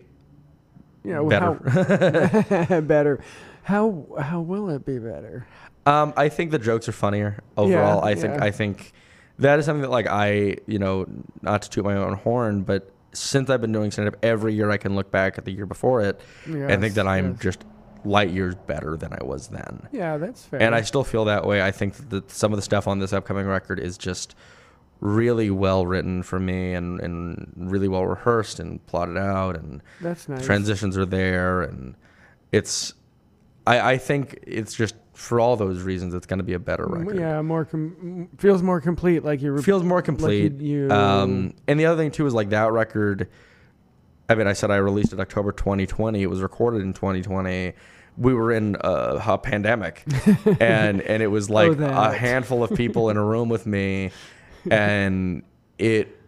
Yeah, 1.03 1.19
well, 1.19 1.53
better. 1.53 2.65
How, 2.65 2.81
better. 2.95 3.23
How 3.61 4.05
how 4.19 4.41
will 4.41 4.71
it 4.71 4.83
be 4.83 4.97
better? 4.97 5.45
um, 5.85 6.11
I 6.17 6.27
think 6.29 6.49
the 6.49 6.57
jokes 6.57 6.89
are 6.89 6.91
funnier 6.91 7.43
overall. 7.55 7.99
Yeah, 8.03 8.09
I 8.09 8.15
think 8.15 8.33
yeah. 8.33 8.43
I 8.43 8.49
think 8.49 8.93
that 9.37 9.59
is 9.59 9.65
something 9.65 9.83
that 9.83 9.91
like 9.91 10.07
I 10.07 10.57
you 10.65 10.79
know 10.79 11.05
not 11.43 11.61
to 11.61 11.69
toot 11.69 11.85
my 11.85 11.95
own 11.95 12.15
horn, 12.15 12.63
but 12.63 12.89
since 13.13 13.51
I've 13.51 13.61
been 13.61 13.71
doing 13.71 13.91
stand 13.91 14.07
up 14.07 14.17
every 14.23 14.55
year, 14.55 14.71
I 14.71 14.77
can 14.77 14.95
look 14.95 15.11
back 15.11 15.37
at 15.37 15.45
the 15.45 15.51
year 15.51 15.67
before 15.67 16.01
it 16.01 16.19
and 16.47 16.81
think 16.81 16.95
that 16.95 17.05
I'm 17.05 17.33
yes. 17.33 17.41
just 17.41 17.63
light 18.05 18.29
years 18.31 18.55
better 18.55 18.97
than 18.97 19.13
I 19.13 19.23
was 19.23 19.47
then. 19.47 19.87
Yeah, 19.91 20.17
that's 20.17 20.43
fair. 20.43 20.61
And 20.61 20.75
I 20.75 20.81
still 20.81 21.03
feel 21.03 21.25
that 21.25 21.45
way. 21.45 21.61
I 21.61 21.71
think 21.71 22.09
that 22.09 22.29
some 22.31 22.51
of 22.51 22.57
the 22.57 22.61
stuff 22.61 22.87
on 22.87 22.99
this 22.99 23.13
upcoming 23.13 23.45
record 23.45 23.79
is 23.79 23.97
just 23.97 24.35
really 24.99 25.49
well 25.49 25.85
written 25.85 26.23
for 26.23 26.39
me 26.39 26.73
and, 26.73 26.99
and 27.01 27.51
really 27.57 27.87
well 27.87 28.05
rehearsed 28.05 28.59
and 28.59 28.85
plotted 28.85 29.17
out 29.17 29.55
and 29.57 29.81
that's 29.99 30.29
nice. 30.29 30.45
transitions 30.45 30.97
are 30.97 31.05
there 31.05 31.61
and 31.61 31.95
it's 32.53 32.93
I, 33.67 33.93
I 33.93 33.97
think 33.97 34.39
it's 34.43 34.73
just 34.73 34.95
for 35.13 35.39
all 35.39 35.55
those 35.55 35.81
reasons, 35.83 36.13
it's 36.15 36.25
going 36.25 36.39
to 36.39 36.43
be 36.43 36.53
a 36.53 36.59
better 36.59 36.85
record. 36.87 37.17
Yeah, 37.19 37.41
more 37.43 37.65
com- 37.65 38.29
feels 38.37 38.63
more 38.63 38.81
complete. 38.81 39.23
Like 39.23 39.41
you 39.41 39.61
feels 39.61 39.83
more 39.83 39.99
like 39.99 40.05
complete. 40.05 40.53
you- 40.59 40.85
you- 40.87 40.91
um, 40.91 41.53
and 41.67 41.79
the 41.79 41.85
other 41.85 42.01
thing 42.01 42.09
too 42.11 42.25
is 42.25 42.33
like 42.33 42.49
that 42.49 42.71
record. 42.71 43.29
I 44.29 44.35
mean, 44.35 44.47
I 44.47 44.53
said 44.53 44.71
I 44.71 44.77
released 44.77 45.13
it 45.13 45.19
October 45.19 45.51
2020. 45.51 46.21
It 46.21 46.27
was 46.27 46.41
recorded 46.41 46.81
in 46.81 46.93
2020. 46.93 47.73
We 48.15 48.33
were 48.33 48.51
in 48.51 48.77
a, 48.79 49.21
a 49.25 49.37
pandemic, 49.37 50.03
and 50.59 51.01
and 51.01 51.23
it 51.23 51.27
was 51.27 51.49
like 51.49 51.79
oh, 51.79 51.83
a 51.83 52.13
handful 52.13 52.63
of 52.63 52.75
people 52.75 53.09
in 53.09 53.17
a 53.17 53.23
room 53.23 53.49
with 53.49 53.65
me, 53.65 54.11
and 54.71 55.43
it. 55.77 56.19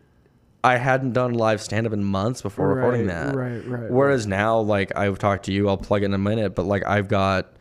I 0.63 0.77
hadn't 0.77 1.13
done 1.13 1.35
live 1.35 1.61
stand 1.61 1.85
up 1.85 1.93
in 1.93 2.03
months 2.03 2.41
before 2.41 2.73
recording 2.73 3.05
that. 3.05 3.35
right, 3.35 3.63
right, 3.67 3.91
Whereas 3.91 4.25
now, 4.25 4.59
like 4.61 4.97
I've 4.97 5.19
talked 5.19 5.45
to 5.45 5.51
you, 5.51 5.69
I'll 5.69 5.77
plug 5.77 6.01
it 6.01 6.05
in 6.05 6.13
a 6.15 6.17
minute, 6.17 6.55
but 6.55 6.65
like 6.65 6.83
I've 6.85 7.07
got. 7.07 7.51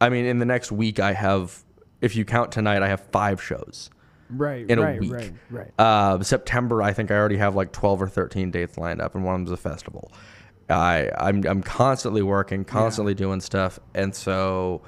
I 0.00 0.08
mean, 0.08 0.24
in 0.24 0.40
the 0.40 0.44
next 0.44 0.72
week, 0.72 0.98
I 0.98 1.12
have. 1.12 1.62
If 2.00 2.16
you 2.16 2.24
count 2.24 2.50
tonight, 2.50 2.82
I 2.82 2.88
have 2.88 3.02
five 3.12 3.40
shows 3.40 3.88
right 4.36 4.68
in 4.68 4.80
right, 4.80 4.96
a 4.96 5.00
week. 5.00 5.12
Right, 5.12 5.32
right. 5.50 5.70
Uh, 5.78 6.22
September, 6.22 6.82
I 6.82 6.92
think 6.92 7.10
I 7.10 7.16
already 7.16 7.36
have 7.36 7.54
like 7.54 7.72
12 7.72 8.02
or 8.02 8.08
13 8.08 8.50
dates 8.50 8.78
lined 8.78 9.00
up, 9.00 9.14
and 9.14 9.24
one 9.24 9.34
of 9.34 9.40
them's 9.40 9.52
a 9.52 9.56
festival. 9.56 10.12
I 10.68 11.10
I'm 11.18 11.44
I'm 11.46 11.62
constantly 11.62 12.22
working, 12.22 12.64
constantly 12.64 13.14
doing 13.14 13.40
stuff, 13.40 13.78
and 13.94 14.14
so 14.14 14.82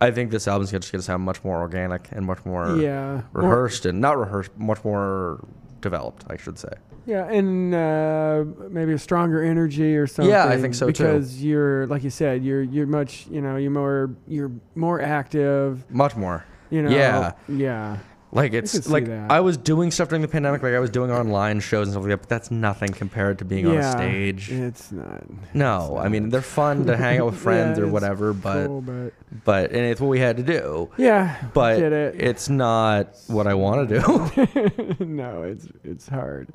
I 0.00 0.10
think 0.10 0.30
this 0.30 0.46
album's 0.46 0.70
just 0.70 0.92
going 0.92 1.00
to 1.00 1.04
sound 1.04 1.22
much 1.24 1.42
more 1.42 1.60
organic 1.60 2.08
and 2.12 2.24
much 2.24 2.44
more 2.44 2.76
Yeah. 2.76 3.22
Rehearsed 3.32 3.86
and 3.86 4.00
not 4.00 4.16
rehearsed, 4.16 4.56
much 4.56 4.84
more 4.84 5.44
developed, 5.80 6.24
I 6.28 6.36
should 6.36 6.58
say. 6.58 6.72
Yeah, 7.06 7.24
and 7.24 7.74
uh, 7.74 8.44
maybe 8.68 8.92
a 8.92 8.98
stronger 8.98 9.42
energy 9.42 9.96
or 9.96 10.06
something. 10.06 10.30
Yeah, 10.30 10.46
I 10.46 10.60
think 10.60 10.74
so, 10.74 10.90
too. 10.90 11.04
Because 11.04 11.42
you're, 11.42 11.86
like 11.86 12.04
you 12.04 12.10
said, 12.10 12.44
you're 12.44 12.62
you're 12.62 12.86
much, 12.86 13.26
you 13.28 13.40
know, 13.40 13.56
you're 13.56 13.70
more 13.70 14.14
you're 14.26 14.52
more 14.74 15.00
active. 15.00 15.90
Much 15.90 16.16
more. 16.16 16.44
You 16.68 16.82
know. 16.82 16.90
Yeah. 16.90 17.32
Yeah. 17.48 17.96
Like 18.30 18.52
it's 18.52 18.88
like 18.88 19.06
that. 19.06 19.30
I 19.30 19.40
was 19.40 19.56
doing 19.56 19.90
stuff 19.90 20.10
during 20.10 20.20
the 20.20 20.28
pandemic, 20.28 20.62
like 20.62 20.74
I 20.74 20.78
was 20.80 20.90
doing 20.90 21.10
online 21.10 21.60
shows 21.60 21.86
and 21.86 21.92
stuff 21.94 22.02
like 22.02 22.10
that, 22.10 22.18
but 22.18 22.28
that's 22.28 22.50
nothing 22.50 22.92
compared 22.92 23.38
to 23.38 23.46
being 23.46 23.66
on 23.66 23.78
a 23.78 23.90
stage. 23.90 24.50
It's 24.50 24.92
not. 24.92 25.24
No, 25.54 25.96
I 25.96 26.08
mean 26.08 26.28
they're 26.28 26.42
fun 26.42 26.84
to 26.86 26.96
hang 26.96 27.20
out 27.20 27.26
with 27.26 27.36
friends 27.40 27.78
Yeah, 27.78 27.84
or 27.84 27.88
whatever, 27.88 28.34
but 28.34 28.66
cool, 28.66 28.82
but 28.82 29.12
but 29.44 29.70
and 29.70 29.80
it's 29.80 30.00
what 30.00 30.08
we 30.08 30.18
had 30.18 30.36
to 30.36 30.42
do. 30.42 30.90
Yeah, 30.98 31.42
but 31.54 31.80
it. 31.80 32.20
it's 32.20 32.50
not 32.50 33.16
what 33.28 33.46
I 33.46 33.54
want 33.54 33.88
to 33.88 34.00
do. 34.00 34.96
no, 35.06 35.44
it's 35.44 35.66
it's 35.82 36.06
hard. 36.06 36.48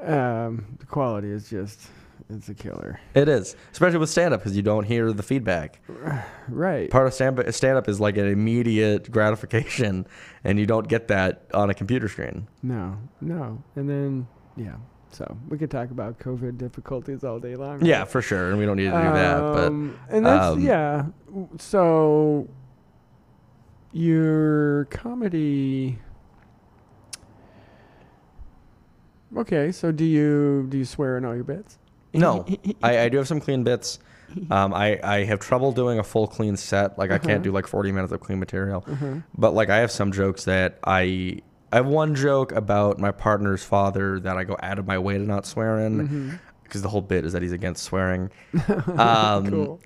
Um, 0.00 0.64
the 0.78 0.86
quality 0.86 1.30
is 1.30 1.50
just 1.50 1.80
it's 2.30 2.48
a 2.48 2.54
killer. 2.54 3.00
it 3.14 3.28
is, 3.28 3.54
especially 3.72 3.98
with 3.98 4.10
stand 4.10 4.32
up 4.34 4.40
because 4.40 4.56
you 4.56 4.62
don't 4.62 4.84
hear 4.84 5.12
the 5.12 5.22
feedback. 5.22 5.80
Right. 6.48 6.90
Part 6.90 7.06
of 7.06 7.14
stand 7.14 7.38
up 7.78 7.88
is 7.88 8.00
like 8.00 8.18
an 8.18 8.26
immediate 8.26 9.10
gratification, 9.10 10.06
and 10.44 10.58
you 10.58 10.66
don't 10.66 10.86
get 10.88 11.08
that 11.08 11.46
on 11.54 11.70
a 11.70 11.74
computer 11.74 12.06
screen. 12.06 12.48
No, 12.62 12.98
no, 13.22 13.62
and 13.76 13.88
then 13.88 14.26
yeah. 14.56 14.76
So 15.10 15.38
we 15.48 15.56
could 15.56 15.70
talk 15.70 15.90
about 15.90 16.18
COVID 16.18 16.58
difficulties 16.58 17.24
all 17.24 17.38
day 17.38 17.54
long. 17.56 17.78
right? 17.78 17.86
Yeah, 17.86 18.04
for 18.04 18.20
sure, 18.20 18.50
and 18.50 18.58
we 18.58 18.66
don't 18.66 18.76
need 18.76 18.90
to 18.90 18.90
do 18.90 18.96
that. 18.96 19.40
But 19.40 19.66
Um, 19.68 19.98
and 20.10 20.26
that's 20.26 20.52
um, 20.54 20.60
yeah. 20.60 21.06
So 21.58 22.48
your 23.92 24.84
comedy. 24.86 25.98
Okay, 29.36 29.72
so 29.72 29.90
do 29.92 30.04
you 30.04 30.66
do 30.68 30.78
you 30.78 30.84
swear 30.84 31.16
in 31.16 31.24
all 31.24 31.34
your 31.34 31.44
bits? 31.44 31.78
No, 32.14 32.46
I, 32.82 32.98
I 33.00 33.08
do 33.08 33.18
have 33.18 33.28
some 33.28 33.40
clean 33.40 33.64
bits. 33.64 33.98
Um, 34.50 34.74
I, 34.74 34.98
I 35.02 35.24
have 35.24 35.38
trouble 35.38 35.70
doing 35.72 35.98
a 35.98 36.02
full 36.02 36.26
clean 36.26 36.56
set. 36.56 36.98
Like 36.98 37.10
I 37.10 37.16
Uh-huh. 37.16 37.26
can't 37.28 37.42
do 37.42 37.52
like 37.52 37.66
40 37.66 37.92
minutes 37.92 38.12
of 38.12 38.20
clean 38.20 38.38
material. 38.40 38.84
Uh-huh. 38.90 39.16
But 39.36 39.54
like 39.54 39.68
I 39.70 39.76
have 39.78 39.90
some 39.90 40.10
jokes 40.12 40.44
that 40.46 40.78
I 40.84 41.40
I 41.72 41.76
have 41.76 41.86
one 41.86 42.14
joke 42.14 42.52
about 42.52 42.98
my 42.98 43.10
partner's 43.10 43.64
father 43.64 44.18
that 44.20 44.36
I 44.36 44.44
go 44.44 44.56
out 44.62 44.78
of 44.78 44.86
my 44.86 44.98
way 44.98 45.14
to 45.18 45.24
not 45.24 45.44
swear 45.46 45.78
in 45.80 46.38
because 46.62 46.82
the 46.82 46.88
whole 46.88 47.00
bit 47.00 47.24
is 47.24 47.32
that 47.32 47.42
he's 47.42 47.52
against 47.52 47.82
swearing. 47.84 48.30
Um, 48.98 49.50
Cool. 49.50 49.80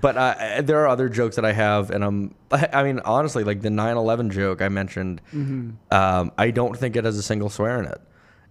But 0.00 0.16
I, 0.16 0.62
there 0.62 0.78
are 0.80 0.88
other 0.88 1.10
jokes 1.10 1.36
that 1.36 1.44
I 1.44 1.52
have, 1.52 1.90
and 1.90 2.02
I'm 2.02 2.34
I 2.50 2.82
mean 2.82 3.00
honestly 3.04 3.44
like 3.44 3.60
the 3.60 3.68
9/11 3.68 4.30
joke 4.30 4.62
I 4.62 4.68
mentioned. 4.68 5.20
Mhm. 5.34 5.74
Um, 5.90 6.32
I 6.38 6.50
don't 6.50 6.76
think 6.78 6.96
it 6.96 7.04
has 7.04 7.18
a 7.18 7.22
single 7.22 7.50
swear 7.50 7.78
in 7.78 7.84
it. 7.86 8.00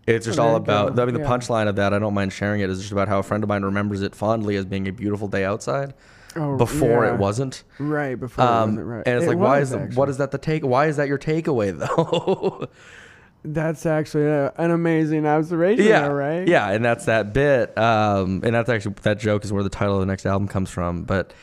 It's 0.08 0.26
just 0.26 0.39
Oh, 0.39 0.43
all 0.43 0.56
about. 0.56 0.97
I 0.99 1.06
mean, 1.06 1.14
the 1.14 1.22
Yeah. 1.22 1.28
punchline 1.28 1.68
of 1.68 1.76
that, 1.76 1.93
I 1.93 1.99
don't 1.99 2.14
mind 2.14 2.34
sharing 2.34 2.62
it, 2.62 2.70
is 2.70 2.80
just 2.80 2.91
about 2.91 3.08
how 3.08 3.20
a 3.20 3.24
friend 3.24 3.43
of 3.43 3.47
mine 3.49 3.64
remembers 3.64 4.02
it 4.02 4.16
fondly 4.16 4.56
as 4.56 4.66
being 4.66 4.88
a 4.88 4.91
beautiful 4.91 5.28
day 5.28 5.45
outside. 5.45 5.93
Oh, 6.36 6.58
before 6.58 7.06
yeah. 7.06 7.14
it 7.14 7.20
wasn't. 7.20 7.64
Right, 7.78 8.18
before 8.20 8.43
it 8.43 8.47
Um, 8.47 8.70
wasn't, 8.72 8.88
right. 8.88 9.04
And 9.06 9.16
it's 9.18 9.26
It 9.26 9.30
like, 9.30 9.38
why 9.38 9.60
is 9.60 9.74
actually. 9.74 9.95
what 9.97 10.08
is 10.10 10.18
that 10.18 10.32
the 10.32 10.38
take? 10.38 10.66
Why 10.66 10.88
is 10.88 10.95
that 10.97 11.08
your 11.08 11.18
takeaway 11.20 11.78
though? 11.78 12.68
That's 13.43 13.86
actually 13.86 14.26
a, 14.28 14.54
an 14.58 14.72
amazing 14.72 15.26
observation. 15.26 15.84
yeah, 15.86 16.08
though, 16.08 16.14
right? 16.14 16.47
Yeah, 16.47 16.70
and 16.70 16.86
that's 16.86 17.06
that 17.06 17.34
bit. 17.34 17.76
Um, 17.78 18.41
and 18.43 18.54
that's 18.56 18.70
actually 18.70 18.95
that 19.02 19.20
joke 19.20 19.43
is 19.43 19.52
where 19.52 19.64
the 19.64 19.70
title 19.70 19.95
of 19.95 19.99
the 19.99 20.06
next 20.06 20.26
album 20.26 20.47
comes 20.47 20.70
from. 20.70 21.04
But 21.04 21.34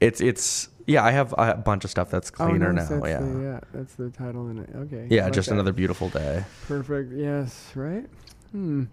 it's 0.00 0.20
it's 0.20 0.68
yeah, 0.86 1.04
I 1.04 1.10
have 1.12 1.34
a 1.36 1.54
bunch 1.54 1.84
of 1.84 1.90
stuff 1.90 2.10
that's 2.10 2.30
Oh, 2.38 2.46
cleaner 2.48 2.72
nice, 2.72 2.90
now. 2.90 3.00
that's 3.00 3.08
Yeah. 3.08 3.20
The, 3.20 3.42
yeah, 3.42 3.60
that's 3.72 3.94
the 3.94 4.10
title 4.10 4.48
in 4.48 4.58
it. 4.58 4.70
Okay. 4.74 5.06
Yeah, 5.10 5.24
like 5.24 5.32
just 5.32 5.48
that. 5.48 5.54
another 5.54 5.72
beautiful 5.72 6.08
day. 6.08 6.44
Perfect. 6.66 7.12
Yes. 7.12 7.72
Right. 7.74 8.06
Hmm. 8.52 8.84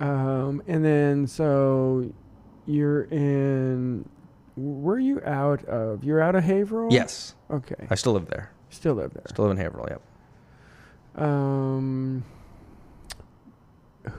Um, 0.00 0.62
and 0.66 0.84
then 0.84 1.26
so 1.26 2.12
you're 2.66 3.04
in. 3.04 4.08
Were 4.56 4.98
you 4.98 5.20
out 5.24 5.64
of? 5.64 6.04
You're 6.04 6.20
out 6.20 6.34
of 6.34 6.44
Haverhill. 6.44 6.92
Yes. 6.92 7.34
Okay. 7.50 7.86
I 7.90 7.94
still 7.94 8.12
live 8.12 8.26
there. 8.28 8.50
Still 8.70 8.94
live 8.94 9.12
there. 9.14 9.24
Still 9.28 9.44
live 9.46 9.52
in 9.52 9.56
Haverhill. 9.58 9.86
Yep. 9.90 11.22
Um. 11.24 12.24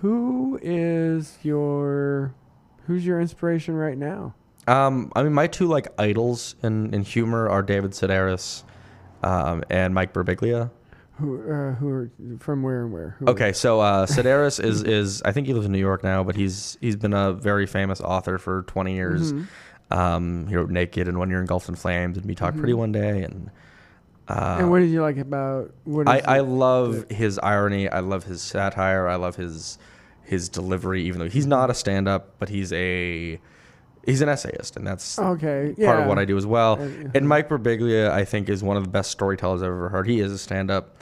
Who 0.02 0.60
is 0.62 1.38
your? 1.44 2.34
Who's 2.88 3.06
your 3.06 3.20
inspiration 3.22 3.76
right 3.76 3.98
now? 3.98 4.34
Um, 4.68 5.12
I 5.16 5.24
mean, 5.24 5.34
my 5.34 5.48
two 5.48 5.68
like 5.68 5.88
idols 6.00 6.56
in, 6.64 6.94
in 6.94 7.04
humor 7.04 7.50
are 7.50 7.62
David 7.62 7.92
Sedaris, 7.92 8.64
um, 9.22 9.64
and 9.70 9.94
Mike 9.94 10.14
Birbiglia. 10.14 10.70
Who? 11.20 11.42
Uh, 11.42 11.74
who 11.76 11.90
are 11.90 12.12
from 12.40 12.64
where 12.64 12.84
and 12.84 12.92
where? 12.94 13.16
Who 13.20 13.28
Okay, 13.28 13.54
so 13.54 13.82
uh, 13.82 14.06
Sedaris 14.06 14.64
is 14.64 14.82
is 15.00 15.22
I 15.24 15.32
think 15.32 15.48
he 15.48 15.54
lives 15.54 15.66
in 15.66 15.72
New 15.72 15.80
York 15.80 16.04
now, 16.04 16.24
but 16.24 16.36
he's 16.36 16.78
he's 16.82 16.96
been 16.96 17.14
a 17.14 17.34
very 17.34 17.66
famous 17.68 18.02
author 18.02 18.38
for 18.38 18.64
20 18.64 18.96
years. 18.96 19.34
Mhm. 19.34 19.48
Um, 19.92 20.48
he 20.48 20.56
wrote 20.56 20.72
Naked 20.72 21.08
and 21.08 21.20
When 21.20 21.30
You're 21.30 21.42
Engulfed 21.42 21.70
in 21.70 21.76
Flames 21.76 22.18
and 22.18 22.26
Me 22.26 22.34
Talk 22.34 22.56
Pretty 22.56 22.74
Mhm. 22.74 22.78
One 22.78 22.92
Day, 22.94 23.22
and 23.24 23.52
uh, 24.28 24.56
and 24.60 24.72
what 24.72 24.80
did 24.80 24.90
you 24.90 25.02
like 25.02 25.18
about? 25.18 25.72
What 25.84 26.08
I 26.08 26.20
I 26.26 26.40
love 26.40 27.06
his 27.12 27.38
irony. 27.40 27.90
I 27.90 28.00
love 28.00 28.24
his 28.24 28.42
satire. 28.42 29.08
I 29.08 29.16
love 29.16 29.36
his 29.36 29.78
his 30.24 30.48
delivery. 30.50 31.04
Even 31.04 31.20
though 31.20 31.30
he's 31.30 31.46
not 31.46 31.70
a 31.70 31.74
stand 31.74 32.08
up, 32.08 32.40
but 32.40 32.50
he's 32.50 32.72
a 32.74 33.40
he's 34.06 34.22
an 34.22 34.30
essayist, 34.30 34.76
and 34.78 34.86
that's 34.86 35.18
Okay, 35.20 35.74
part 35.86 36.00
of 36.02 36.08
what 36.08 36.20
I 36.20 36.26
do 36.26 36.38
as 36.38 36.46
well. 36.46 36.82
Uh, 36.82 36.88
And 37.14 37.28
Mike 37.28 37.50
Birbiglia, 37.50 38.10
I 38.12 38.26
think, 38.26 38.50
is 38.50 38.64
one 38.64 38.78
of 38.78 38.84
the 38.84 38.90
best 38.90 39.12
storytellers 39.12 39.62
I've 39.62 39.68
ever 39.70 39.90
heard. 39.90 40.08
He 40.08 40.20
is 40.20 40.32
a 40.32 40.38
stand 40.38 40.70
up. 40.72 40.98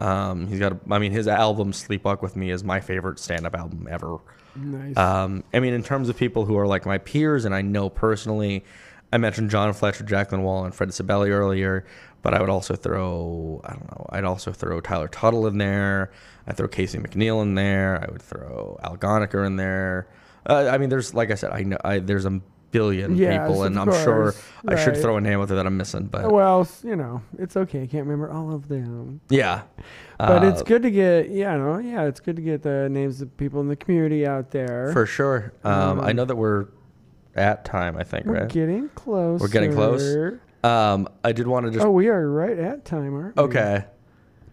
Um, 0.00 0.48
he's 0.48 0.58
got, 0.58 0.72
a, 0.72 0.78
I 0.90 0.98
mean, 0.98 1.12
his 1.12 1.28
album 1.28 1.72
"Sleepwalk 1.72 2.20
with 2.20 2.36
Me" 2.36 2.50
is 2.50 2.64
my 2.64 2.80
favorite 2.80 3.18
stand 3.18 3.46
up 3.46 3.54
album 3.54 3.86
ever. 3.90 4.18
Nice. 4.56 4.96
Um, 4.96 5.44
I 5.52 5.60
mean, 5.60 5.72
in 5.74 5.82
terms 5.82 6.08
of 6.08 6.16
people 6.16 6.44
who 6.44 6.56
are 6.58 6.66
like 6.66 6.84
my 6.86 6.98
peers 6.98 7.44
and 7.44 7.54
I 7.54 7.62
know 7.62 7.88
personally, 7.88 8.64
I 9.12 9.18
mentioned 9.18 9.50
John 9.50 9.72
Fletcher, 9.72 10.04
Jacqueline 10.04 10.42
Wall, 10.42 10.64
and 10.64 10.74
Fred 10.74 10.90
Sibeli 10.90 11.30
earlier, 11.30 11.84
but 12.22 12.34
I 12.34 12.40
would 12.40 12.50
also 12.50 12.74
throw, 12.74 13.60
I 13.64 13.70
don't 13.72 13.90
know, 13.90 14.06
I'd 14.10 14.24
also 14.24 14.50
throw 14.52 14.80
Tyler 14.80 15.08
Tuttle 15.08 15.46
in 15.46 15.58
there. 15.58 16.10
I'd 16.46 16.56
throw 16.56 16.68
Casey 16.68 16.98
McNeil 16.98 17.40
in 17.42 17.54
there. 17.54 18.04
I 18.06 18.10
would 18.12 18.22
throw 18.22 18.78
Al 18.82 18.96
Goniker 18.96 19.46
in 19.46 19.56
there. 19.56 20.08
Uh, 20.48 20.68
I 20.70 20.78
mean, 20.78 20.88
there's, 20.90 21.14
like 21.14 21.30
I 21.30 21.34
said, 21.34 21.50
I 21.52 21.62
know 21.62 21.78
I, 21.84 21.98
there's 22.00 22.24
a 22.26 22.40
billion 22.70 23.16
Yes, 23.16 23.46
people, 23.46 23.62
and 23.62 23.78
I'm 23.78 23.86
sure 23.92 24.32
course, 24.32 24.42
I 24.66 24.74
should 24.76 24.96
throw 24.96 25.16
a 25.16 25.20
name 25.20 25.40
out 25.40 25.46
there 25.48 25.56
that 25.56 25.66
I'm 25.66 25.76
missing, 25.76 26.06
but 26.06 26.30
well, 26.32 26.68
you 26.82 26.96
know, 26.96 27.22
it's 27.38 27.56
okay. 27.56 27.82
I 27.82 27.86
can't 27.86 28.04
remember 28.06 28.30
all 28.32 28.52
of 28.52 28.66
them. 28.68 29.20
yeah. 29.28 29.62
But 30.18 30.42
it's 30.44 30.60
Uh, 30.60 30.64
good 30.64 30.82
to 30.82 30.90
get, 30.90 31.30
yeah, 31.30 31.56
no, 31.56 31.78
yeah, 31.78 32.02
it's 32.04 32.20
good 32.20 32.36
to 32.36 32.42
get 32.42 32.62
the 32.62 32.88
names 32.88 33.20
of 33.22 33.36
people 33.36 33.60
in 33.60 33.68
the 33.68 33.76
community 33.76 34.26
out 34.26 34.50
there. 34.50 34.90
For 34.92 35.06
sure. 35.06 35.52
Um, 35.64 36.00
I 36.00 36.10
Um, 36.10 36.16
know 36.16 36.24
that 36.24 36.36
we're 36.36 36.66
at 37.36 37.64
time, 37.64 37.96
I 37.96 38.02
think, 38.04 38.26
We're 38.26 38.40
right? 38.40 38.48
getting 38.48 38.88
close. 38.90 39.40
We're 39.40 39.48
getting 39.48 39.72
close. 39.72 40.34
Um, 40.62 41.08
I 41.22 41.32
did 41.32 41.46
want 41.46 41.66
to 41.66 41.72
just 41.72 41.84
Oh, 41.84 41.90
we 41.90 42.08
are 42.08 42.28
right 42.30 42.58
at 42.58 42.84
time, 42.84 43.14
aren't 43.14 43.36
we? 43.36 43.42
Okay. 43.44 43.84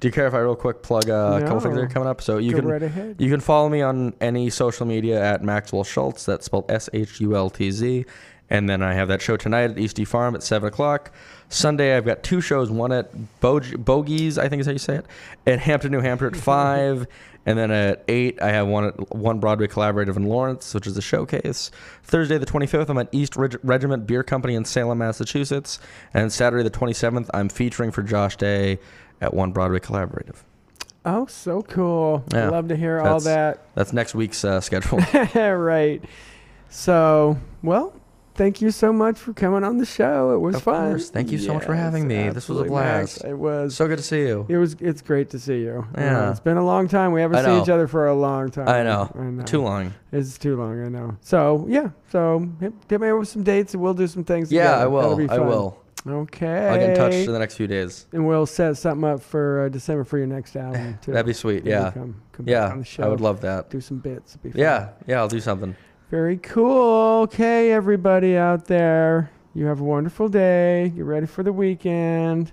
Do 0.01 0.07
you 0.07 0.11
care 0.11 0.27
if 0.27 0.33
I 0.33 0.39
real 0.39 0.55
quick 0.55 0.81
plug 0.81 1.09
uh, 1.09 1.39
a 1.41 1.45
couple 1.45 1.59
things 1.61 1.75
that 1.75 1.81
are 1.83 1.87
coming 1.87 2.09
up? 2.09 2.21
So 2.21 2.37
you 2.39 2.51
Go 2.51 2.57
can 2.59 2.67
right 2.67 2.81
ahead. 2.83 3.15
you 3.19 3.29
can 3.29 3.39
follow 3.39 3.69
me 3.69 3.81
on 3.81 4.13
any 4.19 4.49
social 4.49 4.85
media 4.85 5.23
at 5.23 5.43
Maxwell 5.43 5.83
Shultz. 5.83 6.25
That's 6.25 6.45
spelled 6.45 6.69
S 6.69 6.89
H 6.91 7.21
U 7.21 7.35
L 7.35 7.49
T 7.51 7.71
Z. 7.71 8.05
And 8.49 8.67
then 8.67 8.81
I 8.81 8.93
have 8.95 9.07
that 9.07 9.21
show 9.21 9.37
tonight 9.37 9.71
at 9.71 9.79
Eastie 9.79 10.03
Farm 10.03 10.35
at 10.35 10.43
7 10.43 10.67
o'clock. 10.67 11.13
Sunday, 11.47 11.95
I've 11.95 12.03
got 12.03 12.21
two 12.21 12.41
shows 12.41 12.69
one 12.69 12.91
at 12.91 13.39
Bog- 13.39 13.85
Bogies, 13.85 14.37
I 14.37 14.49
think 14.49 14.59
is 14.59 14.65
how 14.65 14.73
you 14.73 14.77
say 14.77 14.95
it, 14.95 15.05
at 15.47 15.59
Hampton, 15.59 15.89
New 15.93 16.01
Hampshire 16.01 16.27
at 16.27 16.35
5. 16.35 17.07
And 17.45 17.57
then 17.57 17.71
at 17.71 18.03
8, 18.09 18.41
I 18.41 18.49
have 18.51 18.67
one 18.67 18.83
at 18.85 19.15
One 19.15 19.39
Broadway 19.39 19.67
Collaborative 19.67 20.17
in 20.17 20.25
Lawrence, 20.25 20.73
which 20.73 20.85
is 20.85 20.97
a 20.97 21.01
showcase. 21.01 21.71
Thursday, 22.03 22.37
the 22.37 22.45
25th, 22.45 22.89
I'm 22.89 22.97
at 22.97 23.07
East 23.13 23.37
Reg- 23.37 23.57
Regiment 23.63 24.05
Beer 24.05 24.21
Company 24.21 24.55
in 24.55 24.65
Salem, 24.65 24.97
Massachusetts. 24.97 25.79
And 26.13 26.31
Saturday, 26.31 26.63
the 26.63 26.69
27th, 26.77 27.29
I'm 27.33 27.47
featuring 27.47 27.91
for 27.91 28.03
Josh 28.03 28.35
Day 28.35 28.79
at 29.21 29.33
One 29.33 29.51
Broadway 29.51 29.79
Collaborative. 29.79 30.37
Oh, 31.05 31.25
so 31.27 31.61
cool. 31.63 32.23
Yeah, 32.33 32.49
Love 32.49 32.67
to 32.67 32.75
hear 32.75 32.99
all 32.99 33.19
that's- 33.19 33.23
that. 33.23 33.65
That's 33.75 33.93
next 33.93 34.13
week's 34.13 34.43
uh, 34.43 34.59
schedule. 34.61 34.99
right. 35.35 36.03
So, 36.69 37.37
well, 37.63 37.93
thank 38.35 38.61
you 38.61 38.71
so 38.71 38.93
much 38.93 39.17
for 39.17 39.33
coming 39.33 39.63
on 39.63 39.77
the 39.77 39.85
show. 39.85 40.33
It 40.33 40.37
was 40.39 40.55
Of 40.55 40.63
fun. 40.63 40.91
course. 40.91 41.09
Thank 41.09 41.31
you 41.31 41.37
so 41.37 41.53
much 41.55 41.65
for 41.65 41.73
having 41.75 42.07
me. 42.07 42.29
This 42.29 42.47
was 42.47 42.59
a 42.59 42.63
blast. 42.65 43.25
It 43.25 43.33
was. 43.33 43.75
so 43.75 43.87
good 43.87 43.97
to 43.97 44.03
see 44.03 44.21
you. 44.21 44.45
It 44.47 44.57
was. 44.57 44.75
It's 44.79 45.01
great 45.01 45.31
to 45.31 45.39
see 45.39 45.61
you. 45.61 45.85
Uh, 45.97 46.01
Yeah. 46.01 46.31
it's 46.31 46.39
been 46.39 46.57
a 46.57 46.63
long 46.65 46.87
time. 46.87 47.11
We 47.13 47.21
haven't 47.21 47.43
seen 47.43 47.61
each 47.61 47.69
other 47.69 47.87
for 47.87 48.07
a 48.07 48.13
long 48.13 48.51
time. 48.51 48.69
I 48.69 48.83
know. 48.83 49.11
I 49.17 49.23
know. 49.23 49.43
Too 49.43 49.61
long. 49.61 49.93
It's 50.11 50.37
too 50.37 50.55
long. 50.55 50.85
I 50.85 50.87
know. 50.89 51.17
So 51.21 51.65
yeah. 51.67 51.89
So 52.11 52.47
hit, 52.59 52.73
hit 52.89 53.01
me 53.01 53.11
with 53.11 53.27
some 53.27 53.43
dates, 53.43 53.73
and 53.73 53.81
we'll 53.83 53.93
do 53.93 54.07
some 54.07 54.23
things. 54.23 54.51
Yeah, 54.51 54.63
together. 54.63 54.83
I 54.83 54.87
will. 54.87 55.31
I 55.31 55.39
will. 55.39 55.80
Okay. 56.07 56.67
I'll 56.67 56.77
get 56.79 56.89
in 56.91 56.95
touch 56.95 57.13
in 57.13 57.31
the 57.31 57.39
next 57.39 57.55
few 57.55 57.67
days. 57.67 58.07
And 58.11 58.27
we'll 58.27 58.45
set 58.45 58.75
something 58.77 59.07
up 59.07 59.21
for 59.21 59.65
uh, 59.65 59.69
December 59.69 60.03
for 60.03 60.17
your 60.17 60.27
next 60.27 60.55
album 60.55 60.97
too. 61.01 61.11
That'd 61.11 61.25
be 61.27 61.33
sweet. 61.33 61.65
Yeah. 61.65 61.91
Come, 61.91 62.21
come 62.31 62.45
back 62.45 62.51
Yeah. 62.51 62.69
on 62.71 62.79
the 62.79 62.85
show. 62.85 63.03
I 63.03 63.07
would 63.07 63.21
love 63.21 63.41
that. 63.41 63.69
Do 63.69 63.79
some 63.81 63.99
bits. 63.99 64.35
Be. 64.37 64.51
Yeah. 64.55 64.89
Yeah. 65.07 65.19
I'll 65.19 65.27
do 65.27 65.39
something. 65.39 65.75
Very 66.09 66.37
cool. 66.37 67.21
Okay, 67.23 67.71
everybody 67.71 68.35
out 68.35 68.65
there, 68.65 69.31
you 69.53 69.65
have 69.67 69.79
a 69.79 69.83
wonderful 69.83 70.27
day. 70.27 70.91
Get 70.95 71.05
ready 71.05 71.25
for 71.25 71.41
the 71.43 71.53
weekend. 71.53 72.51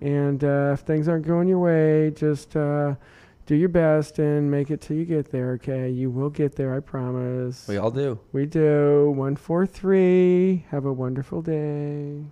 And 0.00 0.44
uh, 0.44 0.72
if 0.74 0.80
things 0.80 1.08
aren't 1.08 1.26
going 1.26 1.48
your 1.48 1.58
way, 1.58 2.10
just 2.10 2.54
uh, 2.54 2.96
do 3.46 3.54
your 3.54 3.70
best 3.70 4.18
and 4.18 4.50
make 4.50 4.70
it 4.70 4.80
till 4.82 4.96
you 4.96 5.06
get 5.06 5.30
there, 5.30 5.52
okay? 5.52 5.88
You 5.88 6.10
will 6.10 6.28
get 6.28 6.54
there, 6.56 6.74
I 6.74 6.80
promise. 6.80 7.66
We 7.66 7.78
all 7.78 7.90
do. 7.90 8.20
We 8.32 8.44
do. 8.44 9.10
143. 9.16 10.66
Have 10.70 10.84
a 10.84 10.92
wonderful 10.92 11.40
day. 11.40 12.24